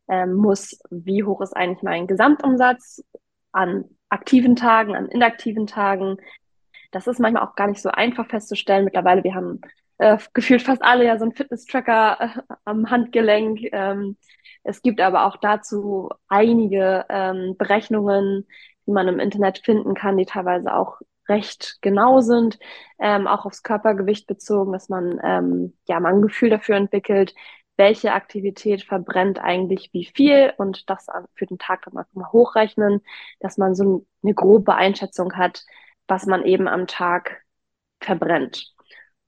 ähm, 0.09 0.35
muss, 0.35 0.79
wie 0.91 1.25
hoch 1.25 1.41
ist 1.41 1.57
eigentlich 1.57 1.83
mein 1.83 2.07
Gesamtumsatz 2.07 3.03
an 3.53 3.85
aktiven 4.09 4.57
Tagen, 4.57 4.95
an 4.95 5.09
inaktiven 5.09 5.67
Tagen. 5.67 6.19
Das 6.93 7.07
ist 7.07 7.19
manchmal 7.19 7.43
auch 7.45 7.55
gar 7.55 7.67
nicht 7.69 7.83
so 7.83 7.91
einfach 7.91 8.27
festzustellen. 8.27 8.85
Mittlerweile, 8.85 9.25
wir 9.25 9.35
haben 9.35 9.61
äh, 9.99 10.19
gefühlt 10.35 10.63
fast 10.63 10.83
alle 10.83 11.07
ja 11.07 11.19
so 11.19 11.25
einen 11.25 11.35
Fitness-Tracker 11.35 12.21
äh, 12.21 12.55
am 12.65 12.91
Handgelenk. 12.91 13.61
Ähm, 13.73 14.17
es 14.63 14.83
gibt 14.83 15.01
aber 15.01 15.27
auch 15.27 15.37
dazu 15.37 16.11
einige 16.29 17.07
ähm, 17.09 17.57
Berechnungen, 17.57 18.47
die 18.87 18.93
man 18.93 19.09
im 19.09 19.21
Internet 19.21 19.63
finden 19.65 19.95
kann, 19.95 20.17
die 20.17 20.27
teilweise 20.27 20.75
auch 20.75 21.01
recht 21.29 21.79
genau 21.83 22.21
sind, 22.21 22.59
ähm, 22.99 23.27
auch 23.27 23.47
aufs 23.47 23.63
Körpergewicht 23.63 24.27
bezogen, 24.27 24.73
dass 24.73 24.89
man 24.89 25.21
ähm, 25.23 25.75
ja 25.89 26.01
mal 26.01 26.15
ein 26.15 26.23
Gefühl 26.23 26.51
dafür 26.51 26.77
entwickelt, 26.77 27.35
welche 27.77 28.13
Aktivität 28.13 28.83
verbrennt 28.83 29.39
eigentlich 29.39 29.91
wie 29.93 30.07
viel 30.07 30.53
und 30.57 30.89
das 30.89 31.07
für 31.35 31.47
den 31.47 31.59
Tag 31.59 31.83
dann 31.83 31.95
mal 31.95 32.33
hochrechnen, 32.33 33.03
dass 33.41 33.59
man 33.59 33.75
so 33.75 34.07
eine 34.23 34.35
grobe 34.35 34.75
Einschätzung 34.75 35.35
hat, 35.35 35.65
was 36.09 36.27
man 36.27 36.45
eben 36.45 36.69
am 36.69 36.87
Tag 36.87 37.43
verbrennt. 38.01 38.73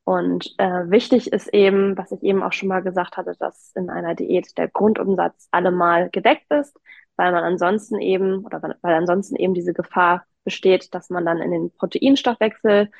Und 0.04 0.54
äh, 0.58 0.90
wichtig 0.90 1.32
ist 1.32 1.48
eben, 1.48 1.96
was 1.98 2.12
ich 2.12 2.22
eben 2.22 2.42
auch 2.42 2.52
schon 2.54 2.68
mal 2.68 2.82
gesagt 2.82 3.18
hatte, 3.18 3.34
dass 3.38 3.72
in 3.74 3.90
einer 3.90 4.14
Diät 4.14 4.56
der 4.56 4.68
Grundumsatz 4.68 5.48
allemal 5.50 6.08
gedeckt 6.08 6.50
ist, 6.50 6.74
weil 7.16 7.32
man 7.32 7.44
ansonsten 7.44 8.00
eben 8.00 8.44
oder 8.46 8.62
weil 8.80 8.94
ansonsten 8.94 9.36
eben 9.36 9.52
diese 9.52 9.74
Gefahr 9.74 10.24
besteht, 10.48 10.94
dass 10.94 11.10
man 11.10 11.26
dann 11.26 11.42
in 11.42 11.50
den 11.50 11.70
Proteinstoffwechsel 11.70 12.90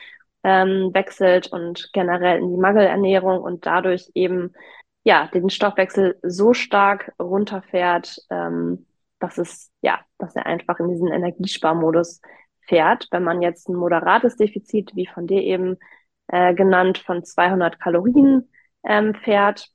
ähm, 0.44 0.90
wechselt 0.92 1.46
und 1.50 1.88
generell 1.94 2.40
in 2.40 2.50
die 2.50 2.60
Mangelernährung 2.60 3.40
und 3.40 3.64
dadurch 3.64 4.10
eben 4.14 4.52
ja 5.02 5.28
den 5.32 5.48
Stoffwechsel 5.48 6.18
so 6.22 6.52
stark 6.52 7.14
runterfährt, 7.18 8.18
ähm, 8.28 8.86
dass 9.18 9.38
es 9.38 9.70
ja, 9.80 9.98
dass 10.18 10.36
er 10.36 10.44
einfach 10.44 10.78
in 10.78 10.90
diesen 10.90 11.08
Energiesparmodus 11.08 12.20
fährt. 12.66 13.08
Wenn 13.10 13.24
man 13.24 13.40
jetzt 13.40 13.70
ein 13.70 13.76
moderates 13.76 14.36
Defizit, 14.36 14.94
wie 14.94 15.06
von 15.06 15.26
dir 15.26 15.40
eben 15.42 15.78
äh, 16.26 16.54
genannt, 16.54 16.98
von 16.98 17.24
200 17.24 17.80
Kalorien 17.80 18.50
ähm, 18.84 19.14
fährt, 19.14 19.70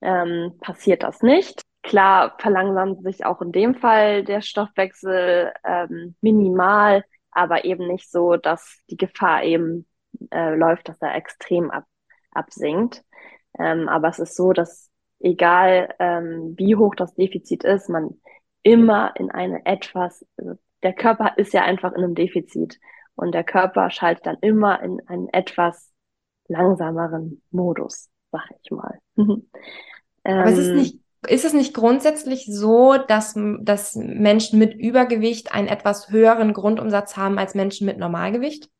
ähm, 0.00 0.54
passiert 0.60 1.02
das 1.02 1.20
nicht. 1.20 1.65
Klar 1.86 2.34
verlangsamt 2.40 3.04
sich 3.04 3.24
auch 3.24 3.40
in 3.40 3.52
dem 3.52 3.76
Fall 3.76 4.24
der 4.24 4.40
Stoffwechsel 4.40 5.52
ähm, 5.64 6.16
minimal, 6.20 7.04
aber 7.30 7.64
eben 7.64 7.86
nicht 7.86 8.10
so, 8.10 8.36
dass 8.36 8.80
die 8.90 8.96
Gefahr 8.96 9.44
eben 9.44 9.86
äh, 10.32 10.56
läuft, 10.56 10.88
dass 10.88 11.00
er 11.00 11.14
extrem 11.14 11.70
ab, 11.70 11.84
absinkt. 12.32 13.04
Ähm, 13.56 13.88
aber 13.88 14.08
es 14.08 14.18
ist 14.18 14.34
so, 14.34 14.52
dass 14.52 14.90
egal 15.20 15.94
ähm, 16.00 16.54
wie 16.56 16.74
hoch 16.74 16.96
das 16.96 17.14
Defizit 17.14 17.62
ist, 17.62 17.88
man 17.88 18.20
immer 18.64 19.14
in 19.14 19.30
eine 19.30 19.64
etwas, 19.64 20.26
also 20.36 20.54
der 20.82 20.92
Körper 20.92 21.38
ist 21.38 21.52
ja 21.52 21.62
einfach 21.62 21.92
in 21.92 22.02
einem 22.02 22.16
Defizit 22.16 22.80
und 23.14 23.32
der 23.32 23.44
Körper 23.44 23.90
schaltet 23.90 24.26
dann 24.26 24.38
immer 24.40 24.82
in 24.82 25.00
einen 25.06 25.28
etwas 25.28 25.92
langsameren 26.48 27.42
Modus, 27.52 28.10
sag 28.32 28.48
ich 28.60 28.72
mal. 28.72 28.98
Aber 30.24 30.46
es 30.46 30.58
ist 30.58 30.68
ähm, 30.70 30.76
nicht 30.78 31.05
ist 31.28 31.44
es 31.44 31.52
nicht 31.52 31.74
grundsätzlich 31.74 32.46
so, 32.46 32.96
dass, 32.96 33.34
dass 33.60 33.94
Menschen 33.94 34.58
mit 34.58 34.74
Übergewicht 34.74 35.52
einen 35.52 35.68
etwas 35.68 36.10
höheren 36.10 36.52
Grundumsatz 36.52 37.16
haben 37.16 37.38
als 37.38 37.54
Menschen 37.54 37.86
mit 37.86 37.98
Normalgewicht? 37.98 38.70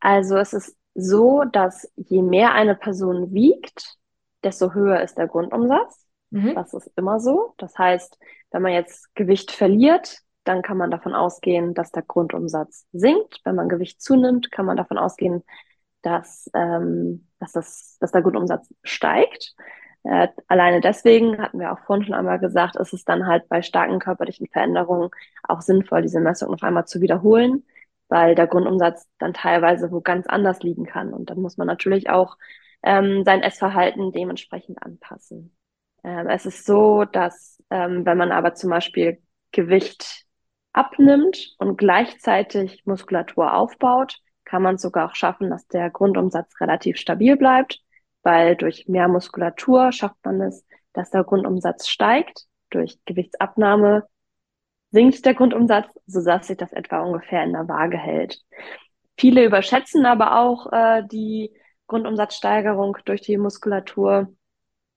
Also 0.00 0.36
es 0.36 0.52
ist 0.52 0.76
so, 0.94 1.44
dass 1.44 1.90
je 1.96 2.22
mehr 2.22 2.52
eine 2.52 2.74
Person 2.74 3.32
wiegt, 3.32 3.96
desto 4.42 4.74
höher 4.74 5.00
ist 5.00 5.16
der 5.16 5.28
Grundumsatz. 5.28 6.06
Mhm. 6.30 6.54
Das 6.54 6.74
ist 6.74 6.90
immer 6.96 7.20
so. 7.20 7.54
Das 7.58 7.76
heißt, 7.78 8.18
wenn 8.50 8.62
man 8.62 8.72
jetzt 8.72 9.14
Gewicht 9.14 9.50
verliert, 9.52 10.18
dann 10.44 10.62
kann 10.62 10.76
man 10.76 10.90
davon 10.90 11.14
ausgehen, 11.14 11.74
dass 11.74 11.92
der 11.92 12.02
Grundumsatz 12.02 12.86
sinkt. 12.92 13.40
Wenn 13.44 13.54
man 13.54 13.68
Gewicht 13.68 14.02
zunimmt, 14.02 14.50
kann 14.50 14.66
man 14.66 14.76
davon 14.76 14.98
ausgehen, 14.98 15.44
dass, 16.02 16.50
ähm, 16.54 17.28
dass, 17.38 17.52
das, 17.52 17.96
dass 18.00 18.10
der 18.12 18.22
Grundumsatz 18.22 18.68
steigt. 18.82 19.54
Äh, 20.04 20.28
alleine 20.48 20.80
deswegen 20.80 21.38
hatten 21.38 21.60
wir 21.60 21.72
auch 21.72 21.78
vorhin 21.80 22.04
schon 22.04 22.14
einmal 22.14 22.38
gesagt, 22.38 22.76
ist 22.76 22.92
es 22.92 23.04
dann 23.04 23.26
halt 23.26 23.48
bei 23.48 23.62
starken 23.62 23.98
körperlichen 24.00 24.48
Veränderungen 24.48 25.10
auch 25.44 25.60
sinnvoll, 25.60 26.02
diese 26.02 26.20
Messung 26.20 26.50
noch 26.50 26.62
einmal 26.62 26.86
zu 26.86 27.00
wiederholen, 27.00 27.64
weil 28.08 28.34
der 28.34 28.48
Grundumsatz 28.48 29.08
dann 29.18 29.32
teilweise 29.32 29.92
wo 29.92 30.00
ganz 30.00 30.26
anders 30.26 30.62
liegen 30.62 30.86
kann. 30.86 31.12
Und 31.12 31.30
dann 31.30 31.40
muss 31.40 31.56
man 31.56 31.66
natürlich 31.66 32.10
auch 32.10 32.36
ähm, 32.82 33.24
sein 33.24 33.42
Essverhalten 33.42 34.12
dementsprechend 34.12 34.82
anpassen. 34.82 35.56
Ähm, 36.02 36.28
es 36.28 36.46
ist 36.46 36.66
so, 36.66 37.04
dass 37.04 37.62
ähm, 37.70 38.04
wenn 38.04 38.18
man 38.18 38.32
aber 38.32 38.54
zum 38.54 38.70
Beispiel 38.70 39.22
Gewicht 39.52 40.24
abnimmt 40.72 41.54
und 41.58 41.76
gleichzeitig 41.76 42.84
Muskulatur 42.86 43.54
aufbaut, 43.54 44.18
kann 44.44 44.62
man 44.62 44.74
es 44.76 44.82
sogar 44.82 45.10
auch 45.10 45.14
schaffen, 45.14 45.48
dass 45.50 45.66
der 45.68 45.90
Grundumsatz 45.90 46.60
relativ 46.60 46.96
stabil 46.96 47.36
bleibt 47.36 47.82
weil 48.22 48.56
durch 48.56 48.88
mehr 48.88 49.08
Muskulatur 49.08 49.92
schafft 49.92 50.16
man 50.24 50.40
es, 50.40 50.64
dass 50.92 51.10
der 51.10 51.24
Grundumsatz 51.24 51.88
steigt. 51.88 52.46
Durch 52.70 52.98
Gewichtsabnahme 53.04 54.06
sinkt 54.90 55.24
der 55.24 55.34
Grundumsatz, 55.34 55.88
so 56.06 56.22
dass 56.24 56.46
sich 56.46 56.56
das 56.56 56.72
etwa 56.72 57.00
ungefähr 57.00 57.42
in 57.44 57.52
der 57.52 57.68
Waage 57.68 57.98
hält. 57.98 58.40
Viele 59.16 59.44
überschätzen 59.44 60.06
aber 60.06 60.38
auch 60.38 60.72
äh, 60.72 61.02
die 61.10 61.52
Grundumsatzsteigerung 61.86 62.96
durch 63.04 63.20
die 63.22 63.36
Muskulatur. 63.36 64.32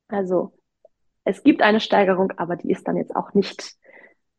Also 0.08 0.58
es 1.24 1.44
gibt 1.44 1.62
eine 1.62 1.80
Steigerung, 1.80 2.32
aber 2.38 2.56
die 2.56 2.72
ist 2.72 2.88
dann 2.88 2.98
jetzt 2.98 3.16
auch 3.16 3.34
nicht 3.34 3.76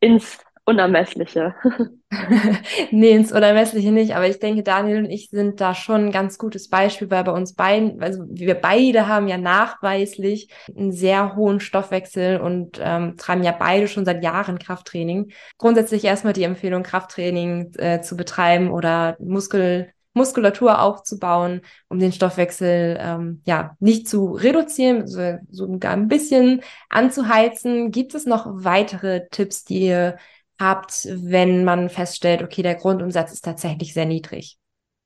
ins 0.00 0.38
Unermessliche. 0.68 1.54
nee, 2.90 3.12
ins 3.12 3.30
Unermessliche 3.30 3.92
nicht, 3.92 4.16
aber 4.16 4.26
ich 4.26 4.40
denke, 4.40 4.64
Daniel 4.64 4.98
und 4.98 5.10
ich 5.10 5.30
sind 5.30 5.60
da 5.60 5.76
schon 5.76 6.06
ein 6.06 6.10
ganz 6.10 6.38
gutes 6.38 6.68
Beispiel, 6.68 7.08
weil 7.08 7.22
bei 7.22 7.30
uns 7.30 7.54
beiden, 7.54 8.02
also 8.02 8.24
wir 8.28 8.56
beide 8.56 9.06
haben 9.06 9.28
ja 9.28 9.38
nachweislich 9.38 10.48
einen 10.76 10.90
sehr 10.90 11.36
hohen 11.36 11.60
Stoffwechsel 11.60 12.40
und 12.40 12.80
ähm, 12.82 13.16
treiben 13.16 13.44
ja 13.44 13.52
beide 13.52 13.86
schon 13.86 14.04
seit 14.04 14.24
Jahren 14.24 14.58
Krafttraining. 14.58 15.30
Grundsätzlich 15.56 16.04
erstmal 16.04 16.32
die 16.32 16.42
Empfehlung, 16.42 16.82
Krafttraining 16.82 17.72
äh, 17.76 18.00
zu 18.00 18.16
betreiben 18.16 18.72
oder 18.72 19.16
Muskel 19.20 19.92
Muskulatur 20.16 20.80
aufzubauen, 20.80 21.60
um 21.88 21.98
den 21.98 22.10
Stoffwechsel 22.10 22.96
ähm, 22.98 23.42
ja 23.44 23.76
nicht 23.80 24.08
zu 24.08 24.32
reduzieren, 24.32 25.06
so, 25.06 25.36
sogar 25.50 25.92
ein 25.92 26.08
bisschen 26.08 26.62
anzuheizen. 26.88 27.90
Gibt 27.90 28.14
es 28.14 28.24
noch 28.24 28.46
weitere 28.48 29.28
Tipps, 29.28 29.64
die 29.64 29.80
ihr 29.80 30.16
habt, 30.60 31.06
wenn 31.10 31.64
man 31.64 31.88
feststellt, 31.88 32.42
okay, 32.42 32.62
der 32.62 32.74
Grundumsatz 32.74 33.32
ist 33.32 33.44
tatsächlich 33.44 33.94
sehr 33.94 34.06
niedrig? 34.06 34.58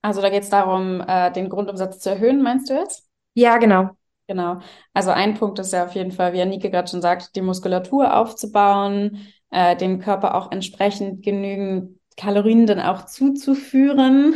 Also 0.02 0.22
da 0.22 0.30
geht 0.30 0.44
es 0.44 0.50
darum, 0.50 1.02
äh, 1.06 1.30
den 1.32 1.48
Grundumsatz 1.48 1.98
zu 1.98 2.10
erhöhen, 2.10 2.42
meinst 2.42 2.70
du 2.70 2.74
jetzt? 2.74 3.08
Ja, 3.34 3.58
genau. 3.58 3.90
Genau. 4.26 4.60
Also 4.94 5.10
ein 5.10 5.34
Punkt 5.34 5.58
ist 5.58 5.72
ja 5.72 5.84
auf 5.84 5.94
jeden 5.94 6.12
Fall, 6.12 6.32
wie 6.32 6.40
Anike 6.40 6.70
gerade 6.70 6.88
schon 6.88 7.02
sagt, 7.02 7.34
die 7.34 7.42
Muskulatur 7.42 8.16
aufzubauen, 8.16 9.26
äh, 9.50 9.76
dem 9.76 9.98
Körper 9.98 10.36
auch 10.36 10.52
entsprechend 10.52 11.24
genügend 11.24 11.98
Kalorien 12.16 12.66
dann 12.66 12.80
auch 12.80 13.06
zuzuführen, 13.06 14.34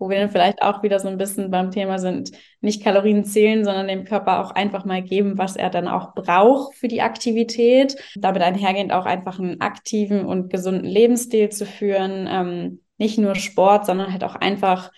wo 0.00 0.08
wir 0.08 0.18
dann 0.18 0.30
vielleicht 0.30 0.62
auch 0.62 0.82
wieder 0.82 0.98
so 0.98 1.06
ein 1.06 1.18
bisschen 1.18 1.50
beim 1.50 1.70
Thema 1.70 1.98
sind, 1.98 2.32
nicht 2.60 2.82
Kalorien 2.82 3.24
zählen, 3.24 3.64
sondern 3.64 3.86
dem 3.86 4.04
Körper 4.04 4.40
auch 4.40 4.50
einfach 4.50 4.84
mal 4.84 5.02
geben, 5.02 5.38
was 5.38 5.54
er 5.54 5.70
dann 5.70 5.86
auch 5.86 6.14
braucht 6.14 6.74
für 6.74 6.88
die 6.88 7.02
Aktivität. 7.02 7.96
Damit 8.16 8.42
einhergehend 8.42 8.92
auch 8.92 9.06
einfach 9.06 9.38
einen 9.38 9.60
aktiven 9.60 10.24
und 10.24 10.50
gesunden 10.50 10.86
Lebensstil 10.86 11.50
zu 11.50 11.66
führen. 11.66 12.26
Ähm, 12.28 12.80
nicht 12.98 13.18
nur 13.18 13.36
Sport, 13.36 13.86
sondern 13.86 14.10
halt 14.10 14.24
auch 14.24 14.34
einfach 14.34 14.90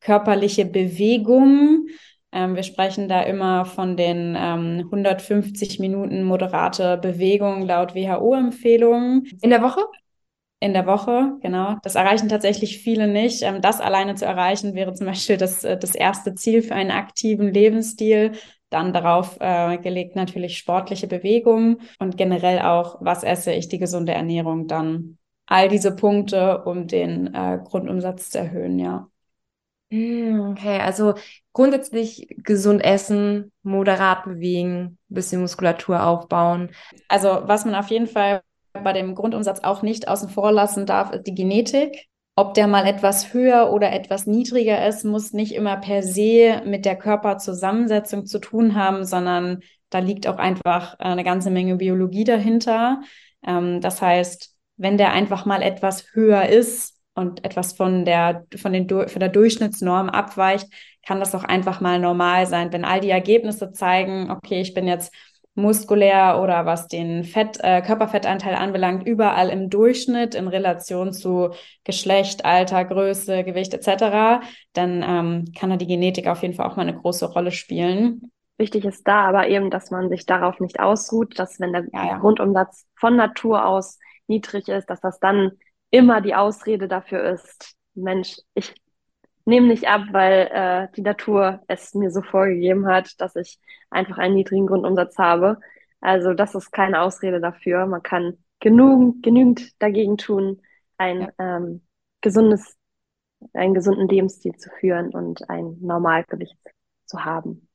körperliche 0.00 0.64
Bewegung 0.64 1.86
ähm, 2.32 2.54
wir 2.54 2.62
sprechen 2.62 3.08
da 3.08 3.22
immer 3.22 3.64
von 3.64 3.96
den 3.96 4.36
ähm, 4.38 4.82
150 4.84 5.80
Minuten 5.80 6.22
moderate 6.22 6.96
Bewegung 6.96 7.62
laut 7.62 7.94
WHO-Empfehlungen. 7.94 9.26
In 9.42 9.50
der 9.50 9.62
Woche? 9.62 9.80
In 10.62 10.74
der 10.74 10.86
Woche, 10.86 11.38
genau. 11.40 11.76
Das 11.82 11.94
erreichen 11.94 12.28
tatsächlich 12.28 12.78
viele 12.82 13.08
nicht. 13.08 13.42
Ähm, 13.42 13.62
das 13.62 13.80
alleine 13.80 14.14
zu 14.14 14.26
erreichen 14.26 14.74
wäre 14.74 14.92
zum 14.92 15.06
Beispiel 15.06 15.38
das, 15.38 15.64
äh, 15.64 15.78
das 15.78 15.94
erste 15.94 16.34
Ziel 16.34 16.60
für 16.62 16.74
einen 16.74 16.90
aktiven 16.90 17.52
Lebensstil. 17.52 18.32
Dann 18.68 18.92
darauf 18.92 19.38
äh, 19.40 19.78
gelegt 19.78 20.16
natürlich 20.16 20.58
sportliche 20.58 21.06
Bewegung 21.06 21.78
und 21.98 22.18
generell 22.18 22.60
auch, 22.60 22.98
was 23.00 23.24
esse 23.24 23.52
ich, 23.52 23.68
die 23.68 23.78
gesunde 23.78 24.12
Ernährung 24.12 24.66
dann. 24.66 25.16
All 25.46 25.68
diese 25.68 25.96
Punkte, 25.96 26.62
um 26.64 26.86
den 26.86 27.34
äh, 27.34 27.58
Grundumsatz 27.64 28.30
zu 28.30 28.38
erhöhen, 28.38 28.78
ja. 28.78 29.08
Hm, 29.90 30.52
okay, 30.52 30.78
also 30.78 31.14
grundsätzlich 31.52 32.28
gesund 32.36 32.84
essen, 32.84 33.50
moderat 33.62 34.24
bewegen, 34.24 34.98
bisschen 35.08 35.40
Muskulatur 35.40 36.06
aufbauen. 36.06 36.70
Also 37.08 37.40
was 37.46 37.64
man 37.64 37.74
auf 37.74 37.88
jeden 37.88 38.06
Fall 38.06 38.42
bei 38.72 38.92
dem 38.92 39.14
Grundumsatz 39.14 39.60
auch 39.60 39.82
nicht 39.82 40.08
außen 40.08 40.28
vor 40.28 40.52
lassen 40.52 40.86
darf, 40.86 41.12
ist 41.12 41.26
die 41.26 41.34
Genetik. 41.34 42.06
Ob 42.36 42.54
der 42.54 42.66
mal 42.66 42.86
etwas 42.86 43.34
höher 43.34 43.72
oder 43.72 43.92
etwas 43.92 44.26
niedriger 44.26 44.86
ist, 44.86 45.04
muss 45.04 45.32
nicht 45.32 45.54
immer 45.54 45.76
per 45.76 46.02
se 46.02 46.62
mit 46.64 46.84
der 46.84 46.96
Körperzusammensetzung 46.96 48.26
zu 48.26 48.38
tun 48.38 48.74
haben, 48.74 49.04
sondern 49.04 49.60
da 49.90 49.98
liegt 49.98 50.26
auch 50.26 50.38
einfach 50.38 50.98
eine 50.98 51.24
ganze 51.24 51.50
Menge 51.50 51.76
Biologie 51.76 52.24
dahinter. 52.24 53.02
Ähm, 53.46 53.80
das 53.80 54.00
heißt, 54.00 54.54
wenn 54.76 54.96
der 54.96 55.12
einfach 55.12 55.44
mal 55.44 55.62
etwas 55.62 56.14
höher 56.14 56.46
ist, 56.46 57.00
und 57.14 57.44
etwas 57.44 57.72
von 57.72 58.04
der, 58.04 58.46
von, 58.56 58.72
den, 58.72 58.88
von 58.88 59.20
der 59.20 59.28
Durchschnittsnorm 59.28 60.08
abweicht, 60.08 60.68
kann 61.06 61.20
das 61.20 61.34
auch 61.34 61.44
einfach 61.44 61.80
mal 61.80 61.98
normal 61.98 62.46
sein. 62.46 62.72
Wenn 62.72 62.84
all 62.84 63.00
die 63.00 63.10
Ergebnisse 63.10 63.72
zeigen, 63.72 64.30
okay, 64.30 64.60
ich 64.60 64.74
bin 64.74 64.86
jetzt 64.86 65.12
muskulär 65.60 66.40
oder 66.42 66.66
was 66.66 66.88
den 66.88 67.24
Fett, 67.24 67.58
äh, 67.62 67.82
Körperfettanteil 67.82 68.54
anbelangt, 68.54 69.06
überall 69.06 69.48
im 69.48 69.70
Durchschnitt 69.70 70.34
in 70.34 70.48
Relation 70.48 71.12
zu 71.12 71.50
Geschlecht, 71.84 72.44
Alter, 72.44 72.84
Größe, 72.84 73.44
Gewicht 73.44 73.74
etc., 73.74 74.44
dann 74.72 75.04
ähm, 75.06 75.44
kann 75.58 75.70
da 75.70 75.76
die 75.76 75.86
Genetik 75.86 76.26
auf 76.26 76.42
jeden 76.42 76.54
Fall 76.54 76.66
auch 76.66 76.76
mal 76.76 76.82
eine 76.82 76.96
große 76.96 77.32
Rolle 77.32 77.50
spielen. 77.50 78.32
Wichtig 78.58 78.84
ist 78.84 79.08
da 79.08 79.26
aber 79.28 79.48
eben, 79.48 79.70
dass 79.70 79.90
man 79.90 80.10
sich 80.10 80.26
darauf 80.26 80.60
nicht 80.60 80.80
ausruht, 80.80 81.38
dass 81.38 81.58
wenn 81.60 81.72
der 81.72 81.86
ja, 81.92 82.06
ja. 82.06 82.18
Grundumsatz 82.18 82.86
von 82.94 83.16
Natur 83.16 83.64
aus 83.64 83.98
niedrig 84.26 84.68
ist, 84.68 84.90
dass 84.90 85.00
das 85.00 85.18
dann 85.18 85.52
immer 85.90 86.20
die 86.20 86.34
Ausrede 86.34 86.86
dafür 86.86 87.22
ist, 87.24 87.74
Mensch, 87.94 88.36
ich 88.54 88.74
nehme 89.50 89.68
nicht 89.68 89.88
ab, 89.88 90.02
weil 90.12 90.48
äh, 90.52 90.88
die 90.96 91.02
Natur 91.02 91.62
es 91.68 91.94
mir 91.94 92.10
so 92.10 92.22
vorgegeben 92.22 92.86
hat, 92.86 93.20
dass 93.20 93.36
ich 93.36 93.58
einfach 93.90 94.18
einen 94.18 94.34
niedrigen 94.34 94.66
Grundumsatz 94.66 95.18
habe. 95.18 95.58
Also 96.00 96.32
das 96.32 96.54
ist 96.54 96.72
keine 96.72 97.02
Ausrede 97.02 97.40
dafür. 97.40 97.86
Man 97.86 98.02
kann 98.02 98.38
genug, 98.60 99.22
genügend 99.22 99.80
dagegen 99.82 100.16
tun, 100.16 100.62
ein 100.96 101.20
ja. 101.20 101.28
ähm, 101.38 101.82
gesundes, 102.22 102.76
einen 103.52 103.74
gesunden 103.74 104.08
Lebensstil 104.08 104.54
zu 104.56 104.70
führen 104.80 105.10
und 105.10 105.48
ein 105.50 105.76
Normalgewicht 105.80 106.58
zu 107.04 107.24
haben. 107.24 107.68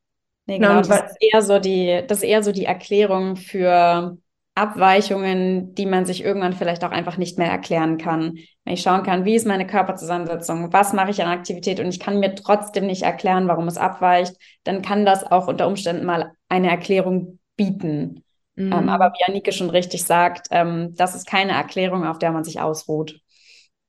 Nee, 0.47 0.59
genau, 0.59 0.81
das 0.81 1.11
ist 1.11 1.17
eher 1.19 1.41
so 1.41 1.59
die, 1.59 2.03
das 2.07 2.19
ist 2.19 2.23
eher 2.23 2.43
so 2.43 2.51
die 2.51 2.65
Erklärung 2.65 3.35
für 3.35 4.17
Abweichungen, 4.55 5.75
die 5.75 5.85
man 5.85 6.05
sich 6.05 6.23
irgendwann 6.23 6.53
vielleicht 6.53 6.85
auch 6.85 6.91
einfach 6.91 7.17
nicht 7.17 7.37
mehr 7.37 7.51
erklären 7.51 7.97
kann. 7.97 8.37
Wenn 8.63 8.73
ich 8.73 8.81
schauen 8.81 9.03
kann, 9.03 9.25
wie 9.25 9.35
ist 9.35 9.45
meine 9.45 9.67
Körperzusammensetzung, 9.67 10.71
was 10.71 10.93
mache 10.93 11.11
ich 11.11 11.21
an 11.21 11.27
Aktivität 11.29 11.81
und 11.81 11.87
ich 11.87 11.99
kann 11.99 12.19
mir 12.19 12.35
trotzdem 12.35 12.85
nicht 12.85 13.03
erklären, 13.03 13.49
warum 13.49 13.67
es 13.67 13.77
abweicht, 13.77 14.35
dann 14.63 14.81
kann 14.81 15.05
das 15.05 15.23
auch 15.29 15.47
unter 15.47 15.67
Umständen 15.67 16.05
mal 16.05 16.31
eine 16.47 16.69
Erklärung 16.69 17.39
bieten. 17.57 18.23
Mhm. 18.55 18.71
Ähm, 18.71 18.89
aber 18.89 19.11
wie 19.11 19.29
Anike 19.29 19.51
schon 19.51 19.69
richtig 19.69 20.05
sagt, 20.05 20.47
ähm, 20.51 20.93
das 20.95 21.15
ist 21.15 21.27
keine 21.27 21.51
Erklärung, 21.51 22.05
auf 22.05 22.17
der 22.17 22.31
man 22.31 22.45
sich 22.45 22.61
ausruht. 22.61 23.19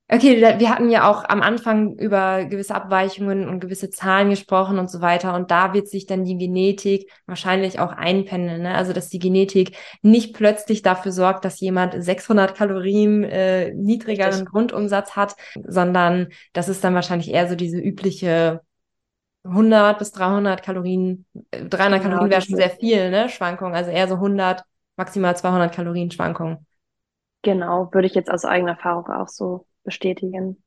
Okay, 0.09 0.41
wir 0.41 0.71
hatten 0.71 0.89
ja 0.89 1.11
auch 1.11 1.25
am 1.29 1.43
Anfang 1.43 1.97
über 1.97 2.45
gewisse 2.45 2.77
Abweichungen 2.77 3.49
und 3.49 3.59
gewisse 3.59 3.91
Zahlen 3.91 4.31
gesprochen 4.31 4.79
und 4.79 4.89
so 4.89 5.01
weiter. 5.01 5.35
Und 5.35 5.51
da 5.51 5.75
wird 5.75 5.89
sich 5.89 6.07
dann 6.07 6.25
die 6.25 6.39
Genetik 6.39 7.11
wahrscheinlich 7.27 7.81
auch 7.81 7.91
einpendeln. 7.91 8.63
Ne? 8.63 8.75
Also, 8.77 8.93
dass 8.93 9.09
die 9.09 9.19
Genetik 9.19 9.77
nicht 10.03 10.33
plötzlich 10.33 10.83
dafür 10.83 11.11
sorgt, 11.11 11.45
dass 11.45 11.59
jemand 11.59 12.01
600 12.01 12.55
Kalorien 12.55 13.25
äh, 13.25 13.75
niedrigeren 13.75 14.31
Richtig. 14.31 14.49
Grundumsatz 14.49 15.17
hat, 15.17 15.35
sondern 15.67 16.29
das 16.53 16.69
ist 16.69 16.85
dann 16.85 16.95
wahrscheinlich 16.95 17.33
eher 17.33 17.49
so 17.49 17.57
diese 17.57 17.79
übliche 17.79 18.61
100 19.43 19.99
bis 19.99 20.13
300 20.13 20.63
Kalorien. 20.63 21.27
300 21.51 21.71
genau, 21.73 22.03
Kalorien 22.03 22.31
wäre 22.31 22.43
schon 22.43 22.57
sehr 22.57 22.71
viel, 22.71 23.11
ne? 23.11 23.29
Schwankung. 23.29 23.75
Also 23.75 23.91
eher 23.91 24.07
so 24.07 24.15
100, 24.15 24.63
maximal 24.97 25.37
200 25.37 25.75
Kalorien 25.75 26.13
Schwankung. 26.13 26.65
Genau, 27.43 27.93
würde 27.93 28.07
ich 28.07 28.15
jetzt 28.15 28.31
aus 28.31 28.45
eigener 28.45 28.73
Erfahrung 28.73 29.07
auch 29.09 29.29
so 29.29 29.67
bestätigen. 29.87 30.63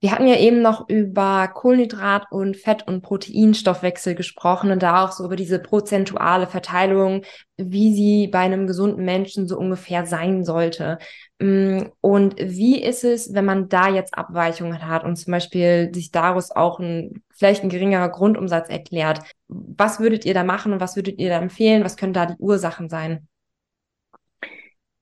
Wir 0.00 0.12
hatten 0.12 0.26
ja 0.26 0.36
eben 0.36 0.60
noch 0.60 0.90
über 0.90 1.48
Kohlenhydrat- 1.48 2.30
und 2.30 2.58
Fett- 2.58 2.86
und 2.86 3.00
Proteinstoffwechsel 3.00 4.14
gesprochen 4.14 4.70
und 4.70 4.82
da 4.82 5.02
auch 5.02 5.12
so 5.12 5.24
über 5.24 5.36
diese 5.36 5.58
prozentuale 5.58 6.46
Verteilung, 6.46 7.22
wie 7.56 7.94
sie 7.94 8.28
bei 8.28 8.40
einem 8.40 8.66
gesunden 8.66 9.06
Menschen 9.06 9.48
so 9.48 9.58
ungefähr 9.58 10.04
sein 10.04 10.44
sollte. 10.44 10.98
Mm, 11.38 11.84
und 12.02 12.36
wie 12.38 12.82
ist 12.82 13.04
es, 13.04 13.32
wenn 13.32 13.46
man 13.46 13.70
da 13.70 13.88
jetzt 13.88 14.16
Abweichungen 14.18 14.86
hat 14.86 15.02
und 15.02 15.16
zum 15.16 15.30
Beispiel 15.30 15.90
sich 15.94 16.10
daraus 16.10 16.50
auch 16.50 16.78
ein, 16.78 17.22
vielleicht 17.34 17.62
ein 17.62 17.70
geringerer 17.70 18.10
Grundumsatz 18.10 18.68
erklärt? 18.68 19.20
Was 19.48 19.98
würdet 19.98 20.26
ihr 20.26 20.34
da 20.34 20.44
machen 20.44 20.74
und 20.74 20.80
was 20.80 20.96
würdet 20.96 21.18
ihr 21.18 21.30
da 21.30 21.38
empfehlen? 21.38 21.84
Was 21.84 21.96
können 21.96 22.12
da 22.12 22.26
die 22.26 22.36
Ursachen 22.38 22.90
sein? 22.90 23.28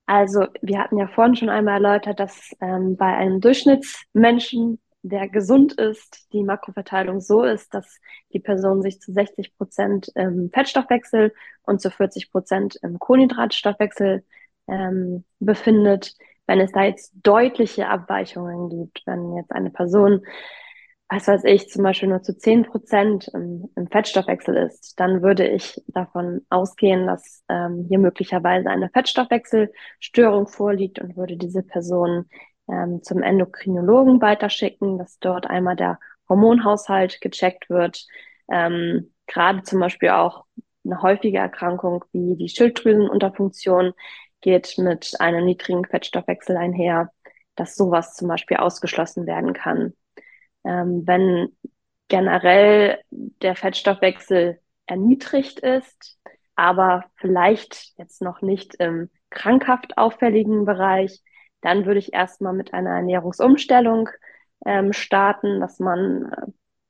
Also 0.07 0.47
wir 0.61 0.79
hatten 0.81 0.99
ja 0.99 1.07
vorhin 1.09 1.37
schon 1.37 1.49
einmal 1.49 1.75
erläutert, 1.75 2.21
dass 2.21 2.51
ähm, 2.61 2.97
bei 2.97 3.17
einem 3.17 3.41
Durchschnittsmenschen, 3.41 4.81
der 5.03 5.29
gesund 5.29 5.75
ist, 5.75 6.29
die 6.33 6.43
Makroverteilung 6.43 7.21
so 7.21 7.43
ist, 7.43 7.75
dass 7.75 8.01
die 8.33 8.41
Person 8.41 8.83
sich 8.83 9.01
zu 9.01 9.13
60 9.13 9.57
Prozent 9.57 10.11
im 10.15 10.51
Fettstoffwechsel 10.53 11.33
und 11.63 11.81
zu 11.81 11.91
40 11.91 12.31
Prozent 12.31 12.79
im 12.83 12.99
Kohlenhydratstoffwechsel 12.99 14.25
ähm, 14.67 15.25
befindet. 15.41 16.15
Wenn 16.47 16.61
es 16.61 16.73
da 16.73 16.85
jetzt 16.85 17.13
deutliche 17.23 17.89
Abweichungen 17.89 18.69
gibt, 18.69 19.03
wenn 19.07 19.37
jetzt 19.37 19.53
eine 19.53 19.71
Person 19.71 20.23
was 21.09 21.29
weiß 21.29 21.45
ich, 21.45 21.69
zum 21.69 21.83
Beispiel 21.83 22.09
nur 22.09 22.23
zu 22.23 22.37
zehn 22.37 22.65
Prozent 22.65 23.29
im, 23.35 23.71
im, 23.77 23.87
Fettstoffwechsel 23.89 24.57
ist, 24.57 24.99
dann 24.99 25.23
würde 25.23 25.47
ich 25.47 25.81
davon 25.89 26.45
ausgehen, 26.49 27.07
dass 27.07 27.45
ähm, 27.49 27.85
hier 27.89 27.99
möglicherweise 27.99 28.71
eine 28.71 28.89
Fettstoffwechselstörung 28.91 30.49
vorliegt 30.49 31.01
und 31.01 31.17
würde 31.17 31.37
diese 31.37 31.63
Person 31.63 32.29
ähm, 32.69 33.03
zum 33.03 33.23
Endokrinologen 33.23 34.21
weiterschicken, 34.21 34.99
dass 34.99 35.19
dort 35.19 35.47
einmal 35.47 35.77
der 35.77 35.99
Hormonhaushalt 36.29 37.21
gecheckt 37.21 37.69
wird. 37.69 38.07
Ähm, 38.51 39.13
Gerade 39.27 39.63
zum 39.63 39.81
Beispiel 39.81 40.11
auch 40.11 40.45
eine 40.85 41.01
häufige 41.03 41.39
Erkrankung 41.39 42.05
wie 42.13 42.37
die 42.37 42.49
Schilddrüsenunterfunktion 42.49 43.93
geht 44.41 44.77
mit 44.79 45.15
einem 45.19 45.45
niedrigen 45.47 45.85
Fettstoffwechsel 45.87 46.57
einher, 46.57 47.11
dass 47.57 47.77
sowas 47.77 48.15
zum 48.15 48.29
Beispiel 48.29 48.59
ausgeschlossen 48.59 49.27
werden 49.27 49.55
kann. 49.55 49.95
Ähm, 50.65 51.03
wenn 51.07 51.57
generell 52.09 53.01
der 53.11 53.57
Fettstoffwechsel 53.57 54.61
erniedrigt 54.87 55.61
ist, 55.61 56.19
aber 56.57 57.05
vielleicht 57.17 57.93
jetzt 57.97 58.23
noch 58.23 58.43
nicht 58.43 58.75
im 58.77 59.11
krankhaft 59.31 59.99
auffälligen 59.99 60.65
Bereich, 60.65 61.21
dann 61.61 61.87
würde 61.87 61.99
ich 61.99 62.12
erstmal 62.12 62.53
mit 62.53 62.75
einer 62.75 62.91
Ernährungsumstellung 62.91 64.09
ähm, 64.67 64.93
starten, 64.93 65.61
dass 65.61 65.79
man 65.79 66.33
äh, 66.33 66.47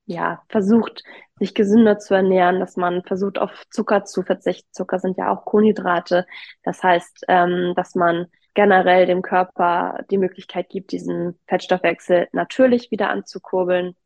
ja 0.06 0.42
versucht, 0.48 1.02
sich 1.38 1.54
gesünder 1.54 1.98
zu 1.98 2.14
ernähren, 2.14 2.60
dass 2.60 2.76
man 2.76 3.02
versucht, 3.04 3.38
auf 3.38 3.64
Zucker 3.70 4.04
zu 4.04 4.22
verzichten. 4.22 4.68
Zucker 4.72 4.98
sind 4.98 5.16
ja 5.16 5.32
auch 5.32 5.44
Kohlenhydrate. 5.44 6.26
Das 6.62 6.82
heißt, 6.82 7.24
ähm, 7.28 7.72
dass 7.76 7.94
man 7.94 8.26
generell 8.54 9.06
dem 9.06 9.22
Körper 9.22 10.04
die 10.10 10.18
Möglichkeit 10.18 10.68
gibt, 10.68 10.92
diesen 10.92 11.38
Fettstoffwechsel 11.46 12.28
natürlich 12.32 12.90
wieder 12.90 13.10
anzukurbeln. 13.10 13.96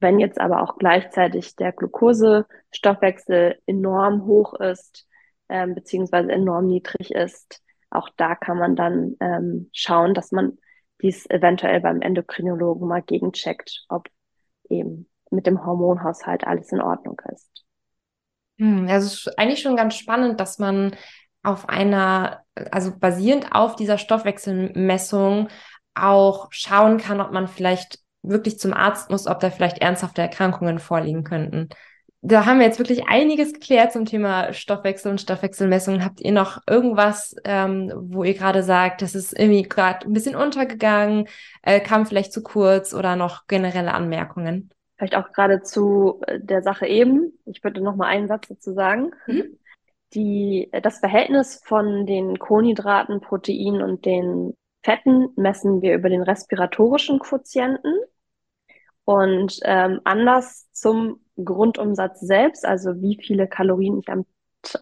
Wenn 0.00 0.18
jetzt 0.18 0.40
aber 0.40 0.62
auch 0.62 0.78
gleichzeitig 0.78 1.56
der 1.56 1.72
Glukosestoffwechsel 1.72 3.58
enorm 3.66 4.24
hoch 4.24 4.54
ist, 4.54 5.06
ähm, 5.48 5.74
beziehungsweise 5.74 6.32
enorm 6.32 6.66
niedrig 6.66 7.10
ist, 7.10 7.62
auch 7.90 8.08
da 8.16 8.34
kann 8.34 8.58
man 8.58 8.74
dann 8.74 9.16
ähm, 9.20 9.68
schauen, 9.72 10.14
dass 10.14 10.32
man 10.32 10.58
dies 11.02 11.28
eventuell 11.28 11.80
beim 11.80 12.00
Endokrinologen 12.00 12.88
mal 12.88 13.02
gegencheckt, 13.02 13.84
ob 13.88 14.08
eben 14.68 15.08
mit 15.30 15.46
dem 15.46 15.64
Hormonhaushalt 15.64 16.46
alles 16.46 16.72
in 16.72 16.80
Ordnung 16.80 17.20
ist. 17.32 17.64
Hm, 18.58 18.86
also 18.88 19.06
es 19.06 19.26
ist 19.26 19.38
eigentlich 19.38 19.60
schon 19.60 19.76
ganz 19.76 19.96
spannend, 19.96 20.40
dass 20.40 20.58
man 20.58 20.94
auf 21.42 21.68
einer, 21.68 22.44
also 22.70 22.92
basierend 22.96 23.52
auf 23.52 23.76
dieser 23.76 23.98
Stoffwechselmessung 23.98 25.48
auch 25.94 26.48
schauen 26.50 26.98
kann, 26.98 27.20
ob 27.20 27.32
man 27.32 27.48
vielleicht 27.48 27.98
wirklich 28.22 28.58
zum 28.58 28.72
Arzt 28.72 29.10
muss, 29.10 29.26
ob 29.26 29.40
da 29.40 29.50
vielleicht 29.50 29.78
ernsthafte 29.78 30.22
Erkrankungen 30.22 30.78
vorliegen 30.78 31.24
könnten. 31.24 31.68
Da 32.24 32.46
haben 32.46 32.60
wir 32.60 32.66
jetzt 32.66 32.78
wirklich 32.78 33.08
einiges 33.08 33.52
geklärt 33.52 33.92
zum 33.92 34.04
Thema 34.04 34.52
Stoffwechsel 34.52 35.10
und 35.10 35.20
Stoffwechselmessungen. 35.20 36.04
Habt 36.04 36.20
ihr 36.20 36.30
noch 36.30 36.60
irgendwas, 36.68 37.34
ähm, 37.44 37.92
wo 37.96 38.22
ihr 38.22 38.34
gerade 38.34 38.62
sagt, 38.62 39.02
das 39.02 39.16
ist 39.16 39.36
irgendwie 39.36 39.64
gerade 39.64 40.06
ein 40.06 40.12
bisschen 40.12 40.36
untergegangen, 40.36 41.26
äh, 41.62 41.80
kam 41.80 42.06
vielleicht 42.06 42.32
zu 42.32 42.44
kurz 42.44 42.94
oder 42.94 43.16
noch 43.16 43.48
generelle 43.48 43.92
Anmerkungen? 43.92 44.70
Vielleicht 44.96 45.16
auch 45.16 45.32
gerade 45.32 45.62
zu 45.62 46.20
äh, 46.28 46.38
der 46.40 46.62
Sache 46.62 46.86
eben. 46.86 47.36
Ich 47.44 47.64
würde 47.64 47.82
noch 47.82 47.96
mal 47.96 48.06
einen 48.06 48.28
Satz 48.28 48.46
dazu 48.46 48.72
sagen. 48.72 49.10
Mhm. 49.26 49.58
Die, 50.14 50.70
das 50.82 50.98
Verhältnis 50.98 51.60
von 51.64 52.06
den 52.06 52.38
Kohlenhydraten, 52.38 53.20
Proteinen 53.20 53.82
und 53.82 54.04
den 54.04 54.54
Fetten 54.82 55.30
messen 55.36 55.80
wir 55.80 55.94
über 55.94 56.08
den 56.08 56.22
respiratorischen 56.22 57.18
Quotienten. 57.18 57.94
Und 59.04 59.58
ähm, 59.64 60.00
anders 60.04 60.70
zum 60.72 61.20
Grundumsatz 61.42 62.20
selbst, 62.20 62.64
also 62.64 63.00
wie 63.00 63.18
viele 63.20 63.48
Kalorien 63.48 63.98
ich 63.98 64.08
am, 64.08 64.26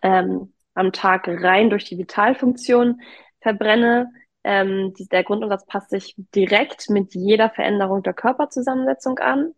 ähm, 0.03 0.53
am 0.75 0.93
Tag 0.93 1.29
rein 1.29 1.71
durch 1.71 1.85
die 1.85 1.99
Vitalfunktion 1.99 3.01
verbrenne, 3.41 4.13
ähm, 4.43 4.95
die, 4.95 5.07
der 5.07 5.25
Grundumsatz 5.25 5.67
passt 5.67 5.91
sich 5.91 6.15
direkt 6.35 6.91
mit 6.91 7.15
jeder 7.15 7.51
Veränderung 7.51 8.03
der 8.03 8.15
Körperzusammensetzung 8.15 9.19
an. 9.19 9.55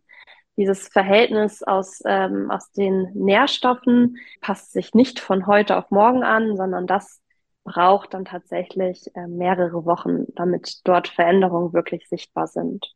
Dieses 0.56 0.88
Verhältnis 0.88 1.62
aus, 1.62 2.02
ähm, 2.04 2.50
aus 2.50 2.70
den 2.72 3.10
Nährstoffen 3.14 4.16
passt 4.40 4.72
sich 4.72 4.94
nicht 4.94 5.18
von 5.18 5.46
heute 5.46 5.76
auf 5.76 5.90
morgen 5.90 6.22
an, 6.22 6.56
sondern 6.56 6.86
das 6.86 7.20
braucht 7.64 8.14
dann 8.14 8.24
tatsächlich 8.24 9.14
äh, 9.14 9.26
mehrere 9.28 9.84
Wochen, 9.84 10.26
damit 10.34 10.80
dort 10.84 11.08
Veränderungen 11.08 11.72
wirklich 11.72 12.08
sichtbar 12.08 12.46
sind. 12.46 12.92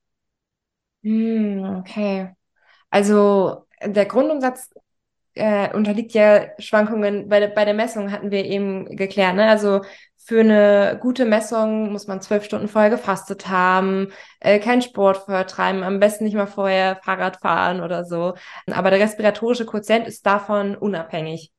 Hm, 1.03 1.79
okay. 1.79 2.35
Also 2.91 3.67
der 3.83 4.07
Grundumsatz 4.07 4.71
äh, 5.37 5.74
unterliegt 5.74 6.12
ja 6.12 6.47
Schwankungen. 6.59 7.28
Bei, 7.28 7.41
der, 7.41 7.49
bei 7.49 7.64
der 7.64 7.74
Messung 7.74 8.11
hatten 8.11 8.30
wir 8.30 8.45
eben 8.45 8.97
geklärt. 8.97 9.37
Ne? 9.37 9.49
Also 9.49 9.82
für 10.16 10.41
eine 10.41 10.99
gute 11.01 11.24
Messung 11.24 11.93
muss 11.93 12.09
man 12.09 12.20
zwölf 12.20 12.45
Stunden 12.45 12.66
vorher 12.66 12.91
gefastet 12.91 13.49
haben, 13.49 14.09
äh, 14.41 14.59
keinen 14.59 14.82
Sport 14.82 15.18
vorher 15.18 15.47
treiben, 15.47 15.84
am 15.84 16.01
besten 16.01 16.24
nicht 16.24 16.34
mal 16.34 16.47
vorher 16.47 16.97
Fahrrad 17.05 17.37
fahren 17.37 17.80
oder 17.80 18.05
so. 18.05 18.34
Aber 18.66 18.91
der 18.91 18.99
respiratorische 18.99 19.66
Quotient 19.66 20.09
ist 20.09 20.26
davon 20.26 20.74
unabhängig. 20.74 21.53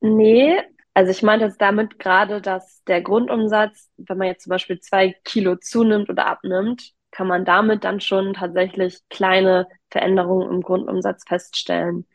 Nee, 0.00 0.60
also 0.94 1.10
ich 1.10 1.22
meinte 1.24 1.46
jetzt 1.46 1.60
damit 1.60 1.98
gerade, 1.98 2.40
dass 2.40 2.84
der 2.84 3.02
Grundumsatz, 3.02 3.90
wenn 3.96 4.18
man 4.18 4.28
jetzt 4.28 4.44
zum 4.44 4.50
Beispiel 4.50 4.78
zwei 4.78 5.16
Kilo 5.24 5.56
zunimmt 5.56 6.08
oder 6.08 6.26
abnimmt, 6.26 6.92
kann 7.10 7.26
man 7.26 7.44
damit 7.44 7.84
dann 7.84 8.00
schon 8.00 8.34
tatsächlich 8.34 9.00
kleine 9.08 9.66
Veränderungen 9.90 10.50
im 10.50 10.60
Grundumsatz 10.60 11.24
feststellen. 11.26 12.06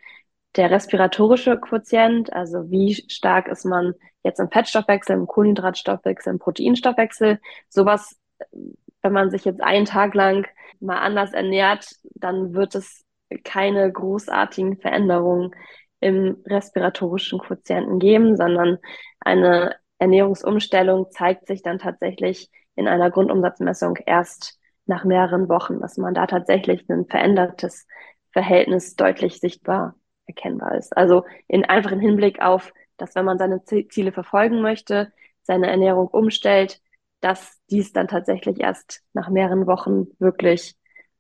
Der 0.56 0.70
respiratorische 0.70 1.60
Quotient, 1.60 2.32
also 2.32 2.70
wie 2.70 2.94
stark 3.10 3.48
ist 3.48 3.66
man 3.66 3.96
jetzt 4.24 4.40
im 4.40 4.52
Fettstoffwechsel, 4.52 5.16
im 5.16 5.28
Kohlenhydratstoffwechsel, 5.28 6.34
im 6.34 6.40
Proteinstoffwechsel, 6.40 7.40
sowas, 7.70 8.16
wenn 9.02 9.14
man 9.14 9.32
sich 9.32 9.46
jetzt 9.46 9.64
einen 9.64 9.86
Tag 9.86 10.14
lang 10.14 10.48
mal 10.80 11.00
anders 11.00 11.34
ernährt, 11.34 11.88
dann 12.16 12.54
wird 12.54 12.76
es 12.76 13.04
keine 13.44 13.92
großartigen 13.92 14.78
Veränderungen 14.78 15.52
im 16.00 16.44
respiratorischen 16.46 17.40
Quotienten 17.40 17.98
geben, 17.98 18.38
sondern 18.38 18.78
eine 19.20 19.76
Ernährungsumstellung 19.98 21.10
zeigt 21.12 21.48
sich 21.48 21.64
dann 21.64 21.80
tatsächlich 21.80 22.50
in 22.76 22.88
einer 22.88 23.10
Grundumsatzmessung 23.10 23.98
erst 24.06 24.60
nach 24.86 25.04
mehreren 25.06 25.50
Wochen, 25.50 25.80
dass 25.80 25.98
man 25.98 26.14
da 26.14 26.28
tatsächlich 26.28 26.88
ein 26.90 27.06
verändertes 27.08 27.88
Verhältnis 28.34 28.96
deutlich 28.96 29.40
sichtbar 29.40 29.96
erkennbar 30.26 30.76
ist. 30.76 30.96
Also 30.96 31.26
in 31.48 31.66
einfachen 31.66 32.00
Hinblick 32.00 32.42
auf, 32.42 32.74
dass 32.98 33.16
wenn 33.16 33.26
man 33.26 33.38
seine 33.38 33.64
Ziele 33.64 34.12
verfolgen 34.12 34.62
möchte, 34.62 35.12
seine 35.42 35.70
Ernährung 35.70 36.08
umstellt, 36.08 36.80
dass 37.22 37.60
dies 37.70 37.94
dann 37.94 38.08
tatsächlich 38.08 38.60
erst 38.60 39.02
nach 39.14 39.30
mehreren 39.30 39.66
Wochen 39.68 40.08
wirklich 40.20 40.76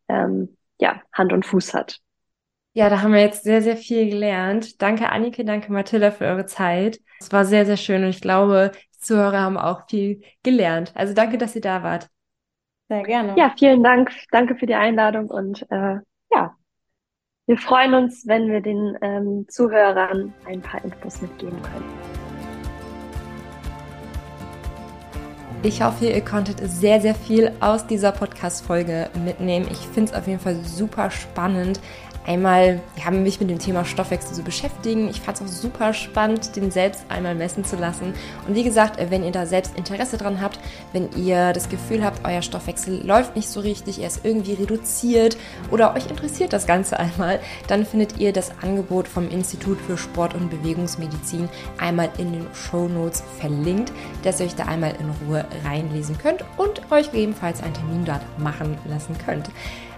ähm, 0.07 0.57
ja, 0.79 1.01
Hand 1.13 1.33
und 1.33 1.45
Fuß 1.45 1.73
hat. 1.73 1.99
Ja, 2.73 2.89
da 2.89 3.01
haben 3.01 3.13
wir 3.13 3.21
jetzt 3.21 3.43
sehr, 3.43 3.61
sehr 3.61 3.77
viel 3.77 4.09
gelernt. 4.09 4.81
Danke, 4.81 5.09
Annike, 5.09 5.45
danke, 5.45 5.71
Mathilda, 5.71 6.11
für 6.11 6.25
eure 6.25 6.45
Zeit. 6.45 6.99
Es 7.19 7.31
war 7.31 7.45
sehr, 7.45 7.65
sehr 7.65 7.77
schön 7.77 8.03
und 8.03 8.09
ich 8.09 8.21
glaube, 8.21 8.71
die 8.95 8.99
Zuhörer 8.99 9.41
haben 9.41 9.57
auch 9.57 9.87
viel 9.87 10.23
gelernt. 10.41 10.91
Also 10.95 11.13
danke, 11.13 11.37
dass 11.37 11.55
ihr 11.55 11.61
da 11.61 11.83
wart. 11.83 12.09
Sehr 12.89 13.03
gerne. 13.03 13.35
Ja, 13.37 13.53
vielen 13.57 13.83
Dank. 13.83 14.11
Danke 14.31 14.55
für 14.55 14.65
die 14.65 14.75
Einladung 14.75 15.29
und 15.29 15.65
äh, 15.69 15.99
ja, 16.31 16.55
wir 17.45 17.57
freuen 17.57 17.93
uns, 17.93 18.25
wenn 18.25 18.49
wir 18.49 18.61
den 18.61 18.97
ähm, 19.01 19.45
Zuhörern 19.49 20.33
ein 20.45 20.61
paar 20.61 20.83
Infos 20.83 21.21
mitgeben 21.21 21.61
können. 21.61 21.83
Ich 25.61 25.81
hoffe, 25.81 26.05
ihr 26.05 26.21
konntet 26.23 26.59
sehr, 26.59 27.01
sehr 27.01 27.15
viel 27.15 27.51
aus 27.59 27.85
dieser 27.85 28.13
Podcast-Folge 28.13 29.09
mitnehmen. 29.25 29.67
Ich 29.71 29.79
finde 29.79 30.11
es 30.11 30.17
auf 30.17 30.27
jeden 30.27 30.39
Fall 30.39 30.55
super 30.63 31.09
spannend, 31.09 31.81
einmal 32.25 32.81
ja, 33.03 33.11
mich 33.11 33.39
mit 33.39 33.49
dem 33.49 33.59
Thema 33.59 33.85
Stoffwechsel 33.85 34.35
zu 34.35 34.43
beschäftigen. 34.43 35.09
Ich 35.09 35.21
fand 35.21 35.39
es 35.39 35.43
auch 35.43 35.47
super 35.47 35.93
spannend, 35.93 36.55
den 36.55 36.71
selbst 36.71 37.05
einmal 37.09 37.35
messen 37.35 37.65
zu 37.65 37.75
lassen. 37.75 38.13
Und 38.47 38.55
wie 38.55 38.63
gesagt, 38.63 38.99
wenn 39.09 39.23
ihr 39.23 39.31
da 39.31 39.45
selbst 39.45 39.77
Interesse 39.77 40.17
dran 40.17 40.41
habt, 40.41 40.59
wenn 40.91 41.09
ihr 41.17 41.53
das 41.53 41.69
Gefühl 41.69 42.03
habt, 42.03 42.25
euer 42.25 42.41
Stoffwechsel 42.41 43.05
läuft 43.05 43.35
nicht 43.35 43.49
so 43.49 43.59
richtig, 43.59 43.99
er 43.99 44.07
ist 44.07 44.21
irgendwie 44.23 44.53
reduziert 44.53 45.37
oder 45.71 45.93
euch 45.95 46.09
interessiert 46.09 46.53
das 46.53 46.67
Ganze 46.67 46.99
einmal, 47.03 47.39
dann 47.67 47.85
findet 47.85 48.17
ihr 48.19 48.33
das 48.33 48.51
Angebot 48.61 49.07
vom 49.07 49.29
Institut 49.29 49.79
für 49.79 49.97
Sport- 49.97 50.35
und 50.35 50.49
Bewegungsmedizin 50.49 51.49
einmal 51.77 52.09
in 52.17 52.31
den 52.31 52.47
Show 52.53 52.87
Notes 52.87 53.23
verlinkt, 53.39 53.91
dass 54.23 54.39
ihr 54.39 54.45
euch 54.45 54.55
da 54.55 54.65
einmal 54.65 54.95
in 54.99 55.27
Ruhe 55.27 55.45
reinlesen 55.65 56.17
könnt 56.17 56.43
und 56.57 56.81
euch 56.91 57.11
gegebenenfalls 57.11 57.61
einen 57.61 57.73
Termin 57.73 58.05
dort 58.05 58.21
machen 58.37 58.77
lassen 58.85 59.15
könnt. 59.25 59.49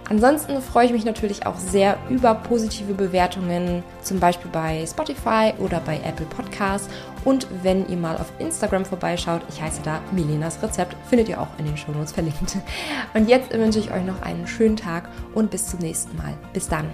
Ansonsten 0.08 0.62
freue 0.62 0.86
ich 0.86 0.92
mich 0.92 1.04
natürlich 1.04 1.46
auch 1.46 1.56
sehr 1.56 1.98
über 2.08 2.34
positive 2.34 2.94
Bewertungen, 2.94 3.82
zum 4.02 4.20
Beispiel 4.20 4.50
bei 4.50 4.86
Spotify 4.86 5.52
oder 5.58 5.80
bei 5.80 6.00
Apple 6.04 6.26
Podcasts. 6.26 6.88
Und 7.24 7.48
wenn 7.62 7.88
ihr 7.88 7.96
mal 7.96 8.16
auf 8.16 8.32
Instagram 8.38 8.84
vorbeischaut, 8.84 9.42
ich 9.48 9.60
heiße 9.60 9.80
da 9.82 10.00
Milenas 10.12 10.62
Rezept, 10.62 10.96
findet 11.08 11.28
ihr 11.28 11.40
auch 11.40 11.48
in 11.58 11.66
den 11.66 11.76
Shownotes 11.76 12.12
verlinkt. 12.12 12.56
Und 13.14 13.28
jetzt 13.28 13.52
wünsche 13.52 13.80
ich 13.80 13.90
euch 13.90 14.04
noch 14.04 14.22
einen 14.22 14.46
schönen 14.46 14.76
Tag 14.76 15.08
und 15.34 15.50
bis 15.50 15.66
zum 15.66 15.80
nächsten 15.80 16.16
Mal. 16.16 16.34
Bis 16.52 16.68
dann. 16.68 16.86